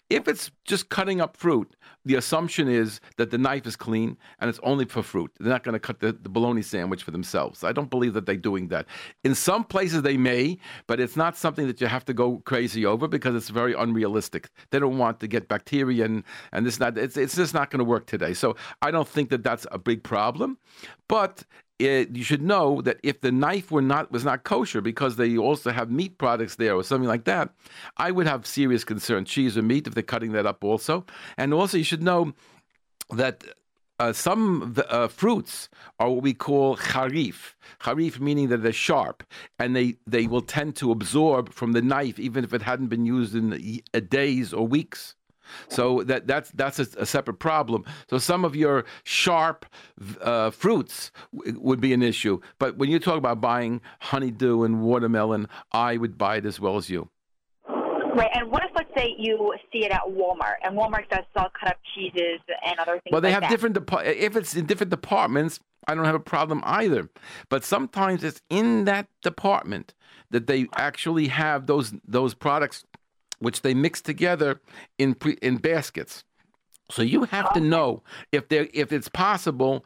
If 0.10 0.28
it's 0.28 0.52
just 0.66 0.90
cutting 0.90 1.22
up 1.22 1.38
fruit, 1.38 1.76
the 2.06 2.16
assumption 2.16 2.68
is 2.68 3.00
that 3.18 3.32
the 3.32 3.38
knife 3.38 3.66
is 3.66 3.76
clean 3.76 4.18
and 4.40 4.50
it's 4.50 4.60
only 4.64 4.86
for 4.86 5.04
fruit. 5.04 5.32
They're 5.40 5.50
not 5.50 5.64
going 5.64 5.74
to 5.74 5.80
cut 5.80 6.00
the, 6.00 6.14
the 6.14 6.30
bologna 6.30 6.62
sandwich 6.62 7.04
for 7.04 7.12
themselves. 7.12 7.64
I 7.64 7.72
don't 7.72 7.90
believe 7.90 8.14
that 8.14 8.26
they're 8.26 8.36
doing 8.36 8.68
that. 8.70 8.86
In 9.24 9.36
some 9.36 9.64
places 9.64 10.02
they 10.02 10.18
may, 10.18 10.58
but 10.88 11.00
it's 11.00 11.16
not 11.16 11.38
something 11.38 11.68
that 11.68 11.82
you 11.82 11.88
have 11.88 12.06
to 12.06 12.14
go 12.14 12.42
crazy 12.46 12.86
over 12.86 13.08
because 13.08 13.36
it's 13.36 13.50
very 13.50 13.74
unrealistic. 13.74 14.50
They 14.72 14.80
don't 14.80 14.98
want 14.98 15.20
to 15.22 15.28
get 15.28 15.48
bacteria 15.48 16.06
and, 16.06 16.24
and 16.52 16.66
this 16.66 16.80
not. 16.80 16.98
It's, 16.98 17.18
it's 17.18 17.36
just 17.36 17.54
not 17.54 17.70
going 17.70 17.80
to 17.80 17.86
work 17.86 18.06
today. 18.06 18.34
So 18.34 18.56
I 18.82 18.92
don't 18.92 19.08
think 19.08 19.30
that 19.30 19.44
that's 19.44 19.66
a 19.72 19.80
big 19.80 20.04
problem. 20.04 20.58
But 21.08 21.44
it, 21.80 22.16
you 22.16 22.24
should 22.24 22.42
know 22.42 22.82
that 22.82 23.00
if 23.04 23.22
the 23.22 23.32
knife 23.32 23.72
were 23.72 23.82
not 23.82 24.12
was 24.12 24.24
not 24.24 24.44
kosher 24.44 24.82
because 24.82 25.16
they 25.16 25.38
also 25.38 25.72
have 25.72 25.90
meat 25.90 26.18
products 26.18 26.56
there 26.56 26.76
or 26.76 26.84
something 26.84 27.08
like 27.08 27.26
that, 27.26 27.50
I 27.98 28.12
would 28.12 28.28
have 28.28 28.46
serious 28.46 28.84
concern. 28.84 29.26
Cheese 29.26 29.58
or 29.58 29.62
meat 29.62 29.88
if 29.88 29.94
they're 29.94 30.04
cutting 30.04 30.34
that 30.34 30.46
up 30.46 30.64
also, 30.64 31.06
and 31.38 31.54
also 31.54 31.78
you 31.78 31.84
should 31.84 32.04
know 32.04 32.34
that. 33.12 33.44
Uh, 34.00 34.12
some 34.12 34.76
uh, 34.90 35.08
fruits 35.08 35.70
are 36.00 36.10
what 36.10 36.24
we 36.24 36.34
call 36.34 36.76
harif. 36.76 37.54
Harif 37.82 38.20
meaning 38.20 38.50
that 38.50 38.64
they're 38.64 38.74
sharp, 38.74 39.24
and 39.60 39.76
they, 39.76 39.96
they 40.08 40.26
will 40.26 40.42
tend 40.42 40.76
to 40.76 40.92
absorb 40.92 41.54
from 41.54 41.74
the 41.74 41.82
knife 41.82 42.20
even 42.20 42.44
if 42.44 42.54
it 42.56 42.64
hadn't 42.64 42.88
been 42.88 43.06
used 43.06 43.36
in 43.36 43.82
days 44.10 44.52
or 44.52 44.68
weeks. 44.68 45.16
So 45.68 46.04
that 46.04 46.28
that's 46.28 46.52
that's 46.52 46.80
a, 46.80 46.88
a, 46.98 47.06
separate 47.06 47.40
problem. 47.40 47.86
So 48.10 48.18
some 48.18 48.46
of 48.46 48.56
your 48.56 48.86
sharp 49.04 49.66
uh, 50.22 50.52
fruits 50.52 51.12
w- 51.36 51.60
would 51.60 51.82
be 51.82 51.94
an 51.94 52.02
issue. 52.02 52.40
But 52.60 52.78
when 52.78 52.90
you 52.90 53.00
talk 53.00 53.18
about 53.18 53.42
buying 53.42 53.82
honeydew 54.00 54.64
and 54.64 54.82
watermelon, 54.82 55.48
I 55.72 55.98
would 55.98 56.18
buy 56.18 56.38
it 56.38 56.46
as 56.46 56.60
well 56.60 56.78
as 56.78 56.90
you. 56.90 57.10
Right, 58.16 58.30
and 58.36 58.52
what 58.52 58.64
if, 58.64 58.70
let's 58.76 58.92
say, 58.96 59.16
you 59.18 59.56
see 59.72 59.86
it 59.86 59.92
at 59.92 60.02
Walmart, 60.08 60.58
and 60.62 60.78
Walmart 60.78 61.10
does 61.10 61.26
sell 61.36 61.52
cut 61.60 61.70
up 61.70 61.78
cheeses 61.96 62.40
and 62.64 62.78
other 62.80 62.94
things. 62.94 63.12
Well, 63.12 63.22
they 63.22 63.30
like 63.30 63.34
have 63.34 63.42
that. 63.44 63.50
different. 63.50 63.74
Dep- 63.74 64.06
if 64.06 64.36
it's 64.36 64.56
in 64.56 64.68
different 64.68 64.92
departments, 64.92 65.60
I 65.88 65.96
don't 65.96 66.06
have 66.06 66.16
a 66.16 66.20
problem 66.20 66.62
either. 66.64 67.10
But 67.50 67.64
sometimes 67.64 68.24
it's 68.24 68.40
in 68.52 68.86
that 68.86 69.08
department 69.24 69.96
that 70.30 70.48
they 70.48 70.68
actually 70.76 71.30
have 71.30 71.66
those 71.66 71.94
those 72.08 72.34
products 72.34 72.86
which 73.44 73.62
they 73.62 73.74
mix 73.74 74.02
together 74.02 74.62
in 74.98 75.14
pre, 75.16 75.34
in 75.42 75.58
baskets. 75.58 76.24
So 76.90 77.02
you 77.02 77.24
have 77.26 77.54
to 77.54 77.60
know 77.60 78.04
if 78.32 78.50
they 78.50 78.66
if 78.74 78.92
it's 78.92 79.08
possible 79.10 79.86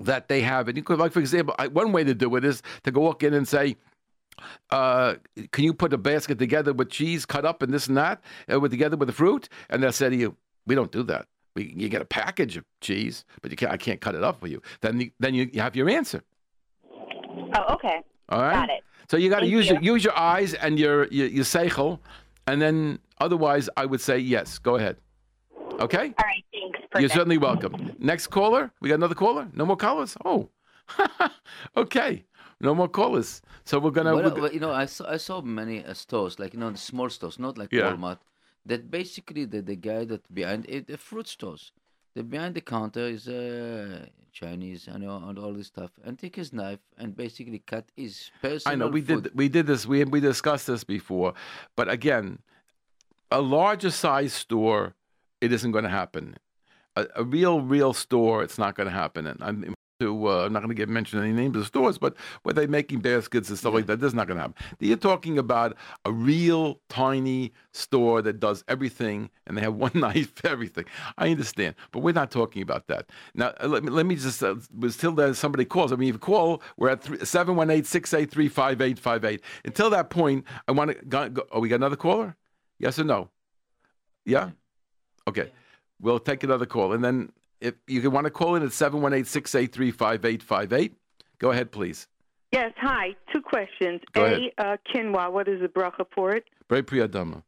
that 0.00 0.28
they 0.28 0.40
have 0.40 0.68
it. 0.68 0.76
You 0.76 0.82
could, 0.82 0.98
like 0.98 1.12
for 1.12 1.20
example, 1.20 1.54
one 1.72 1.92
way 1.92 2.04
to 2.04 2.14
do 2.14 2.34
it 2.36 2.44
is 2.44 2.62
to 2.84 2.90
go 2.90 3.00
walk 3.00 3.22
in 3.22 3.34
and 3.34 3.46
say, 3.46 3.76
uh, 4.70 5.14
"Can 5.52 5.64
you 5.64 5.74
put 5.74 5.92
a 5.92 5.98
basket 5.98 6.38
together 6.38 6.72
with 6.72 6.90
cheese 6.90 7.24
cut 7.24 7.44
up 7.44 7.62
and 7.62 7.72
this 7.72 7.86
and 7.86 7.96
that, 7.96 8.22
uh, 8.52 8.60
with 8.60 8.70
together 8.70 8.96
with 8.96 9.08
the 9.08 9.14
fruit?" 9.14 9.48
And 9.70 9.82
they'll 9.82 9.92
say 9.92 10.10
to 10.10 10.16
you, 10.16 10.36
"We 10.66 10.74
don't 10.74 10.92
do 10.92 11.02
that. 11.04 11.26
We, 11.54 11.74
you 11.76 11.88
get 11.88 12.02
a 12.02 12.06
package 12.06 12.56
of 12.56 12.64
cheese, 12.80 13.24
but 13.40 13.50
you 13.50 13.56
can't. 13.56 13.72
I 13.72 13.76
can't 13.76 14.00
cut 14.00 14.14
it 14.14 14.22
up 14.22 14.40
for 14.40 14.48
you." 14.48 14.62
Then 14.80 15.00
you, 15.00 15.10
then 15.18 15.34
you, 15.34 15.50
you 15.52 15.60
have 15.60 15.76
your 15.76 15.88
answer. 15.88 16.22
Oh, 16.90 17.74
okay. 17.74 18.02
All 18.28 18.42
right. 18.42 18.54
Got 18.54 18.70
it. 18.70 18.84
So 19.08 19.16
you 19.16 19.28
got 19.28 19.40
to 19.40 19.46
use 19.46 19.66
you. 19.68 19.74
your 19.74 19.82
use 19.82 20.04
your 20.04 20.16
eyes 20.16 20.54
and 20.54 20.78
your 20.78 21.06
your, 21.08 21.26
your 21.26 21.44
seichel, 21.44 21.98
and 22.46 22.60
then 22.60 22.98
otherwise, 23.18 23.68
I 23.76 23.86
would 23.86 24.00
say 24.00 24.18
yes. 24.18 24.58
Go 24.58 24.76
ahead. 24.76 24.96
Okay. 25.80 26.14
All 26.18 26.26
right, 26.26 26.44
thanks. 26.52 27.00
You're 27.00 27.08
certainly 27.08 27.38
welcome. 27.38 27.92
Next 27.98 28.26
caller. 28.28 28.70
We 28.80 28.88
got 28.88 28.96
another 28.96 29.14
caller. 29.14 29.48
No 29.54 29.64
more 29.66 29.76
callers. 29.76 30.16
Oh, 30.24 30.50
okay. 31.76 32.24
No 32.60 32.74
more 32.74 32.88
callers. 32.88 33.42
So 33.64 33.78
we're 33.78 33.90
gonna. 33.90 34.14
Well, 34.14 34.24
we're 34.24 34.30
go- 34.30 34.42
well, 34.42 34.52
you 34.52 34.60
know, 34.60 34.72
I 34.72 34.86
saw 34.86 35.10
I 35.10 35.16
saw 35.16 35.40
many 35.40 35.84
uh, 35.84 35.94
stores 35.94 36.38
like 36.38 36.54
you 36.54 36.60
know 36.60 36.70
the 36.70 36.78
small 36.78 37.08
stores, 37.10 37.38
not 37.38 37.58
like 37.58 37.72
Yeah. 37.72 37.92
Walmart. 37.92 38.18
That 38.66 38.90
basically 38.90 39.44
the 39.46 39.62
the 39.62 39.76
guy 39.76 40.04
that 40.04 40.32
behind 40.32 40.66
it, 40.68 40.86
the 40.86 40.96
fruit 40.98 41.26
stores, 41.28 41.72
the 42.14 42.22
behind 42.22 42.54
the 42.54 42.60
counter 42.60 43.06
is 43.06 43.28
uh, 43.28 44.06
Chinese, 44.32 44.86
know, 44.98 45.22
and 45.26 45.38
all 45.38 45.52
this 45.52 45.66
stuff, 45.68 45.90
and 46.04 46.18
take 46.18 46.36
his 46.36 46.52
knife 46.52 46.80
and 46.98 47.16
basically 47.16 47.60
cut 47.60 47.84
his 47.96 48.30
personal. 48.40 48.72
I 48.72 48.76
know 48.76 48.88
we 48.88 49.02
food. 49.02 49.24
did 49.24 49.34
we 49.34 49.48
did 49.48 49.66
this 49.66 49.86
we 49.86 50.04
we 50.04 50.20
discussed 50.20 50.66
this 50.66 50.84
before, 50.84 51.34
but 51.76 51.88
again, 51.88 52.38
a 53.30 53.40
larger 53.40 53.90
size 53.90 54.32
store, 54.32 54.94
it 55.40 55.52
isn't 55.52 55.72
going 55.72 55.84
to 55.84 55.90
happen. 55.90 56.36
a, 56.96 57.06
a 57.16 57.24
real, 57.24 57.60
real 57.60 57.92
store, 57.92 58.42
it's 58.42 58.58
not 58.58 58.74
going 58.74 58.88
to 58.88 58.92
happen. 58.92 59.26
And 59.26 59.42
I'm 59.42 59.74
to, 60.02 60.28
uh, 60.28 60.44
I'm 60.44 60.52
not 60.52 60.60
going 60.60 60.68
to 60.70 60.74
get 60.74 60.88
mention 60.88 61.20
any 61.20 61.32
names 61.32 61.56
of 61.56 61.66
stores, 61.66 61.98
but 61.98 62.16
were 62.44 62.52
they're 62.52 62.68
making 62.68 63.00
baskets 63.00 63.48
and 63.48 63.58
stuff 63.58 63.74
like 63.74 63.86
that, 63.86 64.00
that's 64.00 64.14
not 64.14 64.26
going 64.26 64.36
to 64.36 64.42
happen. 64.42 64.56
You're 64.80 64.96
talking 64.96 65.38
about 65.38 65.76
a 66.04 66.12
real 66.12 66.80
tiny 66.88 67.52
store 67.72 68.22
that 68.22 68.40
does 68.40 68.64
everything, 68.68 69.30
and 69.46 69.56
they 69.56 69.62
have 69.62 69.74
one 69.86 69.92
knife 69.94 70.34
for 70.34 70.48
everything. 70.48 70.84
I 71.18 71.30
understand, 71.30 71.74
but 71.90 72.00
we're 72.00 72.12
not 72.12 72.30
talking 72.30 72.62
about 72.62 72.88
that. 72.88 73.10
Now, 73.34 73.52
uh, 73.62 73.68
let 73.68 73.84
me, 73.84 73.90
let 73.90 74.06
me 74.06 74.16
just, 74.16 74.42
uh, 74.42 74.56
until 74.80 75.12
that 75.12 75.36
somebody 75.36 75.64
calls, 75.64 75.92
I 75.92 75.96
mean, 75.96 76.08
if 76.08 76.14
you 76.14 76.18
call, 76.18 76.62
we're 76.76 76.90
at 76.90 77.04
718 77.26 77.84
683 77.84 78.48
5858. 78.48 79.40
Until 79.64 79.90
that 79.90 80.10
point, 80.10 80.44
I 80.68 80.72
want 80.72 80.90
to, 80.90 81.04
go, 81.06 81.28
go, 81.28 81.42
oh, 81.52 81.60
we 81.60 81.68
got 81.68 81.76
another 81.76 81.96
caller? 81.96 82.36
Yes 82.78 82.98
or 82.98 83.04
no? 83.04 83.30
Yeah? 84.24 84.50
Okay. 85.28 85.52
We'll 86.00 86.18
take 86.18 86.42
another 86.42 86.66
call. 86.66 86.92
And 86.92 87.04
then 87.04 87.30
if 87.62 87.74
you 87.86 88.10
want 88.10 88.24
to 88.24 88.30
call 88.30 88.56
in 88.56 88.62
at 88.62 88.70
718-683-5858. 88.70 90.92
Go 91.38 91.50
ahead, 91.50 91.72
please. 91.72 92.08
Yes, 92.52 92.72
hi. 92.76 93.16
Two 93.32 93.40
questions. 93.40 94.02
Go 94.12 94.26
A, 94.26 94.52
uh, 94.58 94.76
quinoa, 94.92 95.32
what 95.32 95.48
is 95.48 95.60
the 95.60 95.68
bracha 95.68 96.04
for 96.14 96.32
it? 96.32 96.44
Very 96.68 96.82
priyadama. 96.82 97.42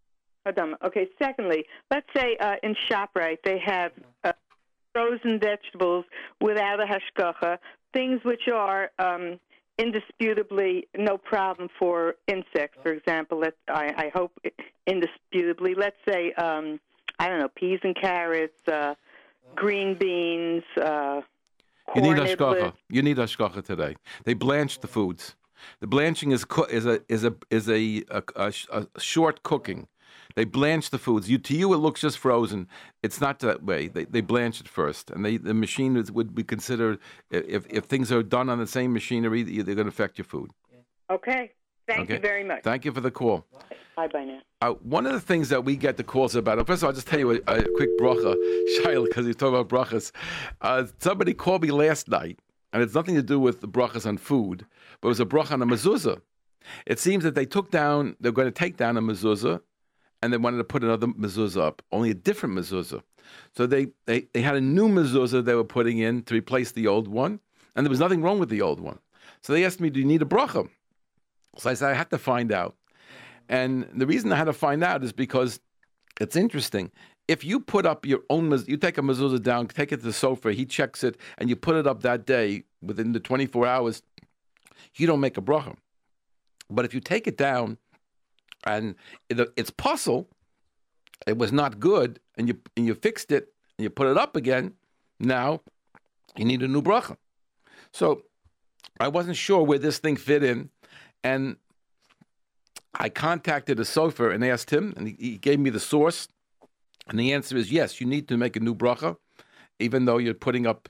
Adama. 0.47 0.75
Okay, 0.85 1.09
secondly, 1.23 1.65
let's 1.91 2.07
say 2.17 2.37
uh, 2.41 2.57
in 2.63 2.75
ShopRite 2.91 3.39
they 3.45 3.59
have 3.65 3.93
uh, 4.25 4.33
frozen 4.93 5.41
vegetables 5.41 6.05
without 6.41 6.81
a 6.81 6.87
hashgacha, 6.87 7.59
things 7.93 8.21
which 8.25 8.49
are 8.53 8.91
um, 8.99 9.39
indisputably 9.79 10.89
no 10.97 11.17
problem 11.17 11.69
for 11.79 12.17
insects. 12.29 12.79
For 12.83 12.93
example, 12.93 13.41
let 13.41 13.55
I, 13.69 13.93
I 13.97 14.11
hope 14.15 14.33
indisputably. 14.87 15.75
Let's 15.75 15.97
say 16.09 16.33
um, 16.35 16.79
I 17.19 17.29
don't 17.29 17.41
know 17.41 17.49
peas 17.49 17.81
and 17.83 17.97
carrots, 17.99 18.53
uh, 18.71 18.95
green 19.55 19.95
beans. 19.95 20.65
Uh, 20.77 21.21
You 21.95 22.03
need 22.03 22.17
niblets. 22.17 22.73
You 22.89 23.03
need 23.03 23.17
hashgacha 23.19 23.65
today. 23.65 23.97
They 24.25 24.35
blanch 24.35 24.81
the 24.81 24.89
foods. 24.89 25.37
The 25.81 25.87
blanching 25.87 26.31
is 26.33 26.45
co- 26.45 26.71
is 26.79 26.87
a 26.87 27.01
is 27.09 27.25
a 27.25 27.35
is 27.51 27.69
a, 27.69 28.03
a, 28.11 28.23
a, 28.37 28.53
a 28.97 29.01
short 29.01 29.43
cooking. 29.43 29.87
They 30.37 30.45
blanch 30.45 30.91
the 30.91 30.99
foods. 30.99 31.31
You 31.31 31.39
to 31.39 31.55
you 31.57 31.73
it 31.75 31.79
looks 31.79 32.01
just 32.01 32.19
frozen. 32.19 32.69
It's 33.03 33.21
not 33.21 33.39
that 33.41 33.63
way. 33.63 33.89
They 33.89 34.05
they 34.05 34.21
blanch 34.21 34.61
it 34.61 34.69
first, 34.69 35.11
and 35.11 35.25
they 35.25 35.37
the 35.37 35.55
machine 35.55 35.97
is, 35.97 36.11
would 36.11 36.35
be 36.35 36.43
considered 36.43 36.99
if 37.31 37.67
if 37.71 37.85
things 37.85 38.11
are 38.11 38.23
done 38.23 38.49
on 38.49 38.59
the 38.59 38.67
same 38.67 38.93
machinery, 38.93 39.43
they're 39.43 39.75
going 39.81 39.87
to 39.87 39.95
affect 39.97 40.19
your 40.19 40.25
food. 40.25 40.51
Okay. 41.11 41.53
Thank 41.87 42.01
Okay. 42.03 42.15
you 42.15 42.21
very 42.21 42.45
much. 42.45 42.63
Thank 42.63 42.85
you 42.85 42.93
for 42.93 43.01
the 43.01 43.11
call. 43.11 43.45
Bye 43.97 44.09
bye 44.09 44.25
now. 44.25 44.41
Uh, 44.61 44.73
one 44.83 45.07
of 45.07 45.13
the 45.13 45.21
things 45.21 45.51
that 45.51 45.65
we 45.65 45.77
get 45.77 45.97
the 45.97 46.05
calls 46.05 46.35
about, 46.35 46.59
first 46.67 46.83
of 46.83 46.85
all, 46.85 46.89
I'll 46.89 46.95
just 46.95 47.07
tell 47.07 47.19
you 47.19 47.31
a, 47.33 47.35
a 47.47 47.63
quick 47.77 47.91
bracha, 47.99 48.35
Shaila, 48.79 49.05
because 49.05 49.27
you 49.27 49.35
talk 49.35 49.55
about 49.55 49.69
brachas. 49.69 50.11
Uh, 50.61 50.87
somebody 50.99 51.35
called 51.35 51.63
me 51.63 51.71
last 51.71 52.09
night, 52.09 52.39
and 52.73 52.83
it's 52.83 52.95
nothing 52.95 53.15
to 53.15 53.23
do 53.23 53.39
with 53.39 53.61
the 53.61 53.69
brachas 53.69 54.07
on 54.07 54.17
food, 54.17 54.65
but 55.01 55.09
it 55.09 55.11
was 55.11 55.21
a 55.21 55.27
bracha 55.27 55.53
on 55.53 55.63
a 55.63 55.67
mezuzah. 55.67 56.21
It 56.87 56.99
seems 56.99 57.25
that 57.25 57.35
they 57.35 57.45
took 57.45 57.71
down, 57.71 58.17
they're 58.21 58.33
going 58.33 58.49
to 58.49 58.53
take 58.53 58.77
down 58.79 58.97
a 58.97 59.03
mezuzah, 59.03 59.61
and 60.23 60.33
they 60.33 60.39
wanted 60.39 60.57
to 60.59 60.65
put 60.65 60.83
another 60.83 61.09
mezuzah 61.09 61.61
up, 61.61 61.83
only 61.93 62.11
a 62.11 62.15
different 62.15 62.55
mezuzah. 62.57 63.03
So 63.55 63.67
they, 63.67 63.89
they, 64.07 64.29
they 64.33 64.41
had 64.41 64.57
a 64.57 64.61
new 64.61 64.89
mezuzah 64.89 65.45
they 65.45 65.55
were 65.55 65.65
putting 65.65 65.99
in 65.99 66.23
to 66.23 66.35
replace 66.35 66.73
the 66.73 66.87
old 66.87 67.07
one, 67.07 67.39
and 67.77 67.85
there 67.85 67.91
was 67.91 68.01
nothing 68.01 68.23
wrong 68.23 68.39
with 68.39 68.49
the 68.49 68.63
old 68.63 68.81
one. 68.81 68.99
So 69.43 69.53
they 69.53 69.65
asked 69.65 69.81
me, 69.81 69.91
Do 69.91 70.01
you 70.01 70.07
need 70.07 70.23
a 70.23 70.27
bracha? 70.27 70.69
So 71.59 71.71
I 71.71 71.75
said, 71.75 71.91
I 71.91 71.95
had 71.95 72.11
to 72.11 72.19
find 72.19 72.53
out. 72.53 72.77
And 73.49 73.89
the 73.95 74.07
reason 74.07 74.33
I 74.33 74.37
had 74.37 74.45
to 74.45 74.53
find 74.53 74.83
out 74.83 75.05
is 75.05 75.13
because 75.13 75.61
it's 76.21 76.37
interesting. 76.37 76.91
If 77.29 77.45
you 77.45 77.61
put 77.61 77.87
up 77.87 78.05
your 78.07 78.21
own, 78.31 78.51
you 78.67 78.77
take 78.77 78.99
a 78.99 79.03
mezuzah 79.03 79.43
down, 79.43 79.67
take 79.69 79.93
it 79.93 79.99
to 79.99 80.03
the 80.03 80.11
sofer, 80.11 80.53
he 80.53 80.67
checks 80.67 81.05
it, 81.05 81.17
and 81.39 81.49
you 81.49 81.57
put 81.57 81.77
it 81.77 81.87
up 81.87 82.03
that 82.03 82.27
day 82.27 82.65
within 82.83 83.13
the 83.13 83.21
24 83.21 83.67
hours, 83.67 84.03
you 84.97 85.07
don't 85.07 85.21
make 85.21 85.39
a 85.39 85.43
bracha. 85.43 85.75
But 86.71 86.85
if 86.85 86.95
you 86.95 87.01
take 87.01 87.27
it 87.27 87.37
down 87.37 87.79
and 88.67 88.95
it's 89.31 89.71
pasul, 89.71 90.29
it 91.27 91.39
was 91.39 91.53
not 91.53 91.81
good, 91.81 92.21
and 92.37 92.49
you 92.49 92.59
and 92.77 92.87
you 92.87 92.95
fixed 92.95 93.31
it 93.31 93.53
and 93.79 93.85
you 93.85 93.91
put 93.91 94.07
it 94.09 94.17
up 94.17 94.37
again, 94.37 94.73
now 95.19 95.61
you 96.37 96.45
need 96.45 96.63
a 96.63 96.69
new 96.69 96.83
bracha. 96.83 97.17
So 97.93 98.23
I 99.01 99.09
wasn't 99.09 99.37
sure 99.37 99.63
where 99.63 99.79
this 99.79 99.99
thing 99.99 100.17
fit 100.17 100.43
in, 100.43 100.71
and 101.25 101.57
I 102.95 103.09
contacted 103.09 103.81
a 103.81 103.83
sofer 103.83 104.33
and 104.33 104.45
asked 104.45 104.71
him, 104.71 104.95
and 104.97 105.09
he, 105.09 105.17
he 105.19 105.39
gave 105.39 105.59
me 105.59 105.71
the 105.71 105.81
source. 105.81 106.29
And 107.09 107.19
the 107.19 107.33
answer 107.33 107.57
is 107.57 107.73
yes, 107.73 108.01
you 108.01 108.07
need 108.07 108.29
to 108.29 108.37
make 108.37 108.57
a 108.57 108.61
new 108.61 108.75
bracha, 108.75 109.17
even 109.79 110.05
though 110.05 110.19
you're 110.19 110.35
putting 110.35 110.67
up 110.67 110.89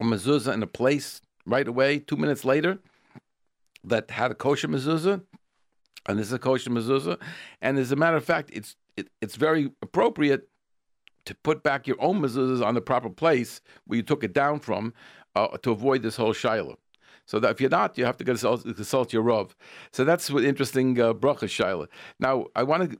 a 0.00 0.04
mezuzah 0.04 0.52
in 0.52 0.62
a 0.62 0.66
place 0.66 1.22
right 1.46 1.66
away, 1.66 1.98
two 1.98 2.16
minutes 2.16 2.44
later, 2.44 2.78
that 3.84 4.10
had 4.10 4.30
a 4.30 4.34
kosher 4.34 4.68
mezuzah, 4.68 5.22
and 6.06 6.18
this 6.18 6.26
is 6.26 6.32
a 6.32 6.38
kosher 6.38 6.70
mezuzah. 6.70 7.18
And 7.62 7.78
as 7.78 7.92
a 7.92 7.96
matter 7.96 8.16
of 8.16 8.24
fact, 8.24 8.50
it's 8.52 8.76
it, 8.96 9.08
it's 9.20 9.36
very 9.36 9.72
appropriate 9.82 10.48
to 11.26 11.34
put 11.36 11.62
back 11.62 11.86
your 11.86 12.00
own 12.00 12.20
mezuzahs 12.20 12.64
on 12.64 12.74
the 12.74 12.80
proper 12.80 13.10
place 13.10 13.60
where 13.86 13.96
you 13.96 14.02
took 14.02 14.22
it 14.22 14.32
down 14.32 14.60
from 14.60 14.92
uh, 15.34 15.48
to 15.58 15.70
avoid 15.72 16.02
this 16.02 16.16
whole 16.16 16.34
shaila. 16.34 16.76
So 17.26 17.40
that 17.40 17.50
if 17.52 17.60
you're 17.60 17.70
not, 17.70 17.96
you 17.96 18.04
have 18.04 18.16
to 18.18 18.24
consult, 18.24 18.64
consult 18.64 19.12
your 19.12 19.22
Rav. 19.22 19.56
So 19.92 20.04
that's 20.04 20.30
what 20.30 20.44
interesting 20.44 21.00
uh, 21.00 21.14
bracha 21.14 21.48
Shaila. 21.48 21.86
Now 22.20 22.46
I 22.54 22.62
want 22.62 22.90
to. 22.90 22.98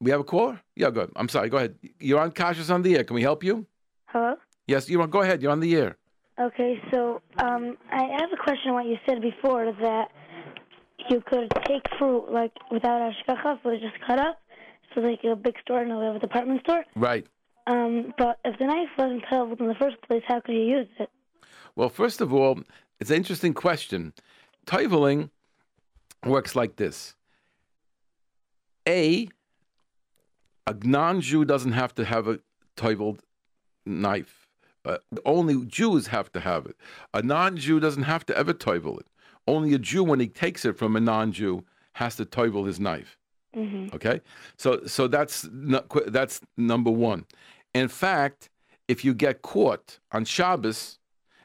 We 0.00 0.12
have 0.12 0.20
a 0.20 0.24
caller. 0.24 0.60
Yeah, 0.76 0.90
good. 0.90 1.10
I'm 1.16 1.28
sorry. 1.28 1.48
Go 1.48 1.56
ahead. 1.56 1.74
You're 1.98 2.20
on 2.20 2.30
Kashrus 2.30 2.72
on 2.72 2.82
the 2.82 2.96
air. 2.96 3.04
Can 3.04 3.14
we 3.14 3.22
help 3.22 3.42
you? 3.42 3.66
Hello? 4.06 4.36
Yes, 4.68 4.88
you 4.88 4.98
want. 5.00 5.10
Go 5.10 5.22
ahead. 5.22 5.42
You're 5.42 5.50
on 5.50 5.60
the 5.60 5.74
air. 5.74 5.96
Okay, 6.40 6.80
so 6.92 7.20
um, 7.38 7.76
I 7.90 8.02
have 8.20 8.30
a 8.32 8.40
question 8.40 8.70
on 8.70 8.74
what 8.74 8.86
you 8.86 8.96
said 9.08 9.20
before 9.20 9.72
that 9.82 10.08
you 11.10 11.20
could 11.26 11.52
take 11.66 11.82
fruit 11.98 12.30
like 12.30 12.52
without 12.70 13.00
ashkacha, 13.00 13.58
so 13.62 13.70
it's 13.70 13.82
just 13.82 13.96
cut 14.06 14.20
up, 14.20 14.40
so 14.94 15.00
like 15.00 15.18
a 15.24 15.34
big 15.34 15.54
store 15.62 15.80
and 15.80 15.90
a 15.90 16.18
department 16.20 16.60
store. 16.60 16.84
Right. 16.94 17.26
Um, 17.66 18.14
but 18.16 18.38
if 18.44 18.56
the 18.58 18.66
knife 18.66 18.88
wasn't 18.96 19.24
cut 19.28 19.58
in 19.58 19.66
the 19.66 19.74
first 19.80 19.96
place, 20.06 20.22
how 20.28 20.40
could 20.40 20.54
you 20.54 20.62
use 20.62 20.86
it? 21.00 21.10
Well, 21.74 21.88
first 21.88 22.20
of 22.20 22.32
all, 22.32 22.60
it's 23.00 23.10
an 23.10 23.16
interesting 23.16 23.54
question. 23.54 24.12
Toiveling 24.66 25.30
works 26.24 26.54
like 26.56 26.76
this. 26.76 27.14
A, 28.88 29.28
a 30.66 30.74
non-Jew 30.82 31.44
doesn't 31.44 31.72
have 31.72 31.94
to 31.96 32.04
have 32.04 32.26
a 32.26 32.40
toiveled 32.76 33.20
knife. 33.84 34.48
Uh, 34.84 34.98
only 35.26 35.66
Jews 35.66 36.06
have 36.06 36.32
to 36.32 36.40
have 36.40 36.66
it. 36.66 36.76
A 37.12 37.22
non-Jew 37.22 37.80
doesn't 37.80 38.04
have 38.04 38.24
to 38.26 38.36
ever 38.36 38.54
toivel 38.54 38.98
it. 39.00 39.06
Only 39.46 39.74
a 39.74 39.78
Jew, 39.78 40.04
when 40.04 40.20
he 40.20 40.28
takes 40.28 40.64
it 40.64 40.78
from 40.78 40.96
a 40.96 41.00
non-Jew, 41.00 41.64
has 41.94 42.16
to 42.16 42.24
toivel 42.24 42.66
his 42.66 42.78
knife. 42.78 43.18
hmm 43.54 43.88
Okay, 43.92 44.20
so 44.56 44.86
so 44.86 45.08
that's 45.08 45.46
qu- 45.88 46.10
that's 46.10 46.40
number 46.56 46.90
one. 46.90 47.24
In 47.74 47.88
fact, 47.88 48.48
if 48.86 49.04
you 49.04 49.14
get 49.14 49.42
caught 49.42 49.98
on 50.12 50.24
Shabbos 50.24 50.98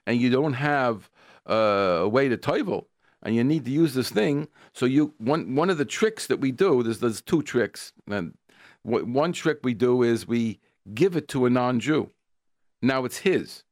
and 0.05 0.19
you 0.21 0.29
don't 0.29 0.53
have 0.53 1.09
uh, 1.49 2.01
a 2.01 2.07
way 2.07 2.29
to 2.29 2.37
toivel 2.37 2.85
and 3.23 3.35
you 3.35 3.43
need 3.43 3.65
to 3.65 3.71
use 3.71 3.93
this 3.93 4.09
thing, 4.09 4.47
so 4.73 4.85
you 4.85 5.13
one 5.17 5.55
one 5.55 5.69
of 5.69 5.77
the 5.77 5.85
tricks 5.85 6.27
that 6.27 6.39
we 6.39 6.51
do 6.51 6.83
there's 6.83 6.99
there's 6.99 7.21
two 7.21 7.41
tricks 7.41 7.93
and 8.07 8.37
w- 8.85 9.05
one 9.05 9.31
trick 9.31 9.59
we 9.63 9.73
do 9.73 10.03
is 10.03 10.27
we 10.27 10.59
give 10.93 11.15
it 11.15 11.27
to 11.29 11.45
a 11.45 11.49
non-Jew. 11.49 12.11
Now 12.81 13.05
it's 13.05 13.19
his, 13.19 13.63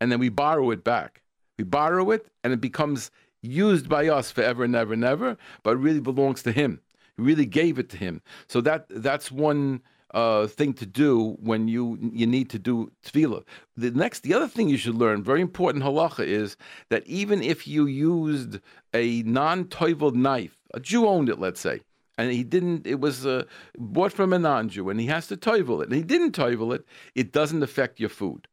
and 0.00 0.10
then 0.12 0.20
we 0.20 0.28
borrow 0.28 0.70
it 0.70 0.84
back. 0.84 1.22
We 1.58 1.64
borrow 1.64 2.10
it, 2.12 2.26
and 2.44 2.52
it 2.52 2.60
becomes 2.60 3.10
used 3.42 3.88
by 3.88 4.08
us 4.08 4.30
forever 4.30 4.62
and 4.64 4.76
ever 4.76 4.92
and 4.92 5.04
ever, 5.04 5.36
but 5.62 5.76
really 5.76 6.00
belongs 6.00 6.42
to 6.44 6.52
him. 6.52 6.80
We 7.16 7.24
really 7.24 7.46
gave 7.46 7.78
it 7.78 7.88
to 7.90 7.96
him. 7.96 8.22
So 8.46 8.60
that 8.60 8.86
that's 8.88 9.32
one 9.32 9.82
uh, 10.14 10.46
thing 10.46 10.72
to 10.74 10.86
do 10.86 11.36
when 11.40 11.68
you 11.68 11.98
you 12.12 12.26
need 12.26 12.50
to 12.50 12.58
do 12.58 12.90
tevilah. 13.04 13.44
The 13.76 13.90
next, 13.92 14.20
the 14.20 14.34
other 14.34 14.48
thing 14.48 14.68
you 14.68 14.76
should 14.76 14.96
learn, 14.96 15.22
very 15.22 15.40
important 15.40 15.84
halacha, 15.84 16.26
is 16.26 16.56
that 16.88 17.06
even 17.06 17.42
if 17.42 17.66
you 17.66 17.86
used 17.86 18.60
a 18.92 19.22
non-toiveled 19.22 20.16
knife, 20.16 20.58
a 20.74 20.80
Jew 20.80 21.06
owned 21.06 21.28
it, 21.28 21.38
let's 21.38 21.60
say, 21.60 21.80
and 22.18 22.32
he 22.32 22.44
didn't, 22.44 22.86
it 22.86 23.00
was 23.00 23.24
uh, 23.24 23.44
bought 23.78 24.12
from 24.12 24.32
a 24.32 24.38
non-Jew, 24.38 24.90
and 24.90 25.00
he 25.00 25.06
has 25.06 25.26
to 25.28 25.36
toivel 25.36 25.80
it, 25.82 25.88
and 25.88 25.94
he 25.94 26.02
didn't 26.02 26.32
toivel 26.36 26.74
it, 26.74 26.84
it 27.14 27.32
doesn't 27.32 27.62
affect 27.62 28.00
your 28.00 28.10
food. 28.10 28.46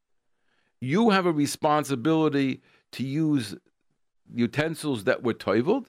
You 0.79 1.09
have 1.09 1.25
a 1.25 1.31
responsibility 1.31 2.61
to 2.93 3.03
use 3.03 3.55
utensils 4.33 5.03
that 5.05 5.23
were 5.23 5.33
toiveled, 5.33 5.87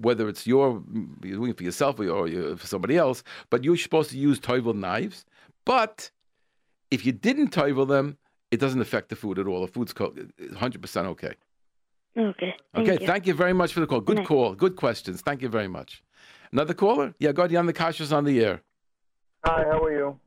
whether 0.00 0.28
it's 0.28 0.46
your 0.46 0.82
you're 1.22 1.36
doing 1.36 1.50
it 1.50 1.56
for 1.56 1.64
yourself 1.64 1.98
or, 2.00 2.08
or 2.08 2.56
for 2.56 2.66
somebody 2.66 2.96
else, 2.96 3.22
but 3.50 3.64
you're 3.64 3.76
supposed 3.76 4.10
to 4.10 4.18
use 4.18 4.38
toiveled 4.38 4.76
knives. 4.76 5.24
But 5.64 6.10
if 6.90 7.04
you 7.04 7.12
didn't 7.12 7.50
toivel 7.50 7.88
them, 7.88 8.18
it 8.50 8.60
doesn't 8.60 8.80
affect 8.80 9.08
the 9.08 9.16
food 9.16 9.38
at 9.38 9.46
all. 9.46 9.60
The 9.60 9.72
food's 9.72 9.92
100% 9.92 11.04
okay. 11.06 11.34
Okay. 12.16 12.54
Thank 12.74 12.88
okay, 12.88 13.00
you. 13.00 13.06
thank 13.06 13.26
you 13.26 13.34
very 13.34 13.52
much 13.52 13.72
for 13.72 13.80
the 13.80 13.86
call. 13.86 14.00
Good 14.00 14.18
night. 14.18 14.26
call. 14.26 14.54
Good 14.54 14.76
questions. 14.76 15.20
Thank 15.20 15.42
you 15.42 15.48
very 15.48 15.68
much. 15.68 16.02
Another 16.52 16.74
caller? 16.74 17.14
Yeah, 17.18 17.32
go 17.32 17.42
ahead. 17.42 17.50
You're 17.50 17.58
on 17.60 17.66
the 17.66 17.72
Kashrus 17.72 18.12
on 18.12 18.24
the 18.24 18.42
air. 18.42 18.62
Hi, 19.44 19.64
how 19.64 19.82
are 19.82 19.92
you? 19.92 20.18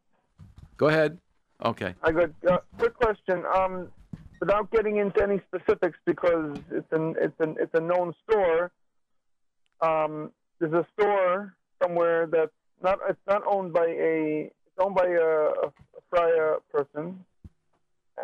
Go 0.77 0.88
ahead. 0.88 1.17
Okay. 1.63 1.95
I 2.03 2.12
got 2.12 2.29
uh, 2.49 2.58
quick 2.77 2.93
question. 2.93 3.43
Um, 3.55 3.89
without 4.39 4.71
getting 4.71 4.97
into 4.97 5.21
any 5.21 5.41
specifics, 5.47 5.97
because 6.05 6.58
it's 6.71 6.91
an 6.91 7.15
it's 7.19 7.39
an 7.39 7.55
it's 7.60 7.73
a 7.73 7.82
known 7.82 8.13
store. 8.23 8.71
Um, 9.82 10.32
there's 10.60 10.74
a 10.74 10.86
store 10.94 11.56
somewhere 11.82 12.28
that's 12.28 12.52
not 12.84 13.00
it's 13.10 13.20
not 13.28 13.44
owned 13.46 13.74
by 13.74 13.88
a 13.88 14.52
it's 14.52 14.78
owned 14.80 14.96
by 14.96 15.08
a, 15.08 15.68
a, 15.68 15.72
fryer 16.10 16.58
person, 16.72 17.24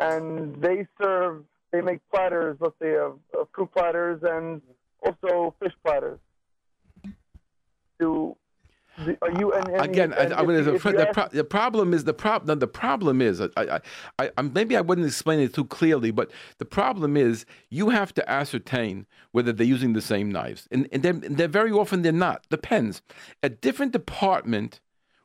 and 0.00 0.56
they 0.56 0.86
serve 1.00 1.44
they 1.72 1.80
make 1.80 2.00
platters. 2.10 2.56
Let's 2.60 2.74
say 2.80 2.96
of, 2.96 3.18
of 3.38 3.48
fruit 3.54 3.70
platters 3.72 4.20
and 4.22 4.60
also 5.04 5.54
fish 5.60 5.72
platters. 5.84 6.18
The- 7.98 8.34
are 9.22 9.30
you 9.38 9.52
and, 9.52 9.68
and 9.68 9.80
Again, 9.82 10.12
and 10.14 10.32
I, 10.32 10.38
I 10.38 10.42
if 10.42 10.48
mean, 10.48 10.56
you- 10.56 10.62
the, 10.64 10.72
the, 10.92 11.10
pro- 11.12 11.28
the 11.28 11.44
problem 11.44 11.92
is 11.94 12.04
the 12.04 12.14
problem. 12.14 12.58
The 12.58 12.66
problem 12.66 13.20
is, 13.20 13.40
I, 13.40 13.48
I, 13.56 13.80
I, 14.18 14.30
I, 14.36 14.42
maybe 14.42 14.76
I 14.76 14.80
wouldn't 14.80 15.06
explain 15.06 15.40
it 15.40 15.54
too 15.54 15.64
clearly, 15.66 16.10
but 16.10 16.30
the 16.58 16.64
problem 16.64 17.16
is 17.16 17.44
you 17.70 17.90
have 17.90 18.14
to 18.14 18.30
ascertain 18.30 19.06
whether 19.32 19.52
they're 19.52 19.66
using 19.66 19.92
the 19.92 20.00
same 20.00 20.30
knives, 20.32 20.66
and, 20.70 20.88
and 20.92 21.02
they're, 21.02 21.12
they're 21.12 21.48
very 21.48 21.72
often 21.72 22.02
they're 22.02 22.12
not. 22.12 22.46
Depends. 22.50 23.02
A 23.42 23.48
different 23.48 23.92
department 23.92 24.80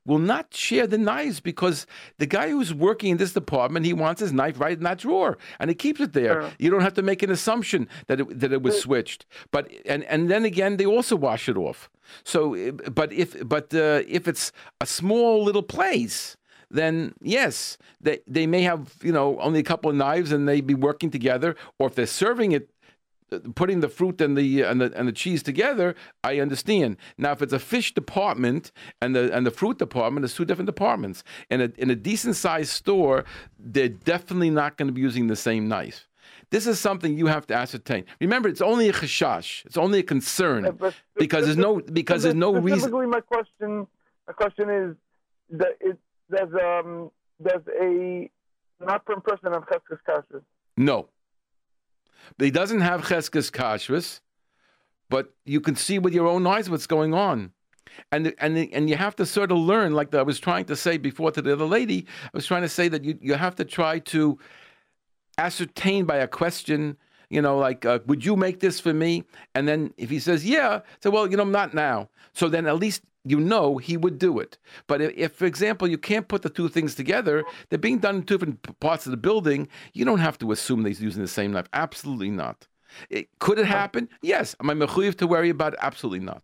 will 0.06 0.20
not 0.20 0.54
share 0.54 0.88
the 0.88 0.98
knives 0.98 1.40
because 1.40 1.86
the 2.18 2.26
guy 2.26 2.50
who's 2.50 2.74
working 2.74 3.12
in 3.12 3.18
this 3.18 3.34
department 3.34 3.86
he 3.86 3.94
wants 3.94 4.22
his 4.22 4.34
knife 4.34 4.60
right 4.60 4.78
in 4.78 4.84
that 4.84 5.00
drawer 5.00 5.38
and 5.60 5.70
he 5.70 5.76
keeps 5.76 6.00
it 6.00 6.14
there. 6.14 6.42
Sure. 6.42 6.52
You 6.60 6.70
don't 6.70 6.82
have 6.82 6.96
to 6.96 7.02
make 7.02 7.24
an 7.24 7.30
assumption 7.30 7.88
that 8.08 8.22
it, 8.22 8.40
that 8.40 8.52
it 8.52 8.62
was 8.62 8.80
switched. 8.80 9.26
But 9.52 9.72
and 9.86 10.04
and 10.06 10.30
then 10.30 10.46
again 10.46 10.78
they 10.78 10.86
also 10.86 11.16
wash 11.16 11.48
it 11.48 11.58
off. 11.58 11.90
So, 12.24 12.72
but 12.92 13.14
if 13.14 13.48
but 13.48 13.74
uh, 13.74 14.02
if 14.08 14.28
it's 14.28 14.52
a 14.80 14.86
small 14.86 15.44
little 15.44 15.64
place, 15.64 16.36
then 16.70 17.14
yes, 17.22 17.78
they 18.00 18.20
they 18.28 18.48
may 18.48 18.64
have 18.64 18.96
you 19.04 19.12
know 19.12 19.40
only 19.40 19.60
a 19.60 19.64
couple 19.64 19.90
of 19.90 19.98
knives 19.98 20.32
and 20.32 20.48
they 20.48 20.62
be 20.62 20.74
working 20.74 21.12
together. 21.12 21.56
Or 21.80 21.88
if 21.88 21.96
they're 21.96 22.06
serving 22.08 22.54
it, 22.54 22.70
putting 23.56 23.80
the 23.80 23.90
fruit 23.90 24.22
and 24.22 24.38
the 24.38 24.62
and 24.64 24.82
the 24.82 24.92
and 24.98 25.08
the 25.08 25.12
cheese 25.12 25.44
together, 25.44 25.96
I 26.24 26.40
understand. 26.40 26.98
Now, 27.18 27.32
if 27.32 27.42
it's 27.42 27.54
a 27.54 27.60
fish 27.60 27.94
department 27.94 28.72
and 29.02 29.16
the 29.16 29.34
and 29.34 29.46
the 29.46 29.52
fruit 29.52 29.78
department, 29.78 30.26
it's 30.26 30.36
two 30.36 30.46
different 30.46 30.68
departments. 30.68 31.24
In 31.50 31.62
a 31.62 31.72
in 31.78 31.90
a 31.90 31.96
decent 31.96 32.36
sized 32.36 32.72
store, 32.72 33.26
they're 33.60 33.90
definitely 33.90 34.50
not 34.50 34.78
going 34.78 34.88
to 34.88 34.94
be 34.94 35.02
using 35.02 35.28
the 35.28 35.36
same 35.36 35.68
knife. 35.68 36.08
This 36.50 36.68
is 36.68 36.80
something 36.80 37.18
you 37.18 37.28
have 37.28 37.48
to 37.48 37.54
ascertain. 37.54 38.06
Remember, 38.20 38.50
it's 38.50 38.62
only 38.62 38.90
a 38.90 38.94
chashash. 38.94 39.66
It's 39.66 39.78
only 39.78 40.00
a 40.00 40.04
concern 40.04 40.76
but 40.78 40.94
because 41.16 41.46
there's 41.46 41.58
no 41.58 41.80
because 41.80 42.24
there's 42.24 42.36
no 42.36 42.54
reason. 42.54 42.80
Specifically, 42.80 43.08
my 43.08 43.22
question, 43.22 43.88
my 44.28 44.34
question 44.34 44.70
is 44.70 44.96
that 45.52 45.78
it 45.80 45.98
does 46.30 46.50
um 46.54 47.12
does 47.42 47.62
a 47.80 48.30
not 48.82 49.06
from 49.06 49.22
person 49.22 49.54
have 49.54 49.64
cheskes 49.64 50.00
kashrus? 50.08 50.44
No. 50.76 51.08
But 52.38 52.46
he 52.46 52.52
doesn't 52.52 52.82
have 52.82 53.02
cheskes 53.04 53.52
kashrus, 53.52 54.20
but 55.10 55.34
you 55.46 55.62
can 55.62 55.76
see 55.76 56.00
with 56.00 56.14
your 56.14 56.28
own 56.28 56.48
eyes 56.48 56.70
what's 56.70 56.88
going 56.88 57.14
on. 57.14 57.52
And, 58.12 58.34
and, 58.40 58.58
and 58.58 58.90
you 58.90 58.96
have 58.96 59.16
to 59.18 59.26
sort 59.26 59.52
of 59.52 59.58
learn, 59.58 59.94
like 59.94 60.14
I 60.16 60.22
was 60.22 60.40
trying 60.40 60.66
to 60.66 60.76
say 60.76 60.98
before 60.98 61.32
to 61.32 61.42
the 61.42 61.54
other 61.54 61.66
lady, 61.66 62.06
I 62.26 62.30
was 62.34 62.46
trying 62.46 62.62
to 62.62 62.70
say 62.70 62.88
that 62.88 63.04
you, 63.04 63.18
you 63.22 63.34
have 63.34 63.56
to 63.56 63.66
try 63.66 64.00
to 64.00 64.40
ascertain 65.38 66.06
by 66.06 66.18
a 66.18 66.28
question, 66.28 66.98
you 67.30 67.42
know, 67.42 67.58
like, 67.58 67.86
uh, 67.86 68.00
would 68.06 68.24
you 68.26 68.36
make 68.36 68.60
this 68.60 68.80
for 68.80 68.94
me? 68.94 69.24
And 69.56 69.68
then 69.68 69.94
if 69.98 70.10
he 70.10 70.20
says, 70.20 70.46
yeah, 70.46 70.82
say, 71.02 71.10
well, 71.10 71.30
you 71.30 71.38
know, 71.38 71.44
not 71.44 71.74
now. 71.74 72.10
So 72.34 72.48
then 72.48 72.66
at 72.66 72.78
least 72.78 73.04
you 73.24 73.40
know 73.40 73.78
he 73.78 73.98
would 73.98 74.18
do 74.18 74.40
it. 74.40 74.58
But 74.88 75.02
if, 75.02 75.12
if, 75.16 75.32
for 75.34 75.46
example, 75.46 75.88
you 75.88 75.98
can't 75.98 76.28
put 76.28 76.42
the 76.42 76.50
two 76.50 76.70
things 76.70 76.96
together, 76.96 77.44
they're 77.70 77.80
being 77.80 78.00
done 78.00 78.16
in 78.18 78.24
two 78.24 78.36
different 78.38 78.80
parts 78.80 79.06
of 79.06 79.12
the 79.12 79.18
building, 79.18 79.68
you 79.94 80.06
don't 80.06 80.20
have 80.20 80.38
to 80.40 80.52
assume 80.52 80.84
that 80.84 80.90
he's 80.90 81.02
using 81.02 81.22
the 81.22 81.28
same 81.28 81.52
knife. 81.52 81.68
Absolutely 81.74 82.32
not. 82.32 82.68
It, 83.10 83.30
could 83.40 83.58
it 83.60 83.66
happen? 83.68 84.10
Yes. 84.22 84.56
Am 84.60 84.70
I 84.70 84.74
mechuyev 84.74 85.16
to 85.18 85.28
worry 85.28 85.50
about 85.50 85.74
it? 85.74 85.80
Absolutely 85.82 86.20
not. 86.26 86.44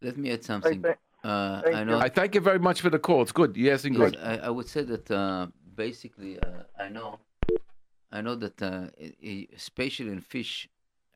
Let 0.00 0.16
me 0.16 0.30
add 0.30 0.44
something. 0.44 0.82
thank- 0.82 0.98
Uh, 1.24 1.60
thank 1.62 1.76
I 1.76 1.82
know. 1.84 1.98
I 1.98 2.08
thank 2.08 2.34
you 2.36 2.40
very 2.40 2.60
much 2.60 2.80
for 2.80 2.90
the 2.90 2.98
call. 3.06 3.22
It's 3.22 3.32
good. 3.32 3.56
You're 3.56 3.74
asking 3.74 3.94
Yes, 3.94 4.00
good. 4.12 4.16
I, 4.22 4.34
I 4.48 4.50
would 4.50 4.68
say 4.68 4.82
that 4.84 5.10
uh, 5.10 5.48
basically, 5.74 6.38
uh, 6.38 6.62
I 6.78 6.88
know, 6.88 7.18
I 8.12 8.20
know 8.20 8.36
that 8.36 8.62
uh, 8.62 8.86
i- 9.04 9.16
i- 9.30 9.48
in 10.14 10.20
fish, 10.20 10.68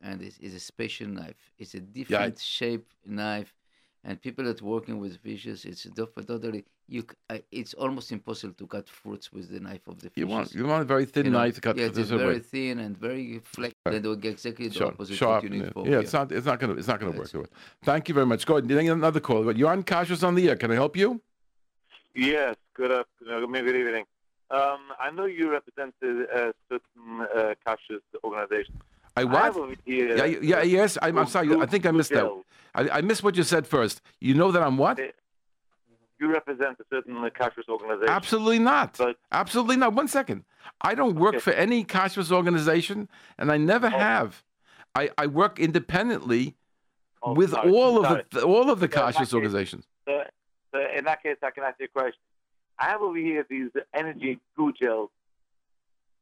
and 0.02 0.20
it's, 0.20 0.38
it's 0.44 0.56
a 0.56 0.60
special 0.72 1.06
knife. 1.06 1.40
It's 1.56 1.74
a 1.74 1.80
different 1.80 2.38
shape 2.40 2.86
knife, 3.06 3.54
and 4.04 4.20
people 4.20 4.44
that 4.44 4.60
working 4.60 4.98
with 4.98 5.16
fishes, 5.18 5.64
it's 5.64 5.84
diff- 5.84 6.14
totally. 6.26 6.64
You, 6.88 7.04
it's 7.50 7.74
almost 7.74 8.10
impossible 8.12 8.54
to 8.54 8.66
cut 8.66 8.88
fruits 8.88 9.32
with 9.32 9.50
the 9.50 9.60
knife 9.60 9.86
of 9.86 10.00
the 10.00 10.10
fishes. 10.10 10.16
You 10.16 10.26
want 10.26 10.54
you 10.54 10.66
want 10.66 10.82
a 10.82 10.84
very 10.84 11.04
thin 11.04 11.26
you 11.26 11.30
know? 11.30 11.38
knife 11.38 11.54
to 11.54 11.60
cut 11.60 11.76
yeah, 11.76 11.86
it's 11.86 12.10
away. 12.10 12.24
very 12.24 12.38
thin 12.40 12.80
and 12.80 12.98
very 12.98 13.40
flex. 13.44 13.74
Right. 13.86 13.92
Then 13.92 14.02
they'll 14.02 14.16
get 14.16 14.32
exactly 14.32 14.68
the 14.68 14.74
Sharp, 14.74 14.94
opposite 14.94 15.16
sharp. 15.16 15.42
what 15.42 15.44
you 15.44 15.50
need 15.58 15.64
yeah, 15.66 15.72
for. 15.72 15.88
yeah, 15.88 16.00
it's 16.00 16.12
not. 16.12 16.32
It's 16.32 16.46
not 16.46 16.58
gonna. 16.58 16.74
It's 16.74 16.88
not 16.88 17.00
gonna 17.00 17.12
That's 17.12 17.32
work. 17.32 17.50
Thank 17.84 18.08
you 18.08 18.14
very 18.14 18.26
much. 18.26 18.44
Go 18.44 18.54
ahead. 18.54 18.66
Did 18.68 18.78
I 18.78 18.82
get 18.82 18.92
another 18.92 19.20
call? 19.20 19.44
But 19.44 19.56
you're 19.56 19.70
on 19.70 19.84
Kashrus 19.84 20.26
on 20.26 20.34
the 20.34 20.48
air. 20.48 20.56
Can 20.56 20.70
I 20.72 20.74
help 20.74 20.96
you? 20.96 21.20
Yes, 22.14 22.56
good 22.74 22.90
up, 22.90 23.08
good 23.24 23.48
good 23.50 23.76
evening. 23.76 24.04
Um, 24.50 24.80
I 25.00 25.10
know 25.10 25.24
you 25.24 25.50
represented 25.50 26.28
a 26.28 26.52
certain 26.68 27.26
uh, 27.34 27.54
kashrus 27.66 28.02
organization. 28.22 28.74
I 29.16 29.22
I 29.22 29.24
what? 29.24 29.78
here, 29.84 30.16
Yeah, 30.16 30.24
yeah, 30.24 30.62
yes. 30.62 30.96
I'm, 31.02 31.18
I'm 31.18 31.26
sorry. 31.26 31.54
I 31.60 31.66
think 31.66 31.86
I 31.86 31.90
missed 31.90 32.10
that. 32.12 32.30
I, 32.74 32.88
I 32.88 33.00
missed 33.02 33.22
what 33.22 33.36
you 33.36 33.42
said 33.42 33.66
first. 33.66 34.00
You 34.20 34.34
know 34.34 34.50
that 34.52 34.62
I'm 34.62 34.78
what? 34.78 34.98
You 34.98 36.32
represent 36.32 36.78
a 36.80 36.84
certain 36.88 37.14
kashrus 37.30 37.68
organization. 37.68 38.08
Absolutely 38.08 38.58
not. 38.60 38.96
But- 38.96 39.16
Absolutely 39.32 39.76
not. 39.76 39.92
One 39.92 40.08
second. 40.08 40.44
I 40.80 40.94
don't 40.94 41.16
work 41.16 41.34
Okay. 41.34 41.40
for 41.40 41.52
any 41.52 41.84
Kashrus 41.84 42.30
organization, 42.30 43.08
and 43.38 43.50
I 43.50 43.56
never 43.56 43.88
Oh. 43.88 43.90
have. 43.90 44.42
I, 44.94 45.10
I 45.18 45.26
work 45.26 45.58
independently 45.58 46.54
Oh, 47.24 47.34
with 47.34 47.50
sorry, 47.50 47.70
all 47.72 47.98
of 47.98 48.06
sorry. 48.06 48.24
the 48.30 48.42
all 48.44 48.70
of 48.70 48.78
the 48.80 48.88
Yeah, 48.92 49.00
in 49.00 49.06
that 49.12 49.14
case- 49.18 49.34
organizations. 49.34 49.86
So, 50.06 50.22
so 50.72 50.78
in 50.96 51.04
that 51.04 51.22
case, 51.22 51.36
I 51.42 51.50
can 51.50 51.64
ask 51.64 51.78
you 51.80 51.86
a 51.86 51.88
question. 51.88 52.20
I 52.78 52.86
have 52.86 53.00
over 53.02 53.16
here 53.16 53.44
these 53.48 53.70
energy 53.94 54.38
glue 54.56 54.72
gels, 54.72 55.10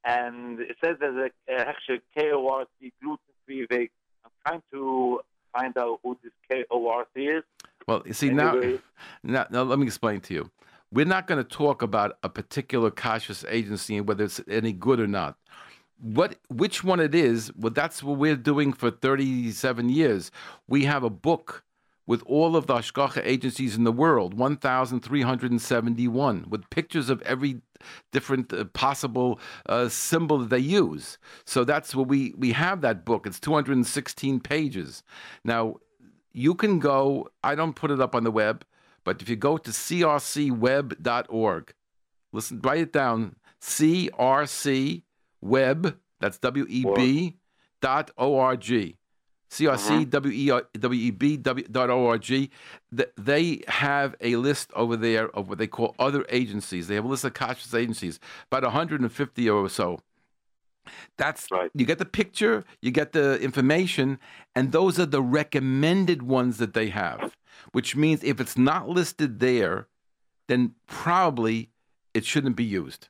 and 0.05 0.61
it 0.61 0.77
says 0.83 0.97
there's 1.01 1.31
a, 1.49 1.53
a 1.53 1.69
extra 1.69 1.99
KORC 2.17 2.67
gluten-free 3.03 3.67
vape. 3.71 3.91
I'm 4.25 4.31
trying 4.47 4.63
to 4.73 5.21
find 5.53 5.77
out 5.77 6.01
who 6.03 6.17
this 6.23 6.33
KORC 6.51 7.05
is. 7.17 7.45
Well, 7.87 8.03
you 8.07 8.13
see 8.13 8.31
now, 8.31 8.61
now, 9.23 9.47
now 9.51 9.63
let 9.63 9.79
me 9.79 9.87
explain 9.87 10.21
to 10.23 10.35
you. 10.35 10.51
We're 10.93 11.07
not 11.07 11.27
going 11.27 11.43
to 11.43 11.49
talk 11.49 11.83
about 11.83 12.19
a 12.23 12.29
particular 12.29 12.91
kashrus 12.91 13.45
agency 13.49 13.97
and 13.97 14.09
whether 14.09 14.25
it's 14.25 14.41
any 14.49 14.73
good 14.73 15.01
or 15.01 15.07
not. 15.07 15.37
What, 16.01 16.37
which 16.49 16.83
one 16.83 16.99
it 16.99 17.15
is? 17.15 17.53
Well, 17.57 17.73
that's 17.73 18.03
what 18.03 18.19
we're 18.19 18.37
doing 18.37 18.73
for 18.73 18.91
37 18.91 19.89
years. 19.89 20.31
We 20.67 20.85
have 20.87 21.05
a 21.05 21.11
book 21.11 21.63
with 22.11 22.23
all 22.27 22.57
of 22.57 22.67
the 22.67 22.75
hashgacha 22.75 23.23
agencies 23.25 23.77
in 23.77 23.85
the 23.85 23.93
world, 23.93 24.35
1,371, 24.35 26.45
with 26.49 26.69
pictures 26.69 27.09
of 27.09 27.23
every 27.23 27.61
different 28.11 28.53
uh, 28.53 28.65
possible 28.65 29.39
uh, 29.67 29.89
symbol 29.89 30.39
that 30.39 30.51
they 30.51 30.59
use. 30.59 31.19
So 31.45 31.63
that's 31.63 31.95
what 31.95 32.09
we 32.09 32.35
we 32.37 32.51
have 32.51 32.81
that 32.81 33.05
book. 33.05 33.29
It's 33.29 33.39
216 33.39 34.41
pages. 34.41 35.05
Now, 35.45 35.77
you 36.33 36.57
can 36.57 36.81
go, 36.81 37.29
I 37.45 37.55
don't 37.55 37.77
put 37.77 37.93
it 37.93 38.01
up 38.01 38.17
on 38.17 38.25
the 38.25 38.33
web, 38.33 38.65
but 39.05 39.23
if 39.23 39.29
you 39.29 39.37
go 39.37 39.57
to 39.57 39.71
crcweb.org, 39.71 41.75
listen, 42.33 42.61
write 42.61 42.81
it 42.81 42.93
down, 42.93 43.37
crcweb, 43.63 45.05
that's 46.19 46.39
W 46.39 46.67
E 46.69 46.85
B, 46.97 47.37
dot 47.81 48.11
O-R-G. 48.19 48.97
C-R-C-W-E-B 49.51 51.39
mm-hmm. 51.39 51.73
dot 51.73 51.91
O-R-G. 51.91 52.51
They 53.17 53.63
have 53.69 54.15
a 54.21 54.37
list 54.37 54.71
over 54.75 54.97
there 54.97 55.29
of 55.31 55.49
what 55.49 55.59
they 55.59 55.67
call 55.67 55.95
other 55.99 56.25
agencies. 56.29 56.87
They 56.87 56.95
have 56.95 57.05
a 57.05 57.09
list 57.09 57.25
of 57.25 57.35
kashrus 57.35 57.75
agencies, 57.79 58.21
about 58.51 58.63
150 58.63 59.51
or 59.51 59.69
so. 59.69 60.01
That's 61.17 61.49
Right. 61.51 61.71
you 61.75 61.85
get 61.85 61.99
the 61.99 62.05
picture, 62.05 62.65
you 62.81 62.91
get 62.91 63.13
the 63.13 63.41
information, 63.41 64.19
and 64.55 64.73
those 64.73 64.99
are 64.99 65.07
the 65.07 65.23
recommended 65.23 66.23
ones 66.23 66.57
that 66.59 66.75
they 66.75 66.89
have. 66.89 67.37
Which 67.73 67.95
means 67.95 68.25
if 68.25 68.41
it's 68.41 68.57
not 68.57 68.89
listed 68.89 69.39
there, 69.41 69.87
then 70.49 70.75
probably 70.87 71.71
it 72.15 72.25
shouldn't 72.25 72.57
be 72.57 72.65
used. 72.65 73.09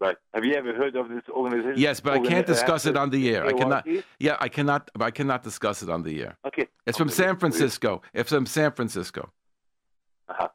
Right. 0.00 0.16
Have 0.32 0.46
you 0.46 0.54
ever 0.54 0.72
heard 0.74 0.96
of 0.96 1.10
this 1.10 1.22
organization? 1.28 1.74
Yes, 1.76 2.00
but 2.00 2.14
I 2.14 2.20
can't 2.20 2.46
discuss 2.46 2.86
it 2.86 2.96
on 2.96 3.10
the 3.10 3.34
air. 3.34 3.44
I 3.44 3.52
cannot. 3.52 3.86
Yeah, 4.18 4.38
I 4.40 4.48
cannot. 4.48 4.90
I 4.98 5.10
cannot 5.10 5.42
discuss 5.42 5.82
it 5.82 5.90
on 5.90 6.02
the 6.02 6.22
air. 6.22 6.38
Okay. 6.46 6.68
It's 6.86 6.96
from 6.96 7.08
Okay. 7.08 7.16
San 7.16 7.36
Francisco. 7.36 8.00
It's 8.14 8.30
from 8.30 8.46
San 8.46 8.72
Francisco. 8.72 9.30
Uh-huh. 10.28 10.48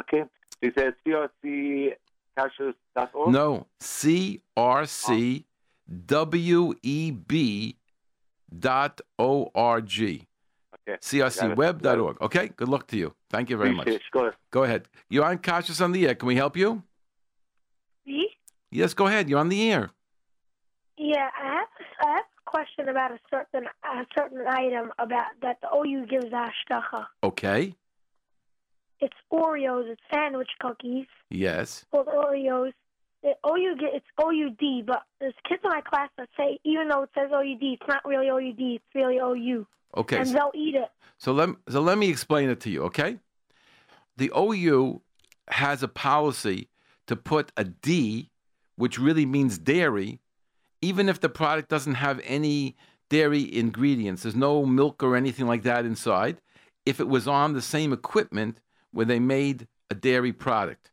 Okay. 0.00 0.24
It 0.60 0.74
says 0.76 0.92
crccautious.org. 1.06 3.32
No, 3.32 3.66
C 3.80 4.42
R 4.56 4.84
C 4.84 5.46
W 6.06 6.74
E 6.82 7.10
B 7.10 7.76
dot 8.58 9.00
O 9.18 9.50
R 9.54 9.80
G. 9.80 10.26
Okay. 10.88 10.98
CRCweb.org. 11.00 12.20
Okay, 12.20 12.48
good 12.56 12.68
luck 12.68 12.86
to 12.88 12.96
you. 12.98 13.14
Thank 13.30 13.48
you 13.48 13.56
very 13.56 13.72
much. 13.72 13.86
It. 13.88 14.02
Go 14.12 14.20
ahead. 14.20 14.34
Go 14.50 14.64
ahead. 14.64 14.88
You're 15.08 15.24
on 15.24 15.38
Kashrus 15.38 15.82
on 15.82 15.92
the 15.92 16.06
air. 16.06 16.14
Can 16.14 16.26
we 16.26 16.36
help 16.36 16.54
you? 16.56 16.82
Me? 18.06 18.28
Yes, 18.70 18.94
go 18.94 19.06
ahead. 19.06 19.28
You're 19.28 19.38
on 19.40 19.48
the 19.48 19.70
air. 19.70 19.90
Yeah, 20.96 21.28
I 21.40 21.46
have, 21.54 21.68
I 22.02 22.10
have 22.16 22.24
a 22.46 22.50
question 22.50 22.88
about 22.88 23.10
a 23.12 23.18
certain 23.30 23.64
a 23.84 24.06
certain 24.16 24.46
item 24.46 24.92
about 24.98 25.26
that 25.42 25.58
the 25.62 25.68
OU 25.74 26.06
gives 26.06 26.26
hashgacha. 26.26 27.06
Okay. 27.24 27.74
It's 29.00 29.16
Oreos. 29.32 29.90
It's 29.90 30.00
sandwich 30.12 30.50
cookies 30.60 31.06
Yes. 31.30 31.86
called 31.90 32.06
Oreos. 32.08 32.72
The 33.22 33.32
OU 33.46 33.76
get 33.78 33.90
it's 33.94 34.06
OUD, 34.18 34.86
but 34.86 35.02
there's 35.20 35.34
kids 35.48 35.60
in 35.64 35.70
my 35.70 35.80
class 35.82 36.10
that 36.16 36.28
say 36.36 36.58
even 36.64 36.88
though 36.88 37.02
it 37.04 37.10
says 37.14 37.30
OUD, 37.32 37.58
it's 37.62 37.82
not 37.88 38.04
really 38.04 38.28
OUD. 38.30 38.60
It's 38.60 38.84
really 38.94 39.16
OU, 39.18 39.66
Okay. 39.96 40.18
and 40.18 40.28
they'll 40.28 40.52
eat 40.54 40.74
it. 40.74 40.88
So 41.18 41.32
let 41.32 41.50
so 41.68 41.80
let 41.80 41.98
me 41.98 42.08
explain 42.08 42.48
it 42.50 42.60
to 42.60 42.70
you, 42.70 42.82
okay? 42.84 43.18
The 44.16 44.30
OU 44.36 45.00
has 45.48 45.82
a 45.82 45.88
policy 45.88 46.68
to 47.06 47.16
put 47.16 47.52
a 47.56 47.64
D, 47.64 48.29
which 48.80 48.98
really 48.98 49.26
means 49.26 49.58
dairy, 49.58 50.20
even 50.80 51.08
if 51.08 51.20
the 51.20 51.28
product 51.28 51.68
doesn't 51.68 51.94
have 51.94 52.18
any 52.24 52.76
dairy 53.10 53.54
ingredients. 53.54 54.22
There's 54.22 54.34
no 54.34 54.64
milk 54.64 55.02
or 55.02 55.16
anything 55.16 55.46
like 55.46 55.64
that 55.64 55.84
inside. 55.84 56.40
If 56.86 56.98
it 56.98 57.08
was 57.08 57.28
on 57.28 57.52
the 57.52 57.60
same 57.60 57.92
equipment 57.92 58.56
where 58.90 59.04
they 59.04 59.20
made 59.20 59.68
a 59.90 59.94
dairy 59.94 60.32
product, 60.32 60.90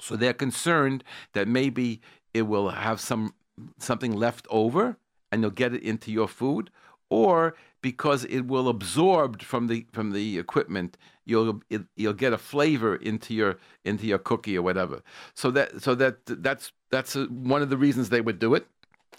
so 0.00 0.16
they're 0.16 0.32
concerned 0.32 1.04
that 1.34 1.46
maybe 1.46 2.00
it 2.32 2.42
will 2.42 2.70
have 2.70 2.98
some 2.98 3.34
something 3.78 4.12
left 4.16 4.46
over 4.48 4.96
and 5.30 5.42
you'll 5.42 5.50
get 5.50 5.74
it 5.74 5.82
into 5.82 6.10
your 6.10 6.28
food, 6.28 6.70
or 7.10 7.54
because 7.82 8.24
it 8.24 8.46
will 8.46 8.68
absorb 8.68 9.42
from 9.42 9.66
the 9.66 9.86
from 9.92 10.12
the 10.12 10.38
equipment, 10.38 10.96
you'll 11.26 11.60
it, 11.68 11.82
you'll 11.96 12.12
get 12.14 12.32
a 12.32 12.38
flavor 12.38 12.96
into 12.96 13.34
your 13.34 13.58
into 13.84 14.06
your 14.06 14.18
cookie 14.18 14.56
or 14.56 14.62
whatever. 14.62 15.02
So 15.34 15.50
that 15.50 15.82
so 15.82 15.94
that 15.96 16.18
that's 16.24 16.72
that's 16.90 17.16
uh 17.16 17.26
one 17.26 17.62
of 17.62 17.70
the 17.70 17.76
reasons 17.76 18.08
they 18.08 18.20
would 18.20 18.38
do 18.38 18.54
it. 18.54 18.66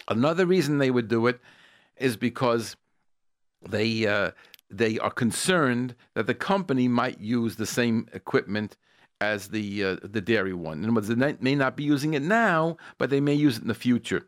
Another 0.08 0.46
reason 0.46 0.78
they 0.78 0.90
would 0.90 1.08
do 1.08 1.26
it 1.26 1.40
is 1.96 2.16
because 2.16 2.76
they 3.68 4.06
uh, 4.06 4.30
they 4.70 4.98
are 4.98 5.10
concerned 5.10 5.94
that 6.14 6.26
the 6.26 6.34
company 6.34 6.88
might 6.88 7.20
use 7.20 7.56
the 7.56 7.66
same 7.66 8.08
equipment 8.12 8.76
as 9.20 9.48
the 9.48 9.84
uh, 9.84 9.96
the 10.02 10.20
dairy 10.20 10.54
one. 10.54 10.78
In 10.78 10.84
other 10.84 10.94
words, 10.94 11.08
they 11.08 11.36
may 11.40 11.54
not 11.54 11.76
be 11.76 11.84
using 11.84 12.14
it 12.14 12.22
now, 12.22 12.76
but 12.98 13.10
they 13.10 13.20
may 13.20 13.34
use 13.34 13.58
it 13.58 13.62
in 13.62 13.68
the 13.68 13.74
future. 13.74 14.26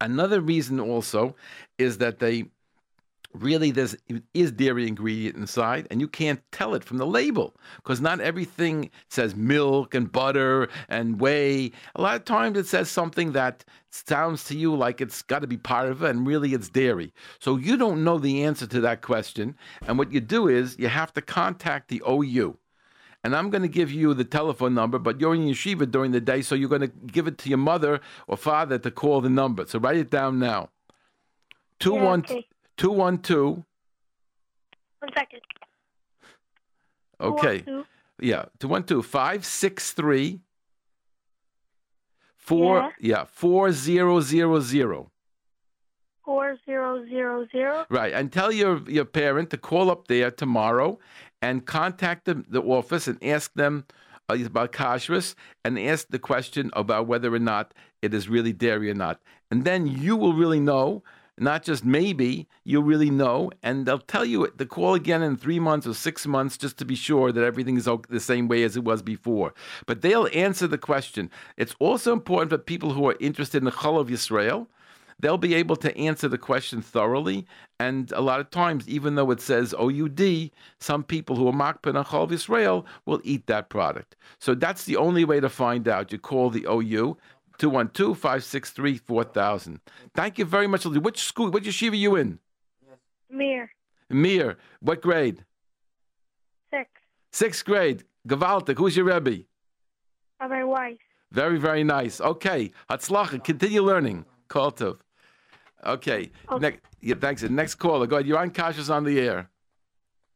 Another 0.00 0.40
reason 0.40 0.80
also 0.80 1.36
is 1.78 1.98
that 1.98 2.18
they 2.18 2.44
really 3.32 3.70
there's 3.70 3.96
is 4.34 4.50
dairy 4.50 4.88
ingredient 4.88 5.36
inside 5.36 5.86
and 5.90 6.00
you 6.00 6.08
can't 6.08 6.40
tell 6.50 6.74
it 6.74 6.82
from 6.82 6.98
the 6.98 7.06
label 7.06 7.54
because 7.76 8.00
not 8.00 8.20
everything 8.20 8.90
says 9.08 9.36
milk 9.36 9.94
and 9.94 10.10
butter 10.10 10.68
and 10.88 11.20
whey 11.20 11.70
a 11.94 12.00
lot 12.00 12.16
of 12.16 12.24
times 12.24 12.58
it 12.58 12.66
says 12.66 12.90
something 12.90 13.32
that 13.32 13.64
sounds 13.90 14.44
to 14.44 14.56
you 14.56 14.74
like 14.74 15.00
it's 15.00 15.22
got 15.22 15.40
to 15.40 15.46
be 15.46 15.56
part 15.56 15.88
of 15.88 16.02
it 16.02 16.10
and 16.10 16.26
really 16.26 16.54
it's 16.54 16.68
dairy 16.68 17.12
so 17.38 17.56
you 17.56 17.76
don't 17.76 18.02
know 18.02 18.18
the 18.18 18.42
answer 18.42 18.66
to 18.66 18.80
that 18.80 19.00
question 19.00 19.56
and 19.86 19.96
what 19.96 20.12
you 20.12 20.20
do 20.20 20.48
is 20.48 20.76
you 20.78 20.88
have 20.88 21.12
to 21.12 21.22
contact 21.22 21.88
the 21.88 22.02
ou 22.06 22.56
and 23.22 23.36
I'm 23.36 23.50
going 23.50 23.60
to 23.62 23.68
give 23.68 23.92
you 23.92 24.14
the 24.14 24.24
telephone 24.24 24.72
number, 24.72 24.98
but 24.98 25.20
you're 25.20 25.34
in 25.34 25.42
yeshiva 25.42 25.90
during 25.90 26.12
the 26.12 26.22
day, 26.22 26.40
so 26.40 26.54
you're 26.54 26.70
going 26.70 26.80
to 26.80 26.86
give 26.88 27.26
it 27.26 27.36
to 27.38 27.50
your 27.50 27.58
mother 27.58 28.00
or 28.26 28.38
father 28.38 28.78
to 28.78 28.90
call 28.90 29.20
the 29.20 29.28
number. 29.28 29.66
So 29.66 29.78
write 29.78 29.98
it 29.98 30.10
down 30.10 30.38
now. 30.38 30.70
Two 31.78 31.96
Yeah, 31.96 32.04
one 32.04 32.20
okay. 32.20 32.46
Two 32.80 32.90
one 32.90 33.18
two. 33.18 33.64
One 35.00 35.12
second. 35.14 35.40
Okay. 37.20 37.56
Two, 37.60 37.84
Yeah. 38.20 38.44
Two 38.58 38.68
one 38.68 38.84
two 38.84 39.02
five 39.02 39.44
six 39.44 39.92
three 39.92 40.40
four. 42.36 42.92
Yeah. 42.98 43.24
Four 43.24 43.72
zero 43.72 44.20
zero 44.20 44.60
zero. 44.60 45.10
four 46.24 46.56
zero 46.64 47.04
zero 47.12 47.46
zero. 47.52 47.84
Right. 47.90 48.12
And 48.18 48.32
tell 48.32 48.50
your 48.52 48.74
your 48.88 49.04
parent 49.04 49.50
to 49.50 49.58
call 49.58 49.90
up 49.90 50.08
there 50.08 50.30
tomorrow 50.30 50.98
and 51.42 51.66
contact 51.66 52.24
the, 52.24 52.34
the 52.48 52.62
office 52.62 53.08
and 53.08 53.22
ask 53.22 53.52
them 53.54 53.84
uh, 54.30 54.38
about 54.52 54.72
kashrus 54.72 55.34
and 55.64 55.78
ask 55.78 56.08
the 56.08 56.18
question 56.18 56.70
about 56.72 57.06
whether 57.06 57.30
or 57.34 57.38
not 57.52 57.74
it 58.00 58.14
is 58.14 58.28
really 58.28 58.52
dairy 58.52 58.90
or 58.90 58.98
not. 59.06 59.20
And 59.50 59.64
then 59.64 59.86
you 59.86 60.16
will 60.16 60.34
really 60.34 60.60
know, 60.60 61.02
not 61.38 61.62
just 61.62 61.84
maybe, 61.84 62.46
you'll 62.64 62.82
really 62.82 63.10
know, 63.10 63.50
and 63.62 63.86
they'll 63.86 63.98
tell 63.98 64.24
you 64.24 64.46
to 64.58 64.66
call 64.66 64.94
again 64.94 65.22
in 65.22 65.36
three 65.36 65.58
months 65.58 65.86
or 65.86 65.94
six 65.94 66.26
months 66.26 66.56
just 66.56 66.76
to 66.78 66.84
be 66.84 66.94
sure 66.94 67.32
that 67.32 67.44
everything 67.44 67.76
is 67.76 67.88
the 68.08 68.20
same 68.20 68.48
way 68.48 68.62
as 68.62 68.76
it 68.76 68.84
was 68.84 69.02
before. 69.02 69.54
But 69.86 70.02
they'll 70.02 70.28
answer 70.34 70.66
the 70.66 70.78
question. 70.78 71.30
It's 71.56 71.74
also 71.78 72.12
important 72.12 72.50
for 72.50 72.58
people 72.58 72.92
who 72.92 73.08
are 73.08 73.16
interested 73.20 73.58
in 73.58 73.64
the 73.64 73.72
Cholov 73.72 74.08
Yisrael 74.08 74.66
they'll 75.20 75.38
be 75.38 75.54
able 75.54 75.76
to 75.76 75.96
answer 75.96 76.28
the 76.28 76.38
question 76.38 76.82
thoroughly. 76.82 77.46
And 77.78 78.10
a 78.12 78.20
lot 78.20 78.40
of 78.40 78.50
times, 78.50 78.88
even 78.88 79.14
though 79.14 79.30
it 79.30 79.40
says 79.40 79.74
OUD, 79.74 80.50
some 80.78 81.04
people 81.04 81.36
who 81.36 81.48
are 81.48 81.52
Makpid 81.52 81.96
and 81.96 82.06
Cholov 82.06 82.32
Israel 82.32 82.86
will 83.06 83.20
eat 83.24 83.46
that 83.46 83.68
product. 83.68 84.16
So 84.38 84.54
that's 84.54 84.84
the 84.84 84.96
only 84.96 85.24
way 85.24 85.40
to 85.40 85.48
find 85.48 85.88
out. 85.88 86.12
You 86.12 86.18
call 86.18 86.50
the 86.50 86.66
OU. 86.68 87.16
212-563-4000. 87.60 89.78
Thank 90.14 90.38
you 90.38 90.44
very 90.44 90.66
much. 90.66 90.84
Which 90.86 91.20
school, 91.20 91.50
which 91.50 91.64
yeshiva 91.64 91.96
you 91.96 92.16
in? 92.16 92.38
Mir 93.30 93.70
Mir. 94.08 94.58
What 94.80 95.02
grade? 95.02 95.44
six. 96.70 96.88
Sixth 97.32 97.64
grade. 97.64 98.04
Gavaltik. 98.26 98.78
Who's 98.78 98.96
your 98.96 99.06
Rebbe? 99.06 99.44
Oh, 100.40 100.48
Rabbi 100.48 100.64
Weiss. 100.64 100.98
Very, 101.30 101.58
very 101.58 101.84
nice. 101.84 102.20
Okay. 102.20 102.72
Hatzlacha. 102.90 103.44
Continue 103.44 103.82
learning. 103.82 104.24
Call 104.48 104.72
to. 104.72 104.98
Okay. 105.86 106.30
Next, 106.58 106.80
yeah, 107.00 107.14
thanks. 107.20 107.42
Next 107.42 107.76
caller. 107.76 108.06
Go 108.06 108.16
ahead. 108.16 108.26
You're 108.26 108.38
on 108.38 108.50
Kashrus 108.50 108.92
on 108.92 109.04
the 109.04 109.20
air. 109.20 109.48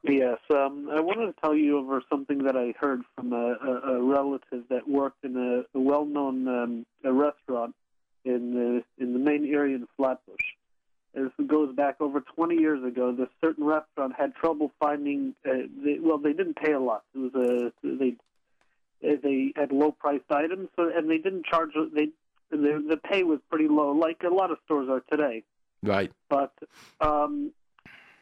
Yes, 0.07 0.39
um, 0.51 0.91
I 0.93 1.01
wanted 1.01 1.27
to 1.27 1.41
tell 1.41 1.55
you 1.55 1.79
over 1.79 2.03
something 2.11 2.45
that 2.45 2.57
I 2.57 2.75
heard 2.79 3.03
from 3.15 3.33
a, 3.33 3.37
a, 3.37 3.95
a 3.95 4.03
relative 4.03 4.65
that 4.69 4.87
worked 4.87 5.25
in 5.25 5.35
a, 5.37 5.79
a 5.79 5.81
well-known 5.81 6.47
um, 6.47 6.87
a 7.03 7.13
restaurant 7.13 7.75
in 8.25 8.53
the 8.53 9.03
in 9.03 9.15
the 9.15 9.19
main 9.19 9.47
area 9.47 9.77
in 9.77 9.89
Flatbush. 9.97 10.45
This 11.15 11.31
goes 11.47 11.75
back 11.75 12.01
over 12.01 12.21
20 12.21 12.57
years 12.57 12.85
ago. 12.85 13.13
This 13.13 13.29
certain 13.41 13.65
restaurant 13.65 14.15
had 14.19 14.35
trouble 14.35 14.73
finding. 14.79 15.35
Uh, 15.47 15.69
they, 15.83 15.99
well, 16.01 16.19
they 16.19 16.35
didn't 16.35 16.57
pay 16.57 16.73
a 16.73 16.81
lot. 16.81 17.05
It 17.15 17.19
was 17.19 17.35
a 17.35 17.73
they 17.83 18.17
they 19.01 19.53
had 19.57 19.73
low-priced 19.73 20.31
items, 20.31 20.69
so, 20.77 20.91
and 20.95 21.09
they 21.09 21.19
didn't 21.19 21.47
charge. 21.47 21.71
They 21.95 22.09
the 22.51 22.85
the 22.87 22.99
pay 22.99 23.23
was 23.23 23.39
pretty 23.49 23.69
low, 23.69 23.93
like 23.93 24.23
a 24.23 24.35
lot 24.35 24.51
of 24.51 24.59
stores 24.67 24.91
are 24.91 25.01
today. 25.11 25.45
Right. 25.83 26.13
But 26.29 26.53
um, 27.01 27.53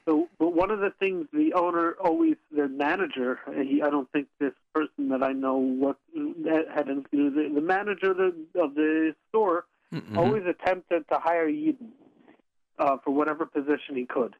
so, 0.05 0.29
but 0.39 0.55
one 0.55 0.71
of 0.71 0.81
the 0.81 0.91
things 0.99 1.27
the 1.33 1.53
owner 1.55 1.93
always, 2.03 2.37
the 2.55 2.69
manager, 2.69 3.39
he, 3.63 3.83
I 3.83 3.91
don't 3.91 4.11
think 4.11 4.27
this 4.41 4.53
person 4.75 5.09
that 5.11 5.23
I 5.23 5.33
know 5.33 5.57
what 5.57 5.97
had 6.75 6.89
anything 6.89 7.05
to 7.11 7.31
do. 7.31 7.31
The, 7.31 7.55
the 7.55 7.61
manager 7.61 8.11
of 8.11 8.17
the, 8.17 8.61
of 8.61 8.75
the 8.75 9.15
store 9.29 9.67
Mhm. 9.93 10.17
always 10.17 10.43
attempted 10.47 11.07
to 11.09 11.19
hire 11.19 11.49
Yidden 11.49 11.91
uh, 12.79 12.97
for 13.05 13.11
whatever 13.11 13.45
position 13.45 13.95
he 13.95 14.07
could, 14.07 14.35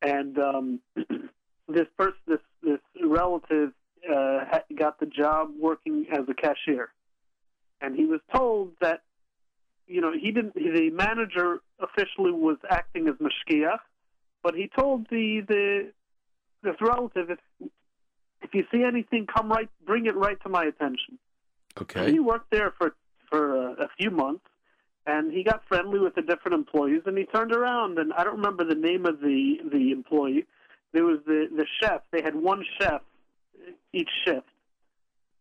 and 0.00 0.38
um, 0.38 0.80
this 1.68 1.88
person, 1.98 2.20
this 2.26 2.40
this 2.62 2.78
relative, 3.04 3.72
uh, 4.08 4.60
got 4.74 5.00
the 5.00 5.06
job 5.06 5.50
working 5.58 6.06
as 6.12 6.20
a 6.28 6.34
cashier, 6.34 6.92
and 7.80 7.96
he 7.96 8.06
was 8.06 8.20
told 8.32 8.72
that 8.80 9.02
you 9.86 10.00
know, 10.00 10.12
he 10.12 10.30
didn't. 10.30 10.54
The 10.54 10.90
manager 10.90 11.60
officially 11.80 12.30
was 12.30 12.58
acting 12.70 13.08
as 13.08 13.14
mashgiach, 13.16 13.80
but 14.42 14.54
he 14.54 14.68
told 14.68 15.06
the 15.10 15.42
the 15.46 15.92
this 16.62 16.76
relative, 16.80 17.30
if 17.30 17.38
if 18.42 18.54
you 18.54 18.64
see 18.72 18.82
anything, 18.84 19.26
come 19.26 19.50
right, 19.50 19.68
bring 19.86 20.06
it 20.06 20.16
right 20.16 20.40
to 20.42 20.48
my 20.48 20.64
attention. 20.64 21.18
Okay. 21.80 22.10
He 22.12 22.20
worked 22.20 22.50
there 22.50 22.72
for 22.78 22.94
for 23.28 23.56
a, 23.56 23.84
a 23.84 23.88
few 23.98 24.10
months, 24.10 24.44
and 25.06 25.32
he 25.32 25.42
got 25.42 25.62
friendly 25.68 25.98
with 25.98 26.14
the 26.14 26.22
different 26.22 26.54
employees. 26.54 27.02
And 27.06 27.16
he 27.16 27.24
turned 27.24 27.52
around, 27.52 27.98
and 27.98 28.12
I 28.12 28.24
don't 28.24 28.36
remember 28.36 28.64
the 28.64 28.74
name 28.74 29.06
of 29.06 29.20
the 29.20 29.58
the 29.70 29.92
employee. 29.92 30.46
There 30.92 31.04
was 31.04 31.18
the 31.26 31.48
the 31.54 31.66
chef. 31.80 32.02
They 32.10 32.22
had 32.22 32.34
one 32.34 32.64
chef 32.78 33.02
each 33.92 34.08
shift. 34.24 34.46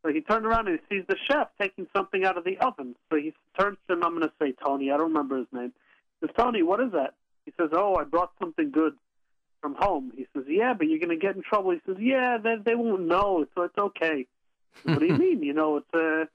So 0.02 0.14
he 0.14 0.22
turned 0.22 0.46
around 0.46 0.68
and 0.68 0.80
he 0.80 0.96
sees 0.96 1.06
the 1.08 1.18
chef 1.30 1.50
taking 1.60 1.88
something 1.96 2.24
out 2.24 2.38
of 2.38 2.46
the 2.46 2.58
oven. 2.60 2.96
So 3.10 3.18
he 3.18 3.34
turns 3.60 3.78
to 3.88 3.94
him. 3.94 4.04
I'm 4.04 4.16
going 4.16 4.24
to 4.24 4.34
say 4.42 4.54
Tony. 4.64 4.92
I 4.92 4.98
don't 4.98 5.10
remember 5.10 5.38
his 5.38 5.48
name. 5.52 5.74
He 6.22 6.28
says, 6.28 6.36
Tony, 6.38 6.64
what 6.64 6.80
is 6.80 6.92
that? 6.94 7.16
He 7.50 7.64
says, 7.64 7.72
Oh, 7.74 7.96
I 7.96 8.04
brought 8.04 8.32
something 8.40 8.70
good 8.70 8.94
from 9.60 9.76
home. 9.76 10.12
He 10.16 10.28
says, 10.34 10.44
Yeah, 10.48 10.74
but 10.78 10.88
you're 10.88 11.00
going 11.00 11.10
to 11.10 11.16
get 11.18 11.36
in 11.36 11.42
trouble. 11.42 11.72
He 11.72 11.82
says, 11.86 11.96
Yeah, 12.00 12.38
they 12.38 12.56
they 12.64 12.76
won't 12.76 13.08
know, 13.08 13.46
so 13.56 13.64
it's 13.64 13.78
okay. 13.78 14.28
what 14.84 15.00
do 15.00 15.08
you 15.08 15.18
mean? 15.18 15.42
You 15.44 15.54
know, 15.54 15.78
it's 15.78 15.94
uh. 15.94 16.26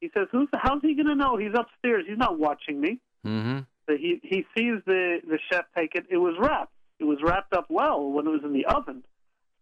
He 0.00 0.10
says, 0.16 0.28
"Who's? 0.32 0.48
How's 0.54 0.80
he 0.80 0.94
going 0.94 1.08
to 1.08 1.14
know? 1.14 1.36
He's 1.36 1.52
upstairs. 1.54 2.06
He's 2.08 2.16
not 2.16 2.38
watching 2.38 2.80
me." 2.80 3.00
Mm-hmm. 3.26 3.58
So 3.86 3.96
he 3.98 4.18
he 4.22 4.46
sees 4.56 4.80
the 4.86 5.20
the 5.28 5.38
chef 5.50 5.66
take 5.76 5.94
it. 5.94 6.06
It 6.08 6.16
was 6.16 6.36
wrapped. 6.38 6.72
It 6.98 7.04
was 7.04 7.18
wrapped 7.22 7.52
up 7.52 7.66
well 7.68 8.10
when 8.10 8.26
it 8.26 8.30
was 8.30 8.40
in 8.42 8.54
the 8.54 8.64
oven, 8.64 9.02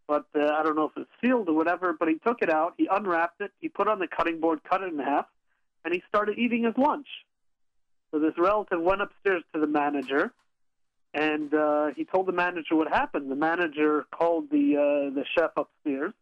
but 0.07 0.27
uh, 0.39 0.45
I 0.45 0.63
don't 0.63 0.77
know 0.77 0.85
if 0.85 0.93
it's 0.97 1.11
sealed 1.21 1.49
or 1.49 1.55
whatever. 1.55 1.93
But 1.99 2.09
he 2.09 2.19
took 2.25 2.41
it 2.41 2.51
out. 2.51 2.75
He 2.77 2.87
unwrapped 2.89 3.41
it. 3.41 3.51
He 3.59 3.69
put 3.69 3.89
it 3.89 3.91
on 3.91 3.99
the 3.99 4.07
cutting 4.07 4.39
board, 4.39 4.61
cut 4.63 4.83
it 4.83 4.93
in 4.93 4.99
half, 5.01 5.27
and 5.85 5.93
he 5.93 6.03
started 6.09 6.39
eating 6.39 6.63
his 6.63 6.75
lunch. 6.77 7.09
So 8.13 8.21
this 8.21 8.35
relative 8.39 8.81
went 8.81 9.03
upstairs 9.03 9.43
to 9.55 9.61
the 9.61 9.67
manager, 9.67 10.33
and 11.19 11.53
uh, 11.53 11.87
he 11.97 12.05
told 12.05 12.27
the 12.27 12.33
manager 12.33 12.77
what 12.77 12.89
happened. 12.89 13.29
The 13.29 13.35
manager 13.37 14.07
called 14.13 14.51
the 14.51 14.77
uh, 14.77 15.15
the 15.15 15.25
chef 15.37 15.51
upstairs, 15.57 16.13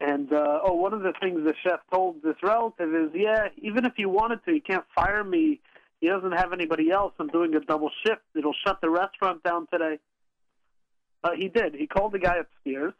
and 0.00 0.32
uh, 0.32 0.60
oh, 0.64 0.74
one 0.74 0.92
of 0.92 1.02
the 1.02 1.12
things 1.20 1.44
the 1.44 1.54
chef 1.62 1.78
told 1.92 2.22
this 2.22 2.34
relative 2.42 2.92
is, 2.92 3.10
yeah, 3.14 3.48
even 3.58 3.84
if 3.84 3.92
he 3.96 4.06
wanted 4.06 4.44
to, 4.46 4.52
he 4.52 4.60
can't 4.60 4.84
fire 4.94 5.22
me. 5.22 5.60
He 6.00 6.08
doesn't 6.08 6.32
have 6.32 6.52
anybody 6.52 6.90
else. 6.90 7.12
I'm 7.20 7.28
doing 7.28 7.54
a 7.54 7.60
double 7.60 7.90
shift. 8.04 8.22
It'll 8.34 8.54
shut 8.66 8.80
the 8.80 8.90
restaurant 8.90 9.44
down 9.44 9.68
today. 9.72 9.98
Uh, 11.22 11.32
he 11.36 11.48
did. 11.48 11.74
He 11.74 11.86
called 11.86 12.12
the 12.12 12.18
guy 12.18 12.38
upstairs, 12.38 12.94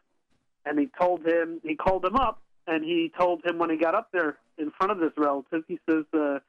and 0.65 0.79
he 0.79 0.87
told 0.97 1.25
him. 1.25 1.59
He 1.63 1.75
called 1.75 2.05
him 2.05 2.15
up, 2.15 2.41
and 2.67 2.85
he 2.85 3.11
told 3.19 3.43
him 3.43 3.57
when 3.57 3.69
he 3.69 3.75
got 3.75 3.95
up 3.95 4.11
there 4.13 4.37
in 4.57 4.71
front 4.77 4.93
of 4.93 4.99
this 4.99 5.11
relative, 5.17 5.63
he 5.67 5.77
says, 5.89 6.05
uh, 6.13 6.39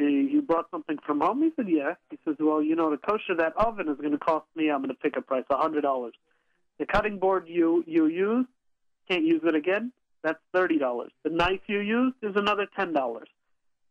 Uh, 0.00 0.04
"You 0.04 0.42
brought 0.42 0.70
something 0.70 0.98
from 1.04 1.20
home?" 1.20 1.42
He 1.42 1.50
said, 1.56 1.68
"Yeah." 1.68 1.94
He 2.10 2.18
says, 2.24 2.36
"Well, 2.38 2.62
you 2.62 2.74
know, 2.74 2.90
to 2.90 2.96
kosher 2.96 3.34
that 3.36 3.56
oven 3.56 3.88
is 3.88 3.98
going 3.98 4.12
to 4.12 4.18
cost 4.18 4.46
me. 4.56 4.70
I'm 4.70 4.78
going 4.78 4.88
to 4.88 4.94
pick 4.94 5.16
a 5.16 5.22
price, 5.22 5.44
a 5.50 5.56
hundred 5.56 5.82
dollars. 5.82 6.14
The 6.78 6.86
cutting 6.86 7.18
board 7.18 7.48
you 7.48 7.84
you 7.86 8.06
use 8.06 8.46
can't 9.08 9.24
use 9.24 9.42
it 9.44 9.54
again. 9.54 9.92
That's 10.22 10.40
thirty 10.54 10.78
dollars. 10.78 11.12
The 11.24 11.30
knife 11.30 11.60
you 11.66 11.80
used 11.80 12.16
is 12.22 12.36
another 12.36 12.66
ten 12.76 12.92
dollars. 12.92 13.28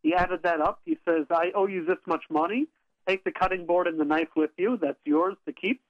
He 0.02 0.16
added 0.16 0.42
that 0.44 0.62
up. 0.62 0.82
He 0.86 0.98
says, 1.06 1.28
"I 1.30 1.52
owe 1.54 1.68
you 1.68 1.86
this 1.86 2.00
much 2.08 2.24
money. 2.30 2.68
Take 3.08 3.24
the 3.24 3.32
cutting 3.32 3.66
board 3.66 3.88
and 3.88 4.00
the 4.00 4.06
knife 4.06 4.30
with 4.36 4.52
you. 4.58 4.78
That's 4.82 5.00
yours 5.06 5.36
to 5.46 5.54
keep. 5.54 5.82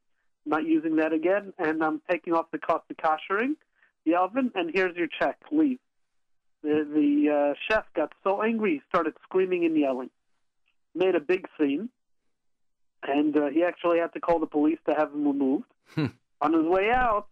I'm 0.45 0.49
not 0.49 0.65
using 0.65 0.97
that 0.97 1.13
again, 1.13 1.53
and 1.57 1.83
I'm 1.83 2.01
taking 2.09 2.33
off 2.33 2.51
the 2.51 2.57
cost 2.57 2.85
of 2.89 2.97
koshering 2.97 3.55
the 4.05 4.15
oven. 4.15 4.51
And 4.55 4.71
here's 4.73 4.95
your 4.97 5.07
check. 5.07 5.37
Leave." 5.51 5.79
The 6.63 6.87
the 6.93 7.29
uh, 7.29 7.53
chef 7.67 7.85
got 7.95 8.13
so 8.23 8.41
angry 8.43 8.73
he 8.75 8.81
started 8.89 9.13
screaming 9.23 9.65
and 9.65 9.77
yelling, 9.77 10.09
made 10.93 11.15
a 11.15 11.19
big 11.19 11.47
scene, 11.59 11.89
and 13.03 13.35
uh, 13.35 13.49
he 13.49 13.63
actually 13.63 13.99
had 13.99 14.13
to 14.13 14.19
call 14.19 14.39
the 14.39 14.45
police 14.45 14.79
to 14.87 14.95
have 14.95 15.11
him 15.11 15.25
removed. 15.25 15.65
On 16.41 16.53
his 16.53 16.65
way 16.65 16.89
out, 16.91 17.27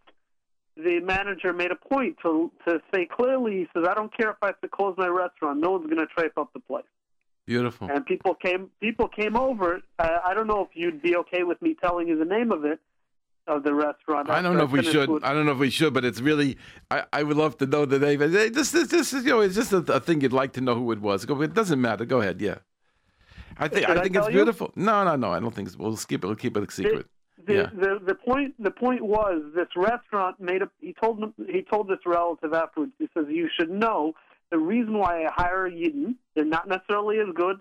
the 0.76 1.00
manager 1.00 1.52
made 1.52 1.70
a 1.70 1.76
point 1.76 2.16
to 2.22 2.50
to 2.66 2.80
say 2.92 3.06
clearly, 3.06 3.58
he 3.58 3.68
says, 3.74 3.86
"I 3.88 3.94
don't 3.94 4.14
care 4.16 4.30
if 4.30 4.36
I 4.42 4.46
have 4.46 4.60
to 4.62 4.68
close 4.68 4.94
my 4.98 5.08
restaurant. 5.08 5.60
No 5.60 5.72
one's 5.72 5.86
going 5.86 5.98
to 5.98 6.06
treif 6.06 6.32
up 6.36 6.52
the 6.52 6.60
place." 6.60 6.84
Beautiful. 7.46 7.88
And 7.90 8.04
people 8.06 8.34
came 8.34 8.70
people 8.80 9.08
came 9.08 9.36
over. 9.36 9.80
Uh, 9.98 10.18
I 10.24 10.34
don't 10.34 10.46
know 10.46 10.62
if 10.62 10.70
you'd 10.74 11.02
be 11.02 11.16
okay 11.16 11.42
with 11.42 11.60
me 11.62 11.76
telling 11.80 12.08
you 12.08 12.18
the 12.18 12.24
name 12.24 12.52
of 12.52 12.64
it 12.64 12.80
of 13.50 13.62
the 13.62 13.74
restaurant. 13.74 14.30
I 14.30 14.40
don't 14.40 14.56
know 14.56 14.64
if 14.64 14.70
we 14.70 14.82
should. 14.82 15.08
Food. 15.08 15.24
I 15.24 15.32
don't 15.34 15.46
know 15.46 15.52
if 15.52 15.58
we 15.58 15.70
should, 15.70 15.92
but 15.92 16.04
it's 16.04 16.20
really. 16.20 16.56
I, 16.90 17.04
I 17.12 17.22
would 17.22 17.36
love 17.36 17.58
to 17.58 17.66
know 17.66 17.84
the 17.84 17.98
name. 17.98 18.18
This 18.20 18.70
this 18.70 18.88
this 18.88 19.12
is 19.12 19.24
you 19.24 19.30
know 19.30 19.40
it's 19.40 19.54
just 19.54 19.72
a, 19.72 19.78
a 19.92 20.00
thing 20.00 20.20
you'd 20.20 20.32
like 20.32 20.52
to 20.54 20.60
know 20.60 20.74
who 20.74 20.90
it 20.92 21.00
was. 21.00 21.24
It 21.24 21.54
doesn't 21.54 21.80
matter. 21.80 22.04
Go 22.04 22.20
ahead. 22.20 22.40
Yeah. 22.40 22.58
I 23.58 23.68
think 23.68 23.86
Should 23.86 23.98
I 23.98 24.02
think 24.02 24.16
I 24.16 24.20
it's 24.20 24.28
beautiful. 24.28 24.72
No, 24.74 25.04
no, 25.04 25.16
no. 25.16 25.32
I 25.32 25.40
don't 25.40 25.54
think 25.54 25.68
so. 25.68 25.76
we'll 25.78 25.96
skip 25.96 26.24
it. 26.24 26.26
We'll 26.26 26.36
keep 26.36 26.56
it 26.56 26.66
a 26.66 26.72
secret. 26.72 27.06
The, 27.46 27.54
yeah. 27.54 27.70
the 27.74 28.00
the 28.06 28.14
point 28.14 28.54
the 28.58 28.70
point 28.70 29.02
was 29.02 29.42
this 29.54 29.68
restaurant 29.76 30.40
made 30.40 30.62
a 30.62 30.70
he 30.80 30.94
told 31.02 31.20
them 31.20 31.34
he 31.48 31.62
told 31.62 31.88
this 31.88 31.98
relative 32.06 32.52
afterwards 32.52 32.92
he 32.98 33.08
says 33.14 33.26
you 33.28 33.48
should 33.58 33.70
know 33.70 34.14
the 34.50 34.58
reason 34.58 34.98
why 34.98 35.24
I 35.24 35.32
hire 35.32 35.66
a 35.66 35.70
Yidden 35.70 36.16
they're 36.34 36.44
not 36.44 36.68
necessarily 36.68 37.18
as 37.18 37.34
good 37.34 37.56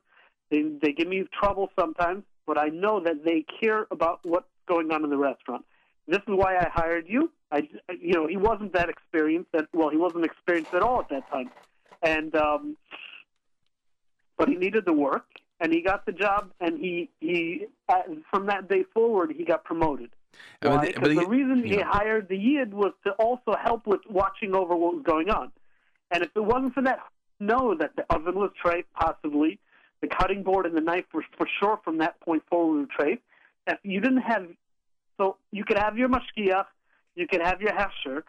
they 0.51 0.63
they 0.81 0.91
give 0.91 1.07
me 1.07 1.23
trouble 1.39 1.69
sometimes 1.79 2.23
but 2.45 2.57
I 2.57 2.67
know 2.67 2.99
that 2.99 3.23
they 3.23 3.45
care 3.61 3.87
about 3.89 4.19
what's 4.23 4.47
going 4.67 4.91
on 4.91 5.03
in 5.03 5.09
the 5.09 5.17
restaurant 5.17 5.65
this 6.09 6.19
is 6.27 6.33
why 6.41 6.51
I 6.57 6.67
hired 6.73 7.05
you 7.07 7.31
I 7.51 7.67
you 8.01 8.13
know 8.13 8.27
he 8.27 8.37
wasn't 8.37 8.73
that 8.73 8.89
experienced 8.89 9.51
that 9.53 9.65
well 9.73 9.89
he 9.89 9.97
wasn't 9.97 10.25
experienced 10.25 10.73
at 10.73 10.81
all 10.81 10.99
at 11.01 11.09
that 11.09 11.29
time 11.29 11.49
and 12.03 12.35
um 12.35 12.77
but 14.37 14.47
he 14.49 14.55
needed 14.55 14.85
the 14.85 14.93
work 14.93 15.25
and 15.61 15.73
he 15.73 15.81
got 15.81 16.05
the 16.05 16.13
job, 16.13 16.51
and 16.61 16.79
he 16.79 17.09
he 17.19 17.65
uh, 17.89 18.03
from 18.31 18.45
that 18.45 18.69
day 18.69 18.83
forward 18.93 19.33
he 19.35 19.43
got 19.43 19.63
promoted. 19.65 20.09
Why? 20.61 20.85
the- 20.85 20.93
Because 20.93 21.15
the 21.15 21.21
he- 21.21 21.25
reason 21.25 21.63
he 21.65 21.79
hired 21.79 22.29
the 22.29 22.37
Yid 22.37 22.73
was 22.73 22.93
to 23.05 23.11
also 23.13 23.55
help 23.61 23.85
with 23.85 23.99
watching 24.09 24.55
over 24.55 24.73
what 24.75 24.93
was 24.95 25.03
going 25.03 25.29
on. 25.29 25.51
And 26.11 26.23
if 26.23 26.29
it 26.35 26.43
wasn't 26.43 26.73
for 26.73 26.81
that, 26.83 26.99
know 27.41 27.75
that 27.75 27.95
the 27.97 28.05
oven 28.09 28.35
was 28.35 28.51
traced, 28.63 28.87
possibly 28.93 29.59
the 30.01 30.07
cutting 30.07 30.43
board 30.43 30.65
and 30.65 30.75
the 30.77 30.81
knife 30.81 31.05
were 31.13 31.25
for 31.37 31.47
sure 31.59 31.79
from 31.83 31.97
that 31.97 32.19
point 32.21 32.43
forward 32.49 32.79
were 32.79 32.87
traced. 32.97 33.21
If 33.67 33.79
you 33.83 33.99
didn't 33.99 34.21
have, 34.21 34.47
so 35.19 35.37
you 35.51 35.65
could 35.65 35.77
have 35.77 35.97
your 35.97 36.09
mashgiach, 36.09 36.65
you 37.15 37.27
could 37.27 37.41
have 37.41 37.61
your 37.61 37.73
hechsher, 37.73 38.23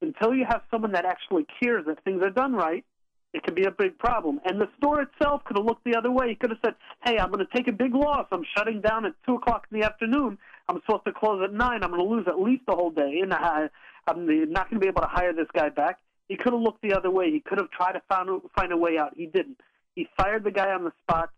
until 0.00 0.34
you 0.34 0.44
have 0.44 0.62
someone 0.70 0.92
that 0.92 1.06
actually 1.06 1.46
cares 1.62 1.86
that 1.86 2.02
things 2.04 2.20
are 2.22 2.30
done 2.30 2.52
right, 2.52 2.84
it 3.32 3.44
could 3.44 3.54
be 3.54 3.64
a 3.64 3.70
big 3.70 3.96
problem. 3.98 4.40
And 4.44 4.60
the 4.60 4.68
store 4.76 5.00
itself 5.00 5.44
could 5.44 5.56
have 5.56 5.64
looked 5.64 5.84
the 5.84 5.94
other 5.96 6.10
way. 6.10 6.28
He 6.28 6.34
could 6.34 6.50
have 6.50 6.58
said, 6.62 6.74
"Hey, 7.04 7.18
I'm 7.18 7.30
going 7.30 7.46
to 7.46 7.56
take 7.56 7.68
a 7.68 7.72
big 7.72 7.94
loss. 7.94 8.26
I'm 8.30 8.44
shutting 8.56 8.80
down 8.80 9.06
at 9.06 9.14
two 9.24 9.36
o'clock 9.36 9.66
in 9.70 9.80
the 9.80 9.86
afternoon. 9.86 10.36
I'm 10.68 10.80
supposed 10.84 11.04
to 11.06 11.12
close 11.12 11.40
at 11.42 11.52
nine. 11.52 11.82
I'm 11.82 11.90
going 11.90 12.02
to 12.02 12.08
lose 12.08 12.26
at 12.26 12.38
least 12.40 12.66
the 12.66 12.74
whole 12.74 12.90
day, 12.90 13.20
and 13.22 13.32
I, 13.32 13.70
I'm 14.06 14.26
not 14.50 14.68
going 14.68 14.80
to 14.80 14.84
be 14.84 14.88
able 14.88 15.02
to 15.02 15.08
hire 15.08 15.32
this 15.32 15.48
guy 15.54 15.70
back." 15.70 15.98
He 16.28 16.36
could 16.36 16.52
have 16.52 16.62
looked 16.62 16.82
the 16.82 16.94
other 16.94 17.10
way. 17.10 17.30
He 17.30 17.40
could 17.40 17.58
have 17.58 17.70
tried 17.70 17.92
to 17.92 18.02
find 18.08 18.28
find 18.54 18.72
a 18.72 18.76
way 18.76 18.98
out. 18.98 19.14
He 19.16 19.26
didn't. 19.26 19.60
He 19.94 20.08
fired 20.16 20.44
the 20.44 20.50
guy 20.50 20.70
on 20.72 20.84
the 20.84 20.92
spot, 21.02 21.30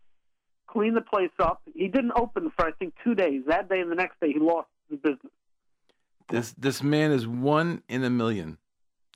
cleaned 0.67 0.97
the 0.97 1.01
place 1.01 1.31
up. 1.39 1.61
He 1.73 1.87
didn't 1.87 2.13
open 2.15 2.51
for 2.57 2.65
I 2.67 2.71
think 2.71 2.93
two 3.03 3.15
days. 3.15 3.43
That 3.47 3.69
day 3.69 3.79
and 3.79 3.91
the 3.91 3.95
next 3.95 4.19
day, 4.19 4.33
he 4.33 4.39
lost 4.39 4.67
the 4.89 4.97
business. 4.97 5.31
This 6.29 6.51
this 6.57 6.81
man 6.83 7.11
is 7.11 7.27
one 7.27 7.83
in 7.87 8.03
a 8.03 8.09
million. 8.09 8.57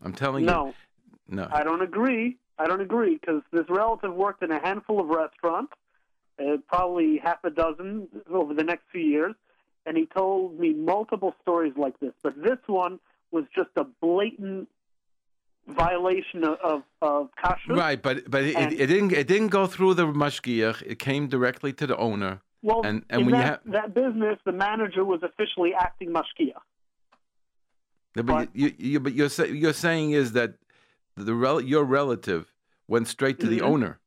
I'm 0.01 0.13
telling 0.13 0.45
No, 0.45 0.67
you. 0.67 1.35
No. 1.35 1.43
No. 1.43 1.49
I 1.51 1.63
don't 1.63 1.81
agree. 1.81 2.37
I 2.57 2.67
don't 2.67 2.81
agree 2.81 3.17
because 3.17 3.41
this 3.51 3.65
relative 3.69 4.13
worked 4.13 4.43
in 4.43 4.51
a 4.51 4.59
handful 4.59 4.99
of 4.99 5.07
restaurants, 5.07 5.73
uh, 6.39 6.57
probably 6.67 7.17
half 7.17 7.43
a 7.43 7.49
dozen 7.49 8.07
over 8.31 8.53
the 8.53 8.63
next 8.63 8.83
few 8.91 9.01
years, 9.01 9.35
and 9.85 9.95
he 9.97 10.05
told 10.05 10.59
me 10.59 10.73
multiple 10.73 11.33
stories 11.41 11.73
like 11.77 11.99
this. 11.99 12.13
But 12.21 12.41
this 12.41 12.59
one 12.67 12.99
was 13.31 13.45
just 13.55 13.69
a 13.75 13.83
blatant 13.83 14.67
violation 15.67 16.43
of 16.43 16.57
of, 16.63 16.83
of 17.01 17.29
kashrut. 17.43 17.77
Right, 17.77 18.01
but 18.01 18.29
but 18.29 18.43
it, 18.43 18.55
it 18.73 18.87
didn't 18.87 19.13
it 19.13 19.27
didn't 19.27 19.49
go 19.49 19.67
through 19.67 19.93
the 19.95 20.05
mashgiach. 20.07 20.83
It 20.85 20.99
came 20.99 21.27
directly 21.27 21.73
to 21.73 21.87
the 21.87 21.97
owner. 21.97 22.41
Well, 22.61 22.81
And- 22.85 23.05
and 23.09 23.21
in 23.21 23.25
when 23.27 23.35
you 23.35 23.41
that, 23.41 23.61
that 23.65 23.93
business, 23.93 24.37
the 24.45 24.51
manager 24.51 25.05
was 25.05 25.21
officially 25.23 25.73
acting 25.73 26.09
mashgiach. 26.11 26.61
Yeah, 28.15 28.23
But 28.23 28.49
you, 28.55 28.73
you 28.77 28.99
but 28.99 29.13
you're 29.13 29.29
say, 29.29 29.49
you're 29.51 29.73
saying 29.73 30.11
is 30.11 30.33
that 30.33 30.55
the 31.15 31.33
rel, 31.35 31.61
your 31.61 31.83
relative 31.83 32.51
went 32.87 33.07
straight 33.07 33.39
to 33.39 33.47
the 33.47 33.59
Mhm. 33.59 33.63
owner. 33.71 33.99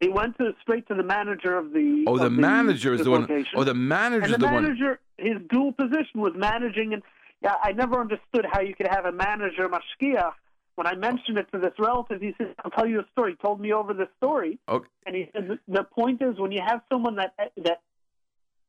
He 0.00 0.08
went 0.08 0.38
to 0.38 0.52
straight 0.62 0.88
to 0.88 0.94
the 0.94 1.02
manager 1.02 1.56
of 1.56 1.72
the. 1.72 2.04
Oh, 2.06 2.16
the 2.16 2.26
of 2.26 2.32
manager 2.32 2.94
is 2.94 3.02
the 3.04 3.10
one. 3.10 3.46
Oh, 3.54 3.64
the 3.64 3.74
manager 3.74 4.24
and 4.24 4.32
is 4.32 4.38
the 4.38 4.46
the 4.46 4.52
one. 4.52 4.62
manager, 4.64 4.98
his 5.18 5.36
dual 5.50 5.72
position 5.72 6.20
was 6.20 6.32
managing, 6.34 6.94
and 6.94 7.02
yeah, 7.42 7.56
I 7.62 7.72
never 7.72 8.00
understood 8.00 8.46
how 8.50 8.60
you 8.62 8.74
could 8.74 8.88
have 8.88 9.04
a 9.04 9.12
manager 9.12 9.68
mashgiach. 9.68 10.32
When 10.80 10.86
I 10.86 10.94
mentioned 10.94 11.36
it 11.36 11.46
to 11.52 11.58
this 11.58 11.74
relative, 11.78 12.22
he 12.22 12.34
said, 12.38 12.54
"I'll 12.64 12.70
tell 12.70 12.86
you 12.86 13.00
a 13.00 13.06
story." 13.12 13.32
He 13.32 13.36
told 13.36 13.60
me 13.60 13.70
over 13.70 13.92
the 13.92 14.08
story, 14.16 14.58
Okay. 14.66 14.88
and 15.04 15.14
he 15.14 15.28
said, 15.30 15.46
"The- 15.48 15.58
"The 15.68 15.84
point 15.84 16.22
is, 16.22 16.38
when 16.38 16.52
you 16.52 16.62
have 16.62 16.80
someone 16.88 17.16
that 17.16 17.34
that 17.58 17.82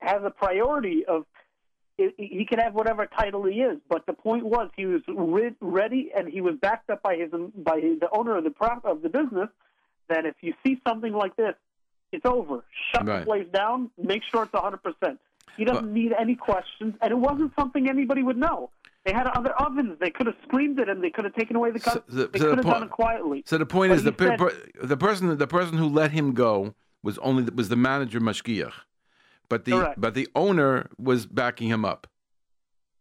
has 0.02 0.22
a 0.26 0.30
priority 0.30 1.06
of, 1.06 1.26
he- 1.96 2.44
can 2.44 2.60
have 2.60 2.74
whatever 2.74 3.06
title 3.06 3.44
he 3.44 3.62
is, 3.62 3.80
but 3.88 4.06
the 4.08 4.12
point 4.14 4.44
was 4.44 4.70
he 4.76 4.86
was 4.86 5.02
re- 5.08 5.56
ready, 5.62 6.12
and 6.14 6.28
he 6.28 6.42
was 6.42 6.56
backed 6.56 6.90
up 6.90 7.02
by 7.02 7.16
his 7.16 7.32
by 7.32 7.80
his, 7.80 8.02
the 8.02 8.10
owner 8.12 8.36
of 8.36 8.44
the 8.44 8.52
prop 8.52 8.84
of 8.84 9.02
the 9.04 9.08
business. 9.10 9.48
That 10.10 10.26
if 10.26 10.36
you 10.44 10.54
see 10.66 10.82
something 10.86 11.14
like 11.14 11.38
this, 11.38 11.56
it's 12.12 12.26
over. 12.26 12.66
Shut 12.92 13.06
Right. 13.08 13.20
the 13.20 13.26
place 13.26 13.48
down. 13.54 13.90
Make 13.98 14.24
sure 14.24 14.44
it's 14.44 14.52
100 14.54 14.84
percent. 14.84 15.18
He 15.56 15.64
doesn't 15.64 15.94
need 15.94 16.12
any 16.12 16.36
questions, 16.36 16.94
and 17.02 17.10
it 17.14 17.18
wasn't 17.18 17.56
something 17.56 17.88
anybody 17.90 18.22
would 18.22 18.36
know. 18.38 18.70
They 19.06 19.14
had 19.14 19.26
other 19.28 19.52
ovens. 19.60 19.98
They 20.00 20.12
could 20.12 20.28
have 20.28 20.36
screamed 20.46 20.80
at 20.80 20.88
him. 20.88 21.02
They 21.02 21.10
could 21.10 21.26
have 21.26 21.34
taken 21.34 21.56
away 21.56 21.72
the 21.72 21.80
cup. 21.80 22.06
so- 22.10 22.28
they 22.28 22.40
so 22.40 22.46
the 22.46 22.50
could 22.50 22.58
have 22.58 22.66
po- 22.66 22.72
done 22.74 22.84
it 22.84 22.90
quietly. 22.92 23.44
So 23.48 23.58
the 23.58 23.66
point 23.66 23.90
But 23.92 23.96
is 23.98 24.04
the 24.04 24.16
said- 24.18 24.38
per- 24.38 24.56
the 24.84 24.98
person 24.98 25.38
the 25.38 25.48
person 25.48 25.78
who 25.78 25.88
let 25.88 26.12
him 26.12 26.34
go 26.34 26.76
was 27.02 27.18
only 27.20 27.44
was 27.54 27.70
the 27.70 27.76
manager 27.76 28.20
mashgiach, 28.20 28.74
but 29.50 29.66
the 29.66 29.72
Correct. 29.72 30.00
but 30.00 30.14
the 30.14 30.28
owner 30.36 30.88
was 31.00 31.26
backing 31.26 31.68
him 31.70 31.84
up. 31.86 32.08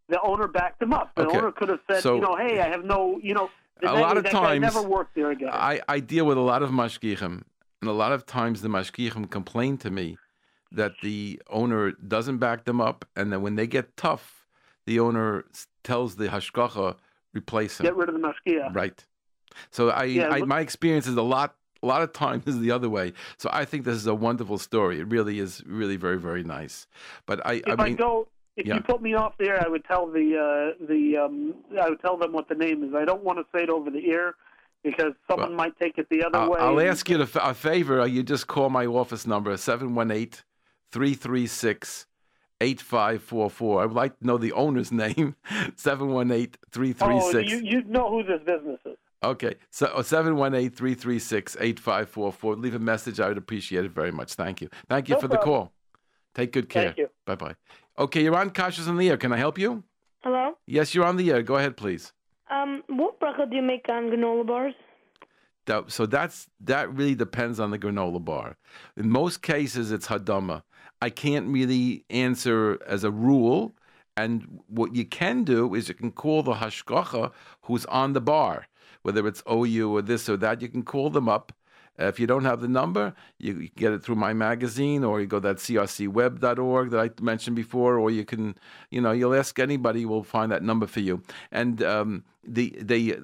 the 0.08 0.20
owner 0.22 0.48
backed 0.48 0.82
him 0.82 0.92
up. 0.92 1.12
The 1.14 1.24
Okay. 1.24 1.38
owner 1.38 1.52
could 1.52 1.68
have 1.68 1.78
said, 1.88 2.02
So- 2.02 2.16
you 2.16 2.20
know, 2.20 2.34
hey, 2.34 2.60
I 2.60 2.66
have 2.68 2.84
no, 2.84 3.20
you 3.22 3.32
know, 3.32 3.48
the 3.80 3.88
A 3.88 3.94
guy- 3.94 4.00
lot 4.00 4.16
of 4.16 4.24
that 4.24 4.32
times- 4.32 4.60
never 4.60 4.82
worked 4.82 5.14
there 5.14 5.30
again. 5.30 5.50
I, 5.52 5.80
I 5.88 6.00
deal 6.00 6.26
with 6.26 6.36
a 6.36 6.40
lot 6.40 6.64
of 6.64 6.70
mashgichim, 6.70 7.42
and 7.80 7.88
a 7.88 7.92
lot 7.92 8.10
of 8.10 8.26
times 8.26 8.60
the 8.62 8.68
mashgichim 8.68 9.30
complain 9.30 9.76
to 9.78 9.88
me 9.92 10.18
that 10.72 10.94
the 11.02 11.40
owner 11.48 11.92
doesn't 11.92 12.38
back 12.38 12.64
them 12.64 12.80
up, 12.80 13.04
and 13.14 13.30
that 13.32 13.38
when 13.38 13.54
they 13.54 13.68
get 13.68 13.96
tough, 13.96 14.48
the 14.84 14.98
owner 14.98 15.44
tells 15.82 16.16
the 16.16 16.28
hashgacha 16.28 16.96
replace 17.34 17.78
him. 17.78 17.84
Get 17.84 17.96
rid 17.96 18.08
of 18.08 18.14
the 18.14 18.20
mashgiach. 18.20 18.74
Right. 18.74 19.04
So 19.70 19.90
I, 19.90 20.04
Yeah, 20.04 20.28
I 20.28 20.42
my 20.42 20.60
experience 20.60 21.06
is 21.06 21.16
a 21.16 21.22
lot 21.22 21.54
a 21.82 21.86
lot 21.86 22.02
of 22.02 22.12
times 22.12 22.46
is 22.46 22.58
the 22.58 22.70
other 22.70 22.90
way. 22.90 23.12
So 23.38 23.48
I 23.52 23.64
think 23.64 23.84
this 23.84 23.96
is 23.96 24.06
a 24.06 24.14
wonderful 24.14 24.58
story. 24.58 25.00
It 25.00 25.08
really 25.08 25.38
is 25.38 25.62
really 25.66 25.96
very 25.96 26.18
very 26.18 26.44
nice. 26.44 26.86
But 27.26 27.44
I 27.46 27.54
If 27.54 27.68
I 27.68 27.82
I, 27.82 27.86
mean 27.86 27.96
go, 27.96 28.28
if 28.56 28.66
yeah. 28.66 28.76
you 28.76 28.80
put 28.80 29.00
me 29.00 29.14
off 29.14 29.36
the 29.38 29.48
air, 29.48 29.64
I 29.64 29.68
would 29.68 29.84
tell 29.84 30.06
the 30.06 30.74
uh, 30.78 30.86
the 30.86 31.16
um, 31.16 31.54
I 31.80 31.88
would 31.88 32.00
tell 32.00 32.16
them 32.16 32.32
what 32.32 32.48
the 32.48 32.54
name 32.54 32.84
is. 32.84 32.94
I 32.94 33.04
don't 33.04 33.22
want 33.22 33.38
to 33.38 33.44
say 33.54 33.64
it 33.64 33.70
over 33.70 33.90
the 33.90 33.98
ear 33.98 34.34
because 34.82 35.12
someone 35.28 35.50
well, 35.50 35.56
might 35.56 35.78
take 35.78 35.98
it 35.98 36.08
the 36.10 36.24
other 36.24 36.38
I'll, 36.38 36.50
way. 36.50 36.60
I'll 36.60 36.80
ask 36.80 37.08
you 37.08 37.20
a 37.20 37.54
favor. 37.54 38.06
You 38.06 38.22
just 38.22 38.46
call 38.46 38.70
my 38.70 38.86
office 38.86 39.26
number, 39.26 39.56
718 39.56 40.42
336 40.92 42.06
8544. 42.60 43.82
I 43.82 43.86
would 43.86 43.96
like 43.96 44.18
to 44.18 44.26
know 44.26 44.38
the 44.38 44.52
owner's 44.52 44.92
name, 45.04 45.36
718 45.76 46.54
336. 46.70 47.34
Oh, 47.34 47.56
you, 47.56 47.62
you 47.64 47.84
know 47.84 48.10
who 48.10 48.22
this 48.22 48.40
business 48.44 48.78
is. 48.84 48.96
Okay, 49.22 49.56
so 49.70 50.00
718 50.00 50.70
336 50.70 51.56
8544. 51.60 52.56
Leave 52.56 52.74
a 52.74 52.78
message. 52.78 53.20
I 53.20 53.28
would 53.28 53.36
appreciate 53.38 53.84
it 53.84 53.90
very 53.90 54.12
much. 54.12 54.34
Thank 54.34 54.62
you. 54.62 54.70
Thank 54.88 55.08
you 55.08 55.14
no 55.16 55.20
for 55.20 55.28
problem. 55.28 55.40
the 55.40 55.44
call. 55.44 55.72
Take 56.34 56.52
good 56.52 56.68
care. 56.68 56.86
Thank 56.86 56.98
you. 56.98 57.10
Bye 57.26 57.34
bye. 57.34 57.54
Okay, 57.98 58.22
you're 58.22 58.36
on 58.36 58.50
Kashrus 58.50 58.88
on 58.88 58.96
the 58.96 59.10
air. 59.10 59.18
Can 59.18 59.32
I 59.32 59.36
help 59.36 59.58
you? 59.58 59.84
Hello? 60.22 60.56
Yes, 60.66 60.94
you're 60.94 61.04
on 61.04 61.16
the 61.16 61.30
air. 61.30 61.42
Go 61.42 61.56
ahead, 61.56 61.76
please. 61.76 62.12
Um, 62.50 62.82
what 62.88 63.20
bracha 63.20 63.48
do 63.48 63.56
you 63.56 63.62
make 63.62 63.86
on 63.90 64.04
granola 64.04 64.46
bars? 64.46 64.74
That, 65.66 65.92
so 65.92 66.06
that's 66.06 66.48
that 66.60 66.92
really 66.92 67.14
depends 67.14 67.60
on 67.60 67.70
the 67.70 67.78
granola 67.78 68.24
bar. 68.24 68.56
In 68.96 69.10
most 69.10 69.42
cases, 69.42 69.92
it's 69.92 70.08
hadama. 70.08 70.62
I 71.02 71.10
can't 71.10 71.48
really 71.48 72.04
answer 72.10 72.78
as 72.86 73.04
a 73.04 73.10
rule. 73.10 73.74
And 74.16 74.60
what 74.66 74.94
you 74.94 75.04
can 75.04 75.44
do 75.44 75.74
is 75.74 75.88
you 75.88 75.94
can 75.94 76.12
call 76.12 76.42
the 76.42 76.54
hashgacha 76.54 77.32
who's 77.62 77.86
on 77.86 78.12
the 78.12 78.20
bar, 78.20 78.66
whether 79.02 79.26
it's 79.26 79.42
OU 79.50 79.96
or 79.96 80.02
this 80.02 80.28
or 80.28 80.36
that. 80.38 80.60
You 80.60 80.68
can 80.68 80.82
call 80.82 81.10
them 81.10 81.28
up. 81.28 81.52
Uh, 81.98 82.04
if 82.04 82.18
you 82.18 82.26
don't 82.26 82.44
have 82.44 82.60
the 82.60 82.68
number, 82.68 83.14
you, 83.38 83.54
you, 83.54 83.68
get 83.76 83.92
it 83.92 84.02
through 84.02 84.14
my 84.14 84.32
magazine, 84.32 85.04
or 85.04 85.20
you 85.20 85.26
go 85.26 85.38
to 85.38 85.48
that 85.48 85.56
crcweb.org 85.58 86.90
that 86.90 87.00
I 87.00 87.10
mentioned 87.22 87.56
before, 87.56 87.98
or 87.98 88.10
you 88.10 88.24
can, 88.24 88.56
you 88.90 89.00
know, 89.00 89.12
you'll 89.12 89.34
ask 89.34 89.58
anybody, 89.58 90.06
will 90.06 90.22
find 90.22 90.50
that 90.50 90.62
number 90.62 90.86
for 90.86 91.00
you. 91.00 91.22
And 91.50 91.82
um, 91.82 92.24
the 92.42 92.74
they, 92.80 93.18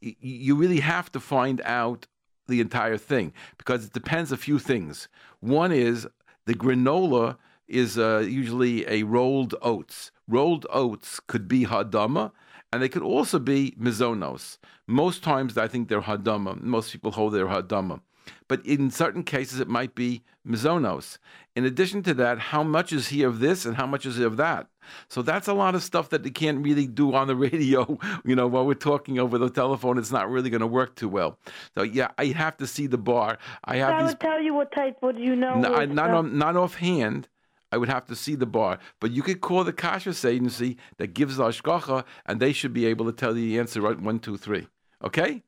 you 0.00 0.56
really 0.56 0.80
have 0.80 1.12
to 1.12 1.20
find 1.20 1.60
out 1.64 2.06
the 2.48 2.60
entire 2.60 2.96
thing 2.96 3.32
because 3.58 3.84
it 3.84 3.92
depends 3.92 4.32
a 4.32 4.36
few 4.36 4.58
things. 4.58 5.08
One 5.40 5.70
is 5.70 6.08
the 6.48 6.54
granola 6.54 7.36
is 7.68 7.98
uh, 7.98 8.24
usually 8.26 8.88
a 8.88 9.02
rolled 9.02 9.54
oats. 9.60 10.10
Rolled 10.26 10.66
oats 10.70 11.20
could 11.20 11.46
be 11.46 11.66
hadama, 11.66 12.32
and 12.72 12.82
they 12.82 12.88
could 12.88 13.02
also 13.02 13.38
be 13.38 13.74
mezonos. 13.78 14.56
Most 14.86 15.22
times, 15.22 15.58
I 15.58 15.68
think 15.68 15.88
they're 15.88 16.00
hadama. 16.00 16.58
Most 16.62 16.90
people 16.90 17.10
hold 17.10 17.34
they're 17.34 17.48
hadama. 17.48 18.00
But 18.48 18.64
in 18.64 18.90
certain 18.90 19.22
cases, 19.22 19.60
it 19.60 19.68
might 19.68 19.94
be 19.94 20.22
mezonos. 20.46 21.18
In 21.54 21.64
addition 21.64 22.02
to 22.04 22.14
that, 22.14 22.38
how 22.38 22.62
much 22.62 22.92
is 22.92 23.08
he 23.08 23.22
of 23.22 23.40
this 23.40 23.64
and 23.64 23.76
how 23.76 23.86
much 23.86 24.06
is 24.06 24.16
he 24.16 24.24
of 24.24 24.36
that? 24.36 24.68
So 25.08 25.22
that's 25.22 25.48
a 25.48 25.54
lot 25.54 25.74
of 25.74 25.82
stuff 25.82 26.08
that 26.10 26.22
they 26.22 26.30
can't 26.30 26.64
really 26.64 26.86
do 26.86 27.14
on 27.14 27.26
the 27.26 27.36
radio. 27.46 27.98
You 28.24 28.34
know, 28.34 28.46
while 28.46 28.66
we're 28.66 28.74
talking 28.74 29.18
over 29.18 29.38
the 29.38 29.50
telephone, 29.50 29.98
it's 29.98 30.12
not 30.12 30.30
really 30.30 30.50
going 30.50 30.60
to 30.60 30.66
work 30.66 30.96
too 30.96 31.08
well. 31.08 31.38
So 31.76 31.82
yeah, 31.82 32.08
I 32.18 32.26
have 32.26 32.56
to 32.58 32.66
see 32.66 32.86
the 32.86 32.98
bar. 32.98 33.38
I 33.64 33.76
have. 33.76 33.90
I 33.90 34.02
these... 34.02 34.12
would 34.12 34.20
tell 34.20 34.40
you 34.40 34.54
what 34.54 34.72
type. 34.72 34.96
What 35.00 35.16
do 35.16 35.22
you 35.22 35.36
know? 35.36 35.58
No, 35.58 35.74
I, 35.74 35.86
not 35.86 36.10
uh, 36.10 36.18
on, 36.18 36.38
not 36.38 36.56
offhand. 36.56 37.28
I 37.70 37.76
would 37.76 37.90
have 37.90 38.06
to 38.06 38.16
see 38.16 38.34
the 38.34 38.46
bar, 38.46 38.78
but 38.98 39.10
you 39.10 39.22
could 39.22 39.42
call 39.42 39.62
the 39.62 39.74
kashrus 39.74 40.24
agency 40.24 40.78
that 40.96 41.08
gives 41.08 41.36
the 41.36 41.44
hashgacha, 41.44 42.04
and 42.24 42.40
they 42.40 42.54
should 42.54 42.72
be 42.72 42.86
able 42.86 43.04
to 43.04 43.12
tell 43.12 43.36
you 43.36 43.44
the 43.44 43.58
answer 43.58 43.82
right 43.82 44.00
one, 44.00 44.20
two, 44.20 44.38
three. 44.38 44.68
Okay. 45.04 45.42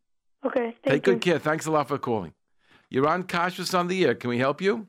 Okay. 0.45 0.76
Take 0.85 1.07
you. 1.07 1.14
good 1.14 1.20
care. 1.20 1.39
Thanks 1.39 1.66
a 1.66 1.70
lot 1.70 1.89
for 1.89 1.99
calling. 1.99 2.35
You're 2.91 3.07
on 3.07 3.22
Kashrus 3.22 3.78
on 3.78 3.86
the 3.86 4.05
air. 4.05 4.16
Can 4.16 4.30
we 4.30 4.38
help 4.38 4.61
you? 4.61 4.88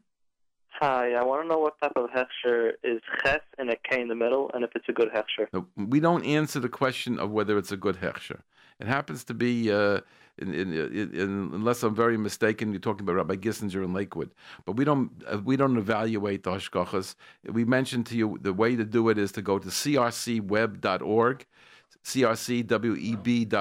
Hi, 0.80 1.14
I 1.14 1.24
want 1.24 1.44
to 1.44 1.48
know 1.48 1.60
what 1.60 1.80
type 1.80 1.92
of 1.96 2.10
hechsher 2.10 2.72
is 2.84 3.00
ches 3.24 3.42
and 3.60 3.70
a 3.70 3.76
k 3.76 4.02
in 4.02 4.08
the 4.08 4.16
middle, 4.16 4.50
and 4.56 4.64
if 4.64 4.72
it's 4.74 4.90
a 4.90 4.92
good 4.92 5.10
hechsher. 5.10 5.46
No, 5.54 5.68
we 5.78 6.00
don't 6.00 6.26
answer 6.26 6.60
the 6.60 6.70
question 6.70 7.20
of 7.20 7.30
whether 7.30 7.60
it's 7.60 7.72
a 7.72 7.78
good 7.78 7.98
hechsher. 7.98 8.40
It 8.80 8.88
happens 8.88 9.24
to 9.26 9.36
be, 9.36 9.72
uh, 9.72 10.00
in, 10.40 10.52
in, 10.52 10.74
in, 10.74 11.52
unless 11.54 11.84
I'm 11.84 11.94
very 11.94 12.18
mistaken, 12.18 12.72
you're 12.72 12.80
talking 12.80 13.04
about 13.04 13.18
Rabbi 13.18 13.36
Gissinger 13.36 13.86
in 13.86 13.94
Lakewood. 13.94 14.32
But 14.66 14.78
we 14.78 14.84
don't 14.84 15.12
uh, 15.32 15.38
we 15.38 15.56
don't 15.56 15.78
evaluate 15.78 16.42
the 16.42 16.54
hashgachas. 16.54 17.14
We 17.46 17.66
mentioned 17.66 18.08
to 18.08 18.18
you 18.18 18.40
the 18.42 18.54
way 18.54 18.76
to 18.76 18.84
do 18.84 19.10
it 19.10 19.20
is 19.20 19.32
to 19.34 19.44
go 19.44 19.60
to 19.60 19.68
crcweb.org 19.68 21.46
crcweb.org. 22.04 23.58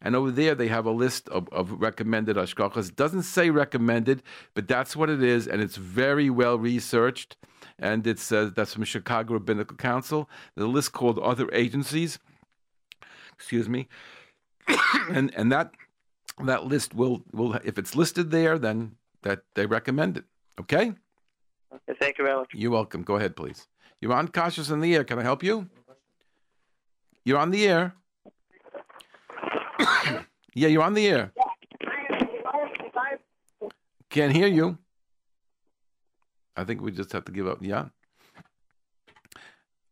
And 0.00 0.16
over 0.16 0.30
there, 0.30 0.54
they 0.54 0.68
have 0.68 0.86
a 0.86 0.90
list 0.90 1.28
of, 1.28 1.48
of 1.50 1.72
recommended 1.72 2.36
hashgachas. 2.36 2.94
Doesn't 2.94 3.22
say 3.22 3.50
recommended, 3.50 4.22
but 4.54 4.68
that's 4.68 4.96
what 4.96 5.10
it 5.10 5.22
is. 5.22 5.46
And 5.46 5.60
it's 5.62 5.76
very 5.76 6.30
well 6.30 6.58
researched. 6.58 7.36
And 7.78 8.06
it 8.06 8.18
says 8.18 8.52
that's 8.52 8.74
from 8.74 8.84
Chicago 8.84 9.34
Rabbinical 9.34 9.76
Council. 9.76 10.28
The 10.54 10.66
list 10.66 10.92
called 10.92 11.18
Other 11.18 11.48
Agencies. 11.52 12.18
Excuse 13.32 13.68
me. 13.68 13.88
and 15.10 15.32
and 15.34 15.50
that 15.50 15.72
that 16.44 16.66
list 16.66 16.94
will 16.94 17.22
will 17.32 17.54
if 17.64 17.78
it's 17.78 17.96
listed 17.96 18.30
there, 18.30 18.58
then 18.58 18.96
that 19.22 19.42
they 19.54 19.66
recommend 19.66 20.18
it. 20.18 20.24
Okay. 20.60 20.92
Okay. 21.72 21.94
Thank 21.98 22.18
you 22.18 22.24
very 22.24 22.36
much. 22.36 22.50
You're 22.52 22.70
welcome. 22.70 23.02
Go 23.02 23.16
ahead, 23.16 23.36
please. 23.36 23.66
You're 24.00 24.12
on 24.12 24.28
Kashrus 24.28 24.70
in 24.70 24.80
the 24.80 24.94
air. 24.94 25.04
Can 25.04 25.18
I 25.18 25.22
help 25.22 25.42
you? 25.42 25.68
You're 27.24 27.38
on 27.38 27.50
the 27.50 27.66
air. 27.66 27.94
yeah, 30.54 30.68
you're 30.68 30.82
on 30.82 30.94
the 30.94 31.06
air. 31.06 31.32
Can't 34.08 34.32
hear 34.32 34.48
you. 34.48 34.78
I 36.56 36.64
think 36.64 36.80
we 36.80 36.90
just 36.90 37.12
have 37.12 37.24
to 37.26 37.32
give 37.32 37.46
up. 37.46 37.58
Yeah. 37.60 37.86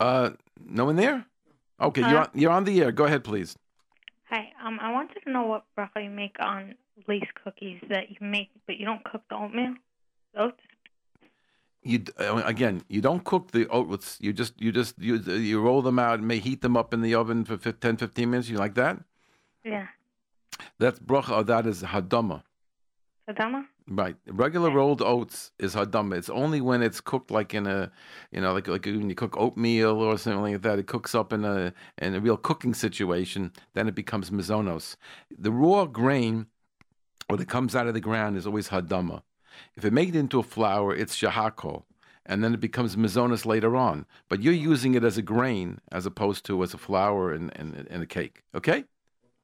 Uh, 0.01 0.31
no 0.65 0.87
one 0.87 0.97
there. 0.97 1.25
Okay, 1.81 2.01
you're 2.01 2.19
on, 2.19 2.31
you're 2.35 2.51
on 2.51 2.65
the 2.65 2.83
air. 2.83 2.93
Go 2.93 3.05
ahead, 3.05 3.23
please. 3.23 3.57
Hi. 4.31 4.53
Um, 4.65 4.79
I 4.81 4.93
wanted 4.93 5.21
to 5.25 5.31
know 5.31 5.47
what 5.47 5.65
bracha 5.77 6.03
you 6.03 6.11
make 6.11 6.37
on 6.41 6.75
lace 7.07 7.29
cookies 7.45 7.81
that 7.89 8.11
you 8.11 8.17
make, 8.21 8.51
but 8.67 8.77
you 8.77 8.85
don't 8.85 9.03
cook 9.05 9.23
the 9.31 9.37
oatmeal, 9.37 9.75
oats 10.37 10.61
you 11.83 12.05
uh, 12.19 12.43
again 12.45 12.83
you 12.89 13.01
don't 13.01 13.25
cook 13.25 13.53
the 13.53 13.69
oats. 13.69 14.19
You 14.21 14.33
just 14.33 14.61
you 14.61 14.73
just 14.73 14.99
you 14.99 15.17
you 15.17 15.61
roll 15.61 15.83
them 15.83 15.99
out 15.99 16.19
and 16.19 16.29
may 16.29 16.39
heat 16.39 16.61
them 16.63 16.77
up 16.77 16.93
in 16.93 17.03
the 17.03 17.15
oven 17.15 17.45
for 17.45 17.57
10 17.57 17.97
15 17.97 18.31
minutes. 18.31 18.49
You 18.49 18.59
like 18.59 18.75
that? 18.75 18.99
Yeah. 19.65 19.87
That's 20.79 20.99
bracha 20.99 21.45
that 21.47 21.67
is 21.67 21.83
hadama. 21.83 22.43
Hadama? 23.29 23.67
Right. 23.87 24.17
Regular 24.27 24.71
rolled 24.71 25.03
oats 25.03 25.53
is 25.59 25.75
hadama. 25.75 26.17
It's 26.17 26.29
only 26.29 26.61
when 26.61 26.83
it's 26.83 27.01
cooked 27.01 27.31
like 27.31 27.55
in 27.55 27.67
a 27.67 27.91
you 28.33 28.41
know 28.41 28.53
like 28.53 28.69
like 28.69 28.85
when 28.85 29.09
you 29.09 29.15
cook 29.15 29.37
oatmeal 29.37 30.03
or 30.03 30.19
something 30.19 30.43
like 30.43 30.63
that 30.63 30.79
it 30.79 30.87
cooks 30.87 31.15
up 31.15 31.33
in 31.33 31.45
a 31.45 31.73
in 31.99 32.15
a 32.15 32.21
real 32.21 32.37
cooking 32.37 32.75
situation 32.75 33.53
then 33.75 33.89
it 33.89 33.95
becomes 33.95 34.31
mezonos 34.31 34.97
the 35.31 35.51
raw 35.51 35.87
grain 35.87 36.47
when 37.29 37.41
it 37.41 37.49
comes 37.49 37.75
out 37.75 37.87
of 37.87 37.95
the 37.95 38.01
ground 38.01 38.37
is 38.37 38.47
always 38.47 38.69
hadama 38.69 39.23
if 39.77 39.85
it 39.85 39.93
makes 39.93 40.11
it 40.11 40.17
into 40.17 40.39
a 40.39 40.43
flour, 40.43 40.95
it's 40.95 41.17
shehakol, 41.17 41.85
and 42.27 42.43
then 42.43 42.55
it 42.55 42.61
becomes 42.61 42.97
mezonos 42.97 43.47
later 43.47 43.77
on. 43.77 44.07
But 44.29 44.43
you're 44.43 44.53
using 44.53 44.95
it 44.95 45.05
as 45.05 45.19
a 45.19 45.23
grain 45.23 45.81
as 45.93 46.07
opposed 46.07 46.45
to 46.47 46.63
as 46.63 46.75
a 46.75 46.79
flour 46.79 47.33
and, 47.33 47.51
and, 47.57 47.87
and 47.91 48.03
a 48.03 48.07
cake. 48.07 48.43
Okay? 48.55 48.85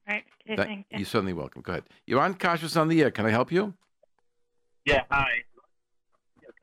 Right. 0.07 0.23
That, 0.47 0.69
you. 0.69 0.83
You're 0.91 1.05
certainly 1.05 1.33
welcome. 1.33 1.61
Go 1.61 1.73
ahead. 1.73 1.83
You're 2.05 2.21
on 2.21 2.35
Kashrus 2.35 2.79
on 2.79 2.87
the 2.87 3.01
air. 3.01 3.11
Can 3.11 3.25
I 3.25 3.31
help 3.31 3.51
you? 3.51 3.73
Yeah, 4.85 5.01
hi. 5.09 5.27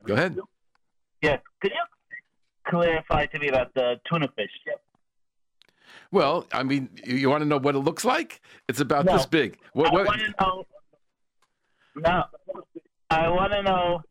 Go 0.05 0.13
ahead. 0.13 0.39
Yes. 1.21 1.41
Could 1.61 1.71
you 1.71 1.83
clarify 2.67 3.25
to 3.25 3.39
me 3.39 3.49
about 3.49 3.73
the 3.73 3.99
tuna 4.09 4.29
fish? 4.35 4.49
Well, 6.11 6.47
I 6.53 6.63
mean, 6.63 6.89
you 7.05 7.29
want 7.29 7.41
to 7.41 7.45
know 7.45 7.57
what 7.57 7.75
it 7.75 7.79
looks 7.79 8.05
like? 8.05 8.41
It's 8.69 8.79
about 8.79 9.05
no. 9.05 9.13
this 9.17 9.25
big. 9.25 9.57
What, 9.73 9.89
I 9.91 10.03
want 10.03 10.19
to 10.19 10.33
know. 10.39 10.65
No, 11.95 12.23
I 13.09 13.27
want 13.29 13.53
to 13.53 13.63
know 13.63 14.01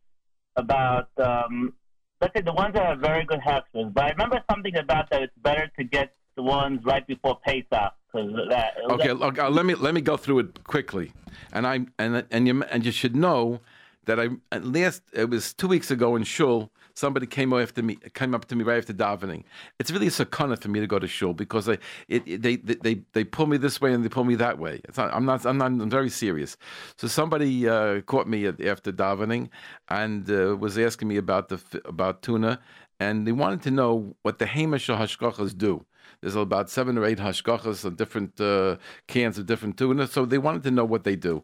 about, 0.55 1.09
um, 1.17 1.73
let's 2.21 2.33
say, 2.35 2.41
the 2.41 2.53
ones 2.53 2.73
that 2.75 2.83
are 2.83 2.95
very 2.95 3.25
good 3.25 3.39
hechshers. 3.39 3.93
But 3.93 4.05
I 4.05 4.09
remember 4.11 4.41
something 4.49 4.75
about 4.77 5.09
that. 5.09 5.21
It's 5.21 5.37
better 5.41 5.69
to 5.77 5.83
get 5.83 6.15
the 6.35 6.43
ones 6.43 6.79
right 6.83 7.05
before 7.05 7.39
Pesach. 7.45 7.93
Okay, 8.15 9.11
look, 9.11 9.39
uh, 9.39 9.49
let 9.49 9.65
me 9.65 9.73
let 9.73 9.95
me 9.95 10.01
go 10.01 10.17
through 10.17 10.39
it 10.39 10.63
quickly, 10.65 11.11
and 11.51 11.65
I 11.65 11.79
and 11.97 12.23
and 12.29 12.47
you 12.47 12.63
and 12.63 12.85
you 12.85 12.91
should 12.91 13.15
know 13.15 13.59
that 14.05 14.19
I 14.19 14.29
at 14.51 14.65
last 14.65 15.01
it 15.13 15.31
was 15.31 15.51
two 15.53 15.67
weeks 15.67 15.89
ago 15.89 16.15
in 16.15 16.23
shul 16.23 16.71
somebody 16.93 17.25
came 17.25 17.53
after 17.53 17.81
me, 17.81 17.97
came 18.13 18.35
up 18.35 18.45
to 18.45 18.55
me 18.55 18.63
right 18.63 18.77
after 18.77 18.93
davening. 18.93 19.43
It's 19.79 19.91
really 19.91 20.07
a 20.07 20.11
sakana 20.11 20.61
for 20.61 20.69
me 20.69 20.79
to 20.79 20.87
go 20.87 20.99
to 20.99 21.07
shul 21.07 21.33
because 21.33 21.65
they, 21.65 21.77
it, 22.07 22.23
it, 22.27 22.41
they, 22.41 22.55
they, 22.57 23.01
they 23.13 23.23
pull 23.23 23.47
me 23.47 23.57
this 23.57 23.81
way 23.81 23.93
and 23.93 24.03
they 24.03 24.09
pull 24.09 24.23
me 24.23 24.35
that 24.35 24.59
way. 24.59 24.81
Not, 24.97 25.13
I'm 25.13 25.25
not, 25.25 25.45
I'm 25.45 25.57
not, 25.57 25.67
I'm 25.67 25.89
very 25.89 26.09
serious. 26.09 26.57
So 26.97 27.07
somebody 27.07 27.67
uh, 27.67 28.01
caught 28.01 28.27
me 28.27 28.47
after 28.47 28.91
davening 28.91 29.49
and 29.89 30.29
uh, 30.29 30.55
was 30.57 30.77
asking 30.77 31.07
me 31.07 31.17
about 31.17 31.49
the 31.49 31.59
about 31.85 32.21
tuna, 32.21 32.59
and 32.99 33.27
they 33.27 33.31
wanted 33.31 33.61
to 33.63 33.71
know 33.71 34.15
what 34.21 34.39
the 34.39 34.45
hamish 34.45 34.87
hashgachas 34.87 35.57
do. 35.57 35.85
There's 36.21 36.35
about 36.35 36.69
seven 36.69 36.97
or 36.97 37.05
eight 37.05 37.17
hashgachas 37.17 37.83
of 37.83 37.97
different 37.97 38.39
uh, 38.39 38.77
cans 39.07 39.37
of 39.37 39.45
different 39.45 39.77
tuna, 39.77 40.07
so 40.07 40.25
they 40.25 40.37
wanted 40.37 40.63
to 40.63 40.71
know 40.71 40.85
what 40.85 41.03
they 41.03 41.15
do. 41.15 41.43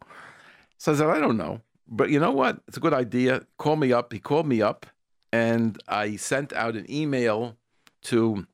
So 0.78 0.92
I 0.92 0.96
said, 0.96 1.08
I 1.08 1.20
don't 1.20 1.36
know. 1.36 1.60
But 1.86 2.10
you 2.10 2.20
know 2.20 2.30
what? 2.30 2.60
It's 2.68 2.76
a 2.76 2.80
good 2.80 2.94
idea. 2.94 3.42
Call 3.58 3.76
me 3.76 3.92
up. 3.92 4.12
He 4.12 4.20
called 4.20 4.46
me 4.46 4.62
up 4.62 4.86
and 5.32 5.80
I 5.88 6.16
sent 6.16 6.52
out 6.52 6.74
an 6.76 6.90
email 6.90 7.56
to 8.02 8.46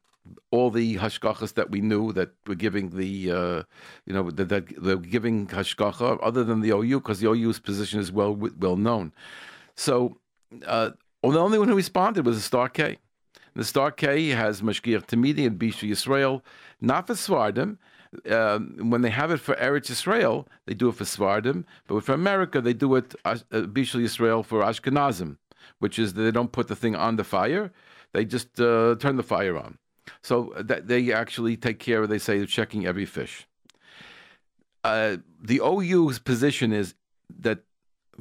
all 0.51 0.70
the 0.70 0.97
hashgachas 0.97 1.55
that 1.55 1.70
we 1.70 1.81
knew 1.81 2.12
that 2.12 2.31
were 2.47 2.55
giving 2.55 2.91
the, 2.91 3.31
uh, 3.31 3.62
you 4.07 4.12
know, 4.12 4.31
that, 4.31 4.49
that 4.49 4.83
they're 4.83 4.97
giving 4.97 5.47
hashgacha, 5.47 6.18
other 6.22 6.45
than 6.45 6.61
the 6.61 6.70
OU, 6.70 7.01
because 7.01 7.20
the 7.20 7.29
OU's 7.29 7.61
position 7.61 8.01
is 8.01 8.11
well 8.12 8.35
well 8.35 8.77
known. 8.77 9.12
So, 9.74 10.18
uh, 10.66 10.91
the 11.22 11.39
only 11.39 11.59
one 11.59 11.68
who 11.68 11.77
responded 11.77 12.24
was 12.24 12.37
the 12.37 12.43
Star 12.43 12.68
K. 12.68 12.99
The 13.55 13.64
Star 13.64 13.91
K 13.91 14.29
has 14.29 14.61
Mashgiach 14.61 15.07
Tamidi 15.07 15.47
and 15.47 15.59
Bishul 15.59 15.91
Yisrael, 15.91 16.43
not 16.81 17.07
for 17.07 17.14
Svardim. 17.14 17.79
Um, 18.31 18.91
when 18.91 19.03
they 19.03 19.11
have 19.11 19.31
it 19.31 19.41
for 19.41 19.55
Eretz 19.57 19.91
Yisrael, 19.91 20.47
they 20.66 20.74
do 20.74 20.89
it 20.89 20.95
for 20.95 21.05
Svardim, 21.05 21.64
but 21.87 22.05
for 22.05 22.12
America, 22.12 22.61
they 22.61 22.72
do 22.72 22.95
it 22.95 23.14
uh, 23.24 23.37
Bishul 23.51 24.03
Yisrael 24.03 24.45
for 24.45 24.62
Ashkenazim, 24.62 25.37
which 25.79 25.99
is 25.99 26.14
they 26.14 26.31
don't 26.31 26.53
put 26.53 26.69
the 26.69 26.77
thing 26.77 26.95
on 26.95 27.17
the 27.17 27.25
fire, 27.25 27.73
they 28.12 28.25
just 28.25 28.61
uh, 28.61 28.97
turn 28.99 29.17
the 29.17 29.23
fire 29.23 29.57
on. 29.57 29.79
So 30.23 30.53
that 30.59 30.89
they 30.89 31.12
actually 31.12 31.57
take 31.57 31.79
care 31.79 32.03
of, 32.03 32.09
they 32.09 32.19
say, 32.19 32.39
they're 32.39 32.47
checking 32.47 32.87
every 32.87 33.07
fish. 33.07 33.47
Uh, 34.85 35.17
the 35.43 35.61
OU's 35.61 36.19
position 36.19 36.73
is 36.73 36.95
that 37.41 37.61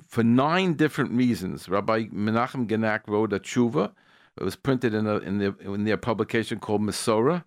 for 0.08 0.24
nine 0.24 0.74
different 0.74 1.12
reasons, 1.12 1.70
Rabbi 1.70 2.06
Menachem 2.06 2.68
Genack 2.68 3.02
wrote 3.08 3.34
a 3.34 3.39
tshuva. 3.39 3.91
It 4.38 4.43
was 4.43 4.56
printed 4.56 4.93
in, 4.93 5.08
a, 5.08 5.18
in, 5.18 5.38
the, 5.38 5.56
in 5.60 5.86
their 5.86 5.98
publication 5.98 6.60
called 6.60 6.82
Mesorah 6.82 7.43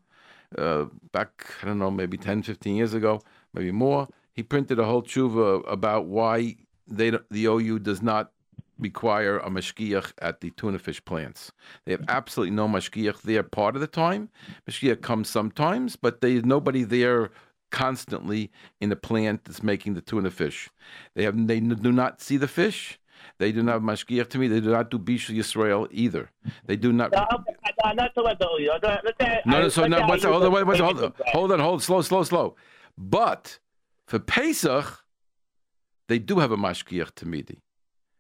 uh, 0.57 0.87
back, 1.13 1.47
I 1.63 1.67
don't 1.67 1.79
know, 1.79 1.91
maybe 1.91 2.17
10, 2.17 2.43
15 2.43 2.77
years 2.77 2.95
ago, 2.95 3.21
maybe 3.53 3.73
more. 3.73 4.09
He 4.33 4.43
printed 4.43 4.79
a 4.79 4.85
whole 4.85 5.03
tshuva 5.03 5.71
about 5.71 6.07
why 6.07 6.57
they, 6.87 7.11
the 7.11 7.47
OU 7.47 7.81
does 7.81 8.03
not 8.03 8.33
require 8.79 9.39
a 9.39 9.51
mashgiach 9.51 10.13
at 10.21 10.41
the 10.41 10.51
tuna 10.51 10.79
fish 10.79 11.05
plants. 11.05 11.53
They 11.85 11.93
have 11.93 12.05
absolutely 12.09 12.55
no 12.55 12.69
mashgiach 12.69 13.23
there 13.23 13.43
part 13.43 13.75
of 13.75 13.81
the 13.81 13.87
time. 13.87 14.31
Mashgiach 14.69 15.03
comes 15.03 15.29
sometimes, 15.29 15.97
but 15.97 16.21
there's 16.21 16.45
nobody 16.45 16.85
there 16.85 17.31
constantly 17.71 18.51
in 18.81 18.89
the 18.89 18.97
plant 18.97 19.45
that's 19.45 19.63
making 19.63 19.95
the 19.95 20.01
tuna 20.01 20.31
fish. 20.31 20.71
They 21.15 21.25
have 21.25 21.47
they 21.47 21.61
do 21.61 21.93
not 21.93 22.21
see 22.21 22.37
the 22.37 22.49
fish. 22.49 22.99
They 23.39 23.53
do 23.53 23.63
not 23.63 23.73
have 23.73 23.83
mashgiach 23.83 24.27
Tamidi. 24.27 24.51
They 24.51 24.61
do 24.61 24.71
not 24.71 24.91
do 24.91 24.99
bishul 24.99 25.37
Yisrael 25.37 25.89
either. 25.91 26.31
They 26.67 26.77
do 26.77 26.93
not. 26.93 27.13
No, 27.13 27.27
not 27.95 28.15
talking 28.15 28.21
about 28.21 28.39
the 28.39 29.01
Let's 29.05 29.19
say, 29.21 29.41
no, 29.45 29.63
no. 29.63 29.69
So 29.69 29.87
no. 29.87 30.07
What's, 30.07 30.25
hold 30.25 30.45
on, 30.45 30.53
wait, 30.53 30.81
hold 30.81 31.03
on, 31.03 31.13
hold 31.27 31.53
on, 31.53 31.61
hold 31.61 31.83
slow, 31.83 32.03
slow, 32.03 32.23
slow. 32.23 32.57
But 32.97 33.59
for 34.07 34.19
Pesach, 34.19 35.05
they 36.09 36.19
do 36.19 36.39
have 36.39 36.53
a 36.53 36.57
mashgiach 36.57 37.13
Tamidi. 37.13 37.59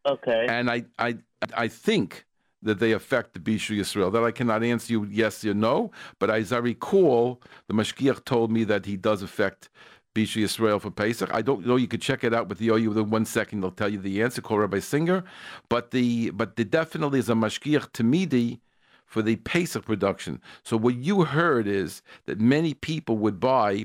Okay. 0.08 0.46
And 0.48 0.70
I, 0.70 0.84
I, 0.98 1.18
I 1.54 1.68
think 1.68 2.24
that 2.62 2.80
they 2.80 2.92
affect 2.92 3.34
the 3.34 3.40
Bishul 3.40 3.78
Yisrael. 3.78 4.12
That 4.12 4.24
I 4.24 4.30
cannot 4.30 4.62
answer 4.62 4.92
you 4.92 5.04
yes 5.04 5.44
or 5.44 5.54
no, 5.54 5.90
but 6.18 6.30
as 6.30 6.52
I 6.52 6.58
recall, 6.58 7.40
the 7.68 7.74
Mashgiach 7.74 8.24
told 8.24 8.50
me 8.50 8.64
that 8.64 8.86
he 8.86 8.96
does 8.96 9.22
affect 9.22 9.68
Bishul 10.14 10.42
Yisrael 10.42 10.80
for 10.80 10.90
Pesach. 10.90 11.32
I 11.32 11.42
don't 11.42 11.66
know. 11.66 11.76
You 11.76 11.86
could 11.86 12.02
check 12.02 12.24
it 12.24 12.34
out 12.34 12.48
with 12.48 12.58
the 12.58 12.68
OU 12.68 12.88
within 12.88 13.10
one 13.10 13.24
second. 13.24 13.60
They'll 13.60 13.70
tell 13.70 13.88
you 13.88 13.98
the 13.98 14.22
answer. 14.22 14.42
Call 14.42 14.58
Rabbi 14.58 14.80
Singer, 14.80 15.22
but 15.68 15.92
the 15.92 16.30
but 16.30 16.56
definitely 16.70 17.20
is 17.20 17.28
a 17.28 17.34
Mashgiach 17.34 17.92
Tamidi 17.92 18.58
for 19.06 19.22
the 19.22 19.36
Pesach 19.36 19.86
production. 19.86 20.40
So 20.64 20.76
what 20.76 20.96
you 20.96 21.24
heard 21.24 21.66
is 21.66 22.02
that 22.26 22.40
many 22.40 22.74
people 22.74 23.16
would 23.18 23.40
buy 23.40 23.84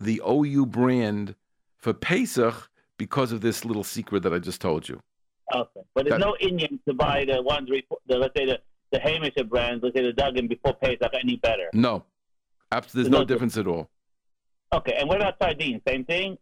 the 0.00 0.22
OU 0.26 0.66
brand 0.66 1.34
for 1.76 1.92
Pesach 1.92 2.70
because 2.96 3.32
of 3.32 3.40
this 3.40 3.64
little 3.64 3.84
secret 3.84 4.22
that 4.22 4.32
I 4.32 4.38
just 4.38 4.60
told 4.60 4.88
you. 4.88 5.00
Okay, 5.54 5.80
but 5.94 6.06
there's 6.06 6.20
no 6.20 6.36
inyan 6.42 6.78
to 6.86 6.94
buy 6.94 7.24
the 7.24 7.42
ones, 7.42 7.68
the, 8.06 8.18
let's 8.18 8.34
say 8.36 8.44
the 8.46 8.58
the 8.90 8.98
Hamisher 8.98 9.48
brands, 9.48 9.82
let's 9.82 9.96
say 9.96 10.02
the 10.02 10.12
Duggan 10.12 10.48
before 10.48 10.74
Pesach, 10.74 11.12
any 11.14 11.36
better. 11.36 11.68
No, 11.72 12.04
absolutely, 12.72 13.10
there's, 13.10 13.10
there's 13.10 13.10
no, 13.10 13.18
no 13.18 13.24
difference 13.24 13.56
at 13.56 13.66
all. 13.66 13.88
Okay, 14.72 14.94
and 14.98 15.08
what 15.08 15.16
about 15.16 15.36
sardines? 15.40 15.80
Same 15.86 16.04
thing. 16.04 16.38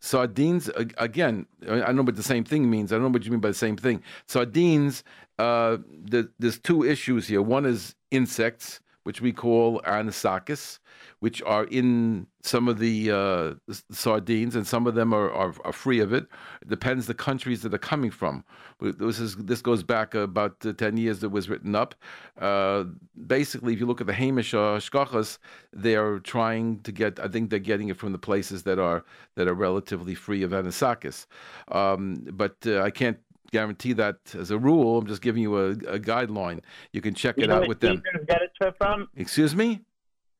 Sardines 0.00 0.70
again. 0.96 1.46
I 1.62 1.78
don't 1.78 1.96
know 1.96 2.02
what 2.02 2.16
the 2.16 2.22
same 2.22 2.42
thing 2.42 2.70
means. 2.70 2.90
I 2.90 2.96
don't 2.96 3.04
know 3.04 3.10
what 3.10 3.24
you 3.24 3.30
mean 3.30 3.40
by 3.40 3.48
the 3.48 3.54
same 3.54 3.76
thing. 3.76 4.02
Sardines. 4.26 5.04
Uh, 5.38 5.78
the, 6.04 6.30
there's 6.38 6.58
two 6.58 6.84
issues 6.84 7.28
here. 7.28 7.40
One 7.40 7.64
is 7.64 7.94
insects, 8.10 8.80
which 9.04 9.20
we 9.20 9.32
call 9.32 9.80
anisakis, 9.82 10.78
which 11.20 11.42
are 11.42 11.64
in 11.64 12.26
some 12.42 12.68
of 12.68 12.78
the 12.78 13.10
uh, 13.10 13.74
sardines, 13.90 14.56
and 14.56 14.66
some 14.66 14.86
of 14.86 14.94
them 14.94 15.12
are, 15.12 15.30
are, 15.32 15.54
are, 15.64 15.72
free 15.72 16.00
of 16.00 16.12
it. 16.12 16.26
It 16.62 16.68
depends 16.68 17.06
the 17.06 17.14
countries 17.14 17.62
that 17.62 17.74
are 17.74 17.78
coming 17.78 18.10
from. 18.10 18.44
This 18.80 19.18
is 19.18 19.36
this 19.36 19.60
goes 19.60 19.82
back 19.82 20.14
about 20.14 20.56
uh, 20.64 20.72
ten 20.72 20.96
years. 20.96 21.20
That 21.20 21.30
was 21.30 21.48
written 21.48 21.74
up. 21.74 21.94
Uh, 22.38 22.84
basically, 23.26 23.74
if 23.74 23.80
you 23.80 23.86
look 23.86 24.00
at 24.00 24.06
the 24.06 24.14
Hamish 24.14 24.52
shkachas, 24.52 25.38
they're 25.72 26.18
trying 26.20 26.80
to 26.80 26.92
get. 26.92 27.20
I 27.20 27.28
think 27.28 27.50
they're 27.50 27.58
getting 27.58 27.88
it 27.88 27.96
from 27.96 28.12
the 28.12 28.18
places 28.18 28.62
that 28.64 28.78
are 28.78 29.04
that 29.36 29.48
are 29.48 29.54
relatively 29.54 30.14
free 30.14 30.42
of 30.42 30.52
anisakis. 30.52 31.26
Um, 31.70 32.26
but 32.32 32.56
uh, 32.66 32.80
I 32.80 32.90
can't 32.90 33.18
guarantee 33.50 33.92
that 33.94 34.18
as 34.34 34.50
a 34.50 34.58
rule. 34.58 34.98
I'm 34.98 35.06
just 35.06 35.22
giving 35.22 35.42
you 35.42 35.56
a, 35.56 35.70
a 35.70 35.98
guideline. 35.98 36.60
You 36.92 37.00
can 37.00 37.14
check 37.14 37.38
you 37.38 37.44
it 37.44 37.50
out 37.50 37.68
with 37.68 37.80
them. 37.80 38.02
Get 38.26 38.42
it 38.42 38.74
from? 38.78 39.08
Excuse 39.16 39.54
me. 39.54 39.80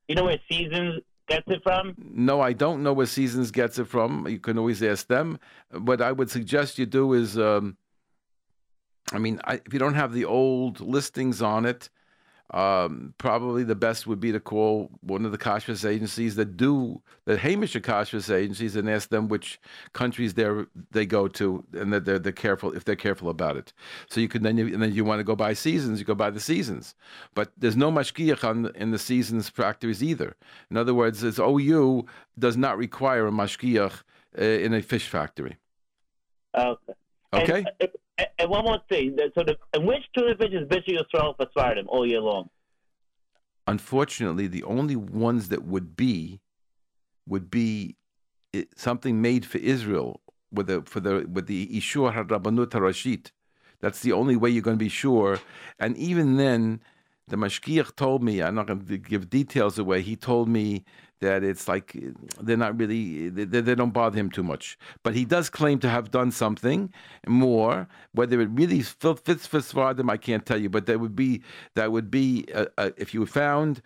You 0.08 0.14
know 0.16 0.24
where 0.24 0.40
Seasons 0.50 1.02
gets 1.28 1.46
it 1.46 1.62
from? 1.62 1.94
No, 1.98 2.40
I 2.40 2.52
don't 2.52 2.82
know 2.82 2.92
where 2.92 3.06
Seasons 3.06 3.50
gets 3.50 3.78
it 3.78 3.86
from. 3.86 4.26
You 4.28 4.38
can 4.38 4.58
always 4.58 4.82
ask 4.82 5.06
them. 5.06 5.38
What 5.70 6.02
I 6.02 6.12
would 6.12 6.30
suggest 6.30 6.78
you 6.78 6.86
do 6.86 7.12
is, 7.12 7.38
um, 7.38 7.76
I 9.12 9.18
mean, 9.18 9.40
I, 9.44 9.60
if 9.64 9.72
you 9.72 9.78
don't 9.78 9.94
have 9.94 10.12
the 10.12 10.24
old 10.24 10.80
listings 10.80 11.40
on 11.40 11.64
it, 11.64 11.88
um, 12.52 13.14
probably 13.18 13.62
the 13.62 13.76
best 13.76 14.06
would 14.06 14.18
be 14.18 14.32
to 14.32 14.40
call 14.40 14.90
one 15.02 15.24
of 15.24 15.30
the 15.30 15.38
kashrus 15.38 15.88
agencies 15.88 16.34
that 16.34 16.56
do 16.56 17.00
the 17.24 17.38
Hamish 17.38 17.74
kashrus 17.74 18.34
agencies 18.34 18.74
and 18.74 18.90
ask 18.90 19.08
them 19.08 19.28
which 19.28 19.60
countries 19.92 20.34
they 20.34 20.48
they 20.90 21.06
go 21.06 21.28
to 21.28 21.64
and 21.72 21.92
that 21.92 22.04
they're, 22.04 22.18
they're 22.18 22.32
careful 22.32 22.72
if 22.72 22.84
they're 22.84 22.96
careful 22.96 23.28
about 23.28 23.56
it. 23.56 23.72
So 24.08 24.20
you 24.20 24.28
can 24.28 24.42
then 24.42 24.56
you, 24.58 24.66
and 24.66 24.82
then 24.82 24.92
you 24.92 25.04
want 25.04 25.20
to 25.20 25.24
go 25.24 25.36
by 25.36 25.52
seasons, 25.52 26.00
you 26.00 26.04
go 26.04 26.14
by 26.14 26.30
the 26.30 26.40
seasons. 26.40 26.94
But 27.34 27.52
there's 27.56 27.76
no 27.76 27.92
mashgiach 27.92 28.42
on 28.42 28.72
in 28.74 28.90
the 28.90 28.98
seasons 28.98 29.48
factories 29.48 30.02
either. 30.02 30.36
In 30.70 30.76
other 30.76 30.94
words, 30.94 31.22
it's 31.22 31.38
OU 31.38 32.06
does 32.38 32.56
not 32.56 32.76
require 32.76 33.28
a 33.28 33.30
mashgiach 33.30 34.02
uh, 34.38 34.42
in 34.42 34.74
a 34.74 34.82
fish 34.82 35.08
factory. 35.08 35.56
Okay. 36.56 36.94
Okay. 37.32 37.64
And, 37.80 37.90
uh, 38.18 38.24
and 38.38 38.50
one 38.50 38.64
more 38.64 38.80
thing. 38.88 39.16
So, 39.36 39.44
the, 39.44 39.56
and 39.72 39.86
which 39.86 40.02
tuna 40.16 40.36
fish 40.36 40.50
is 40.52 40.66
Bishul 40.68 40.98
Yisrael 40.98 41.36
for 41.36 41.46
Svardim 41.56 41.86
all 41.88 42.06
year 42.06 42.20
long? 42.20 42.50
Unfortunately, 43.66 44.46
the 44.46 44.64
only 44.64 44.96
ones 44.96 45.48
that 45.48 45.64
would 45.64 45.96
be 45.96 46.40
would 47.26 47.50
be 47.50 47.96
something 48.76 49.22
made 49.22 49.46
for 49.46 49.58
Israel 49.58 50.20
with 50.50 50.66
the 50.66 50.82
for 50.82 51.00
the 51.00 51.26
with 51.30 51.46
the 51.46 51.68
Ishur 51.68 52.12
Harabanut 52.12 52.70
Harashit. 52.70 53.30
That's 53.80 54.00
the 54.00 54.12
only 54.12 54.36
way 54.36 54.50
you're 54.50 54.62
going 54.62 54.78
to 54.78 54.84
be 54.84 54.88
sure. 54.88 55.40
And 55.78 55.96
even 55.96 56.36
then, 56.36 56.82
the 57.28 57.36
mashgiach 57.36 57.96
told 57.96 58.22
me. 58.22 58.42
I'm 58.42 58.54
not 58.54 58.66
going 58.66 58.84
to 58.84 58.98
give 58.98 59.30
details 59.30 59.78
away. 59.78 60.02
He 60.02 60.16
told 60.16 60.48
me 60.48 60.84
that 61.20 61.44
it's 61.44 61.68
like 61.68 61.96
they're 62.40 62.56
not 62.56 62.78
really 62.78 63.28
they, 63.28 63.44
they, 63.44 63.74
don't 63.74 63.92
bother 63.92 64.18
him 64.18 64.30
too 64.30 64.42
much. 64.42 64.78
But 65.02 65.14
he 65.14 65.24
does 65.24 65.48
claim 65.50 65.78
to 65.80 65.88
have 65.88 66.10
done 66.10 66.30
something 66.30 66.92
more. 67.26 67.88
Whether 68.12 68.40
it 68.40 68.48
really 68.50 68.82
fits 68.82 69.46
for 69.46 69.60
Svardim, 69.60 70.10
I 70.10 70.16
can't 70.16 70.44
tell 70.44 70.58
you. 70.58 70.68
But 70.68 70.86
that 70.86 71.00
would 71.00 71.14
be 71.14 71.42
that 71.74 71.92
would 71.92 72.10
be 72.10 72.46
a, 72.54 72.66
a, 72.78 72.92
if 72.96 73.14
you 73.14 73.24
found 73.26 73.82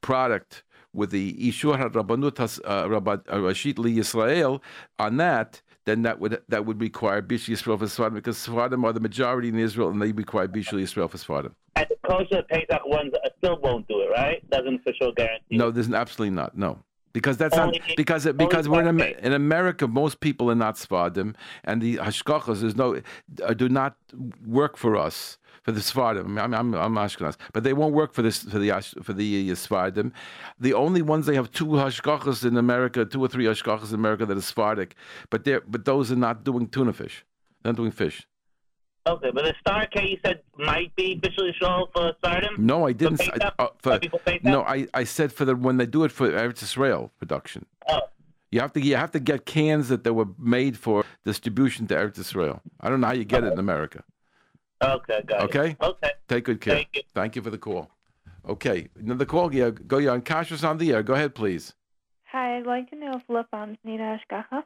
product 0.00 0.64
with 0.92 1.10
the 1.10 1.34
Ishur 1.34 1.92
Rabbanut 1.92 2.60
uh, 2.64 3.34
uh, 3.34 3.40
Rashid 3.40 3.78
Li 3.78 3.96
Yisrael 3.96 4.60
on 4.98 5.18
that, 5.18 5.60
then 5.86 6.02
that 6.02 6.20
would 6.20 6.42
that 6.48 6.66
would 6.66 6.80
require 6.80 7.22
Bishul 7.22 7.54
Yisrael 7.54 7.78
for 7.78 7.86
Svardim 7.86 8.14
because 8.14 8.36
Svardim 8.44 8.84
are 8.84 8.92
the 8.92 9.00
majority 9.00 9.48
in 9.48 9.58
Israel 9.58 9.88
and 9.88 10.02
they 10.02 10.12
require 10.12 10.46
Bishul 10.46 10.82
Yisrael 10.82 11.08
for 11.08 11.16
Svardim. 11.16 11.52
And 11.76 11.86
the 11.88 11.96
kosher 12.06 12.42
Pesach 12.42 12.84
ones 12.84 13.12
still 13.38 13.58
won't 13.60 13.88
do 13.88 14.00
it, 14.00 14.10
right? 14.10 14.48
Doesn't 14.50 14.82
for 14.82 14.92
sure 15.00 15.12
guarantee. 15.12 15.56
No, 15.56 15.70
there's 15.70 15.90
absolutely 15.90 16.34
not. 16.34 16.58
No. 16.58 16.80
Because 17.12 17.38
that's 17.38 17.56
only, 17.56 17.78
not 17.78 17.96
because 17.96 18.26
because 18.32 18.68
we're 18.68 18.86
in, 18.86 19.00
in 19.00 19.32
America. 19.32 19.88
Most 19.88 20.20
people 20.20 20.50
are 20.50 20.54
not 20.54 20.74
Svardim, 20.74 21.34
and 21.64 21.80
the 21.80 21.96
hashgachas 21.96 22.62
is 22.62 22.76
no 22.76 23.00
uh, 23.42 23.54
do 23.54 23.70
not 23.70 23.96
work 24.44 24.76
for 24.76 24.98
us 24.98 25.38
for 25.66 25.72
the 25.72 25.80
Svardim. 25.80 26.40
I'm, 26.40 26.54
I'm, 26.54 26.74
I'm 26.74 26.94
Ashkenaz, 26.94 27.36
but 27.52 27.64
they 27.64 27.72
won't 27.72 27.92
work 27.92 28.14
for 28.14 28.22
this 28.22 28.44
for 28.44 28.60
the 28.60 28.70
for 29.02 29.12
the 29.12 29.50
uh, 29.50 29.54
Svardim. 29.54 30.12
The 30.60 30.72
only 30.74 31.02
ones 31.02 31.26
they 31.26 31.34
have 31.34 31.50
two 31.50 31.66
hashgachas 31.66 32.44
in 32.46 32.56
America, 32.56 33.04
two 33.04 33.20
or 33.20 33.26
three 33.26 33.46
hashgachas 33.46 33.88
in 33.88 33.96
America 33.96 34.24
that 34.26 34.36
are 34.36 34.40
Svardik, 34.40 34.92
but 35.28 35.42
they 35.42 35.58
but 35.66 35.84
those 35.84 36.12
are 36.12 36.22
not 36.28 36.44
doing 36.44 36.68
tuna 36.68 36.92
fish. 36.92 37.24
They're 37.62 37.72
not 37.72 37.76
doing 37.76 37.90
fish. 37.90 38.28
Okay, 39.08 39.30
but 39.34 39.42
the 39.42 39.54
star 39.60 39.86
K 39.86 40.08
you 40.10 40.18
said 40.24 40.40
might 40.56 40.94
be 40.94 41.18
Bishul 41.18 41.50
Yisrael 41.50 41.88
for 41.92 42.12
Svardim? 42.22 42.58
No, 42.58 42.86
I 42.86 42.92
didn't. 42.92 43.16
For 43.16 43.42
I, 43.42 43.52
uh, 43.58 43.68
for, 43.78 44.00
no, 44.44 44.62
I, 44.62 44.86
I 44.94 45.02
said 45.02 45.32
for 45.32 45.44
the 45.44 45.56
when 45.56 45.78
they 45.78 45.86
do 45.86 46.04
it 46.04 46.12
for 46.12 46.30
Eretz 46.30 46.62
Israel 46.62 47.10
production. 47.18 47.66
Oh. 47.88 48.02
You 48.52 48.60
have 48.60 48.72
to 48.74 48.80
you 48.80 48.94
have 48.94 49.10
to 49.12 49.18
get 49.18 49.46
cans 49.46 49.88
that 49.88 50.04
they 50.04 50.12
were 50.12 50.28
made 50.38 50.78
for 50.78 51.04
distribution 51.24 51.88
to 51.88 51.96
Eretz 51.96 52.18
Israel. 52.20 52.62
I 52.80 52.88
don't 52.88 53.00
know 53.00 53.08
how 53.08 53.14
you 53.14 53.24
get 53.24 53.42
it 53.42 53.52
in 53.52 53.58
America. 53.58 54.04
Okay, 54.82 55.22
got 55.26 55.42
okay? 55.42 55.70
it. 55.70 55.82
Okay. 55.82 56.12
Take 56.28 56.44
good 56.44 56.60
care. 56.60 56.74
Thank 56.74 56.88
you. 56.94 57.02
Thank 57.14 57.36
you 57.36 57.42
for 57.42 57.50
the 57.50 57.58
call. 57.58 57.90
Okay, 58.48 58.88
another 58.98 59.24
call. 59.24 59.52
Yeah, 59.52 59.70
go 59.70 59.98
on. 60.12 60.22
Kashrus 60.22 60.66
on 60.66 60.78
the 60.78 60.92
air. 60.92 61.02
Go 61.02 61.14
ahead, 61.14 61.34
please. 61.34 61.74
Hi, 62.30 62.58
I'd 62.58 62.66
like 62.66 62.90
to 62.90 62.96
know 62.96 63.12
if 63.14 63.22
lip 63.28 63.46
balms 63.50 63.78
need 63.84 64.00
hashgacha. 64.00 64.62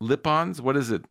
Lip 0.00 0.22
balms? 0.22 0.60
What 0.60 0.76
is 0.76 0.90
it? 0.90 1.04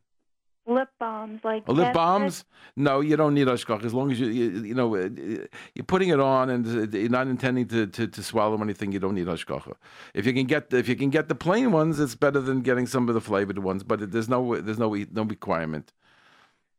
Lip 0.66 0.88
balms, 0.98 1.42
like 1.44 1.64
oh, 1.68 1.74
lip 1.74 1.94
balms? 1.94 2.46
No, 2.78 3.02
you 3.02 3.18
don't 3.18 3.34
need 3.34 3.48
hashgacha 3.48 3.84
as 3.84 3.94
long 3.94 4.12
as 4.14 4.20
you, 4.20 4.28
you, 4.28 4.64
you 4.64 4.74
know 4.74 4.96
you're 4.96 5.84
putting 5.86 6.08
it 6.08 6.22
on 6.22 6.50
and 6.50 6.94
you're 6.94 7.10
not 7.10 7.28
intending 7.28 7.68
to, 7.68 7.86
to, 7.88 8.08
to 8.08 8.24
swallow 8.24 8.62
anything. 8.62 8.94
You 8.94 9.00
don't 9.00 9.16
need 9.16 9.28
hashgacha. 9.28 9.74
If 10.14 10.26
you 10.26 10.32
can 10.32 10.46
get 10.46 10.74
if 10.74 10.88
you 10.88 10.96
can 10.96 11.10
get 11.10 11.28
the 11.28 11.36
plain 11.36 11.74
ones, 11.74 12.00
it's 12.00 12.16
better 12.16 12.40
than 12.40 12.62
getting 12.62 12.88
some 12.88 13.10
of 13.10 13.14
the 13.14 13.20
flavored 13.20 13.60
ones. 13.60 13.84
But 13.84 14.10
there's 14.14 14.30
no 14.30 14.56
there's 14.62 14.80
no 14.80 14.96
no 15.12 15.24
requirement. 15.24 15.92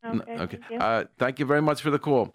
Okay. 0.05 0.19
okay. 0.19 0.37
Thank 0.37 0.69
you. 0.69 0.77
Uh, 0.77 1.03
thank 1.17 1.39
you 1.39 1.45
very 1.45 1.61
much 1.61 1.81
for 1.81 1.91
the 1.91 1.99
call. 1.99 2.33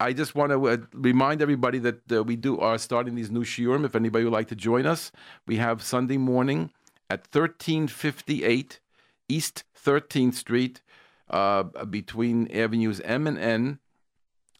I 0.00 0.12
just 0.12 0.34
want 0.34 0.52
to 0.52 0.68
uh, 0.68 0.76
remind 0.92 1.42
everybody 1.42 1.80
that 1.80 2.12
uh, 2.12 2.22
we 2.22 2.36
do 2.36 2.58
are 2.60 2.78
starting 2.78 3.16
these 3.16 3.30
new 3.30 3.44
shiurim. 3.44 3.84
If 3.84 3.96
anybody 3.96 4.24
would 4.24 4.32
like 4.32 4.48
to 4.48 4.54
join 4.54 4.86
us, 4.86 5.10
we 5.46 5.56
have 5.56 5.82
Sunday 5.82 6.18
morning 6.18 6.70
at 7.10 7.26
1358 7.32 8.80
East 9.28 9.64
13th 9.84 10.34
Street, 10.34 10.82
uh, 11.30 11.64
between 11.84 12.50
Avenues 12.52 13.00
M 13.00 13.26
and 13.26 13.38
N. 13.38 13.78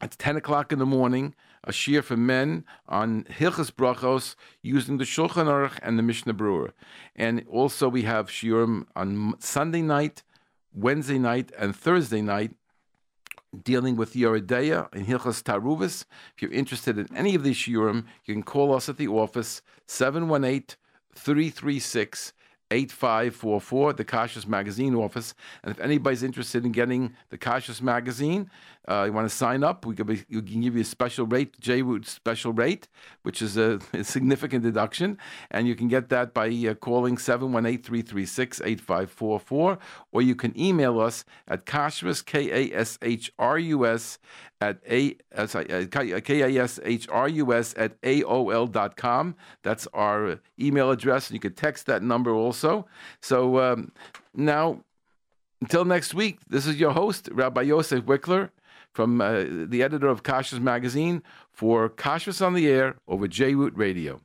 It's 0.01 0.17
10 0.17 0.37
o'clock 0.37 0.73
in 0.73 0.79
the 0.79 0.87
morning. 0.87 1.35
A 1.65 1.73
shiur 1.73 2.05
for 2.05 2.17
men 2.17 2.65
on 2.89 3.25
Hilchas 3.25 3.71
Brachos 3.71 4.37
using 4.63 4.99
the 4.99 5.05
Shulchan 5.05 5.47
Aruch 5.47 5.79
and 5.83 5.99
the 5.99 6.03
Mishnah 6.03 6.35
Berurah. 6.35 6.71
And 7.17 7.45
also 7.49 7.89
we 7.89 8.03
have 8.03 8.29
shiurim 8.29 8.87
on 8.95 9.35
Sunday 9.39 9.83
night, 9.83 10.23
Wednesday 10.75 11.19
night, 11.19 11.53
and 11.59 11.75
Thursday 11.75 12.23
night 12.23 12.53
dealing 13.65 13.97
with 13.97 14.15
Yoreh 14.15 14.47
Deah 14.47 14.89
and 14.93 15.07
Hilchas 15.07 15.43
Taruvis. 15.43 16.05
If 16.35 16.43
you're 16.43 16.53
interested 16.53 16.99
in 16.99 17.09
any 17.17 17.35
of 17.35 17.43
these 17.43 17.57
shiurim, 17.57 18.05
you 18.25 18.35
can 18.35 18.43
call 18.43 18.75
us 18.75 18.89
at 18.89 18.99
the 18.99 19.09
office 19.09 19.63
718 19.87 20.77
336 21.15 22.33
8544, 22.71 23.93
the 23.95 24.05
Kashrus 24.05 24.47
Magazine 24.47 24.95
office. 24.95 25.35
And 25.63 25.71
if 25.71 25.81
anybody's 25.81 26.23
interested 26.23 26.67
in 26.67 26.73
getting 26.73 27.15
the 27.31 27.39
Kashrus 27.39 27.81
Magazine, 27.81 28.51
uh, 28.89 29.05
you 29.05 29.13
want 29.13 29.29
to 29.29 29.35
sign 29.35 29.65
up, 29.65 29.85
we 29.85 29.95
can, 29.95 30.07
be, 30.07 30.25
we 30.31 30.43
can 30.43 30.61
give 30.61 30.75
you 30.75 30.83
a 30.83 30.85
special 30.85 31.27
rate, 31.27 31.61
JRoot 31.61 32.07
special 32.07 32.53
rate, 32.53 32.89
which 33.23 33.43
is 33.43 33.57
a, 33.57 33.79
a, 33.93 34.05
significant 34.15 34.63
deduction. 34.63 35.19
And 35.51 35.67
you 35.67 35.75
can 35.75 35.89
get 35.89 36.09
that 36.11 36.35
by 36.35 36.49
uh, 36.49 36.75
calling 36.75 37.19
718 37.19 37.83
336 37.83 38.61
8544, 38.61 39.79
or 40.13 40.23
you 40.23 40.35
can 40.35 40.59
email 40.59 41.01
us 41.01 41.25
at 41.47 41.67
Kashrus, 41.67 42.25
K 42.25 42.51
A 42.51 42.79
S 42.79 42.99
H 43.03 43.33
R 43.39 43.59
U 43.59 43.87
S, 43.87 44.19
at 44.61 44.79
a 44.89 45.15
k 46.21 46.43
a 46.43 46.63
s 46.63 46.81
h 46.85 47.09
r 47.09 47.29
u 47.29 47.53
s 47.53 47.75
at 47.77 48.01
aol 48.03 48.71
dot 48.71 48.97
com. 48.97 49.35
That's 49.63 49.87
our 49.95 50.41
email 50.61 50.91
address, 50.91 51.29
and 51.29 51.35
you 51.35 51.41
can 51.41 51.55
text 51.55 51.87
that 51.87 52.03
number 52.03 52.33
also. 52.33 52.87
So 53.23 53.61
um, 53.61 53.93
now, 54.35 54.83
until 55.61 55.85
next 55.85 56.15
week, 56.15 56.41
this 56.49 56.67
is 56.67 56.77
your 56.77 56.93
host, 56.93 57.29
Rabbi 57.33 57.63
Yosef 57.63 58.05
Wikler, 58.05 58.51
from 58.99 59.21
uh, 59.21 59.45
the 59.49 59.81
editor 59.81 60.09
of 60.09 60.25
Kashrus 60.25 60.59
Magazine 60.59 61.23
for 61.53 61.89
Kashrus 61.89 62.45
on 62.45 62.55
the 62.55 62.67
Air 62.67 62.97
over 63.07 63.29
JRoot 63.29 63.71
Radio. 63.77 64.21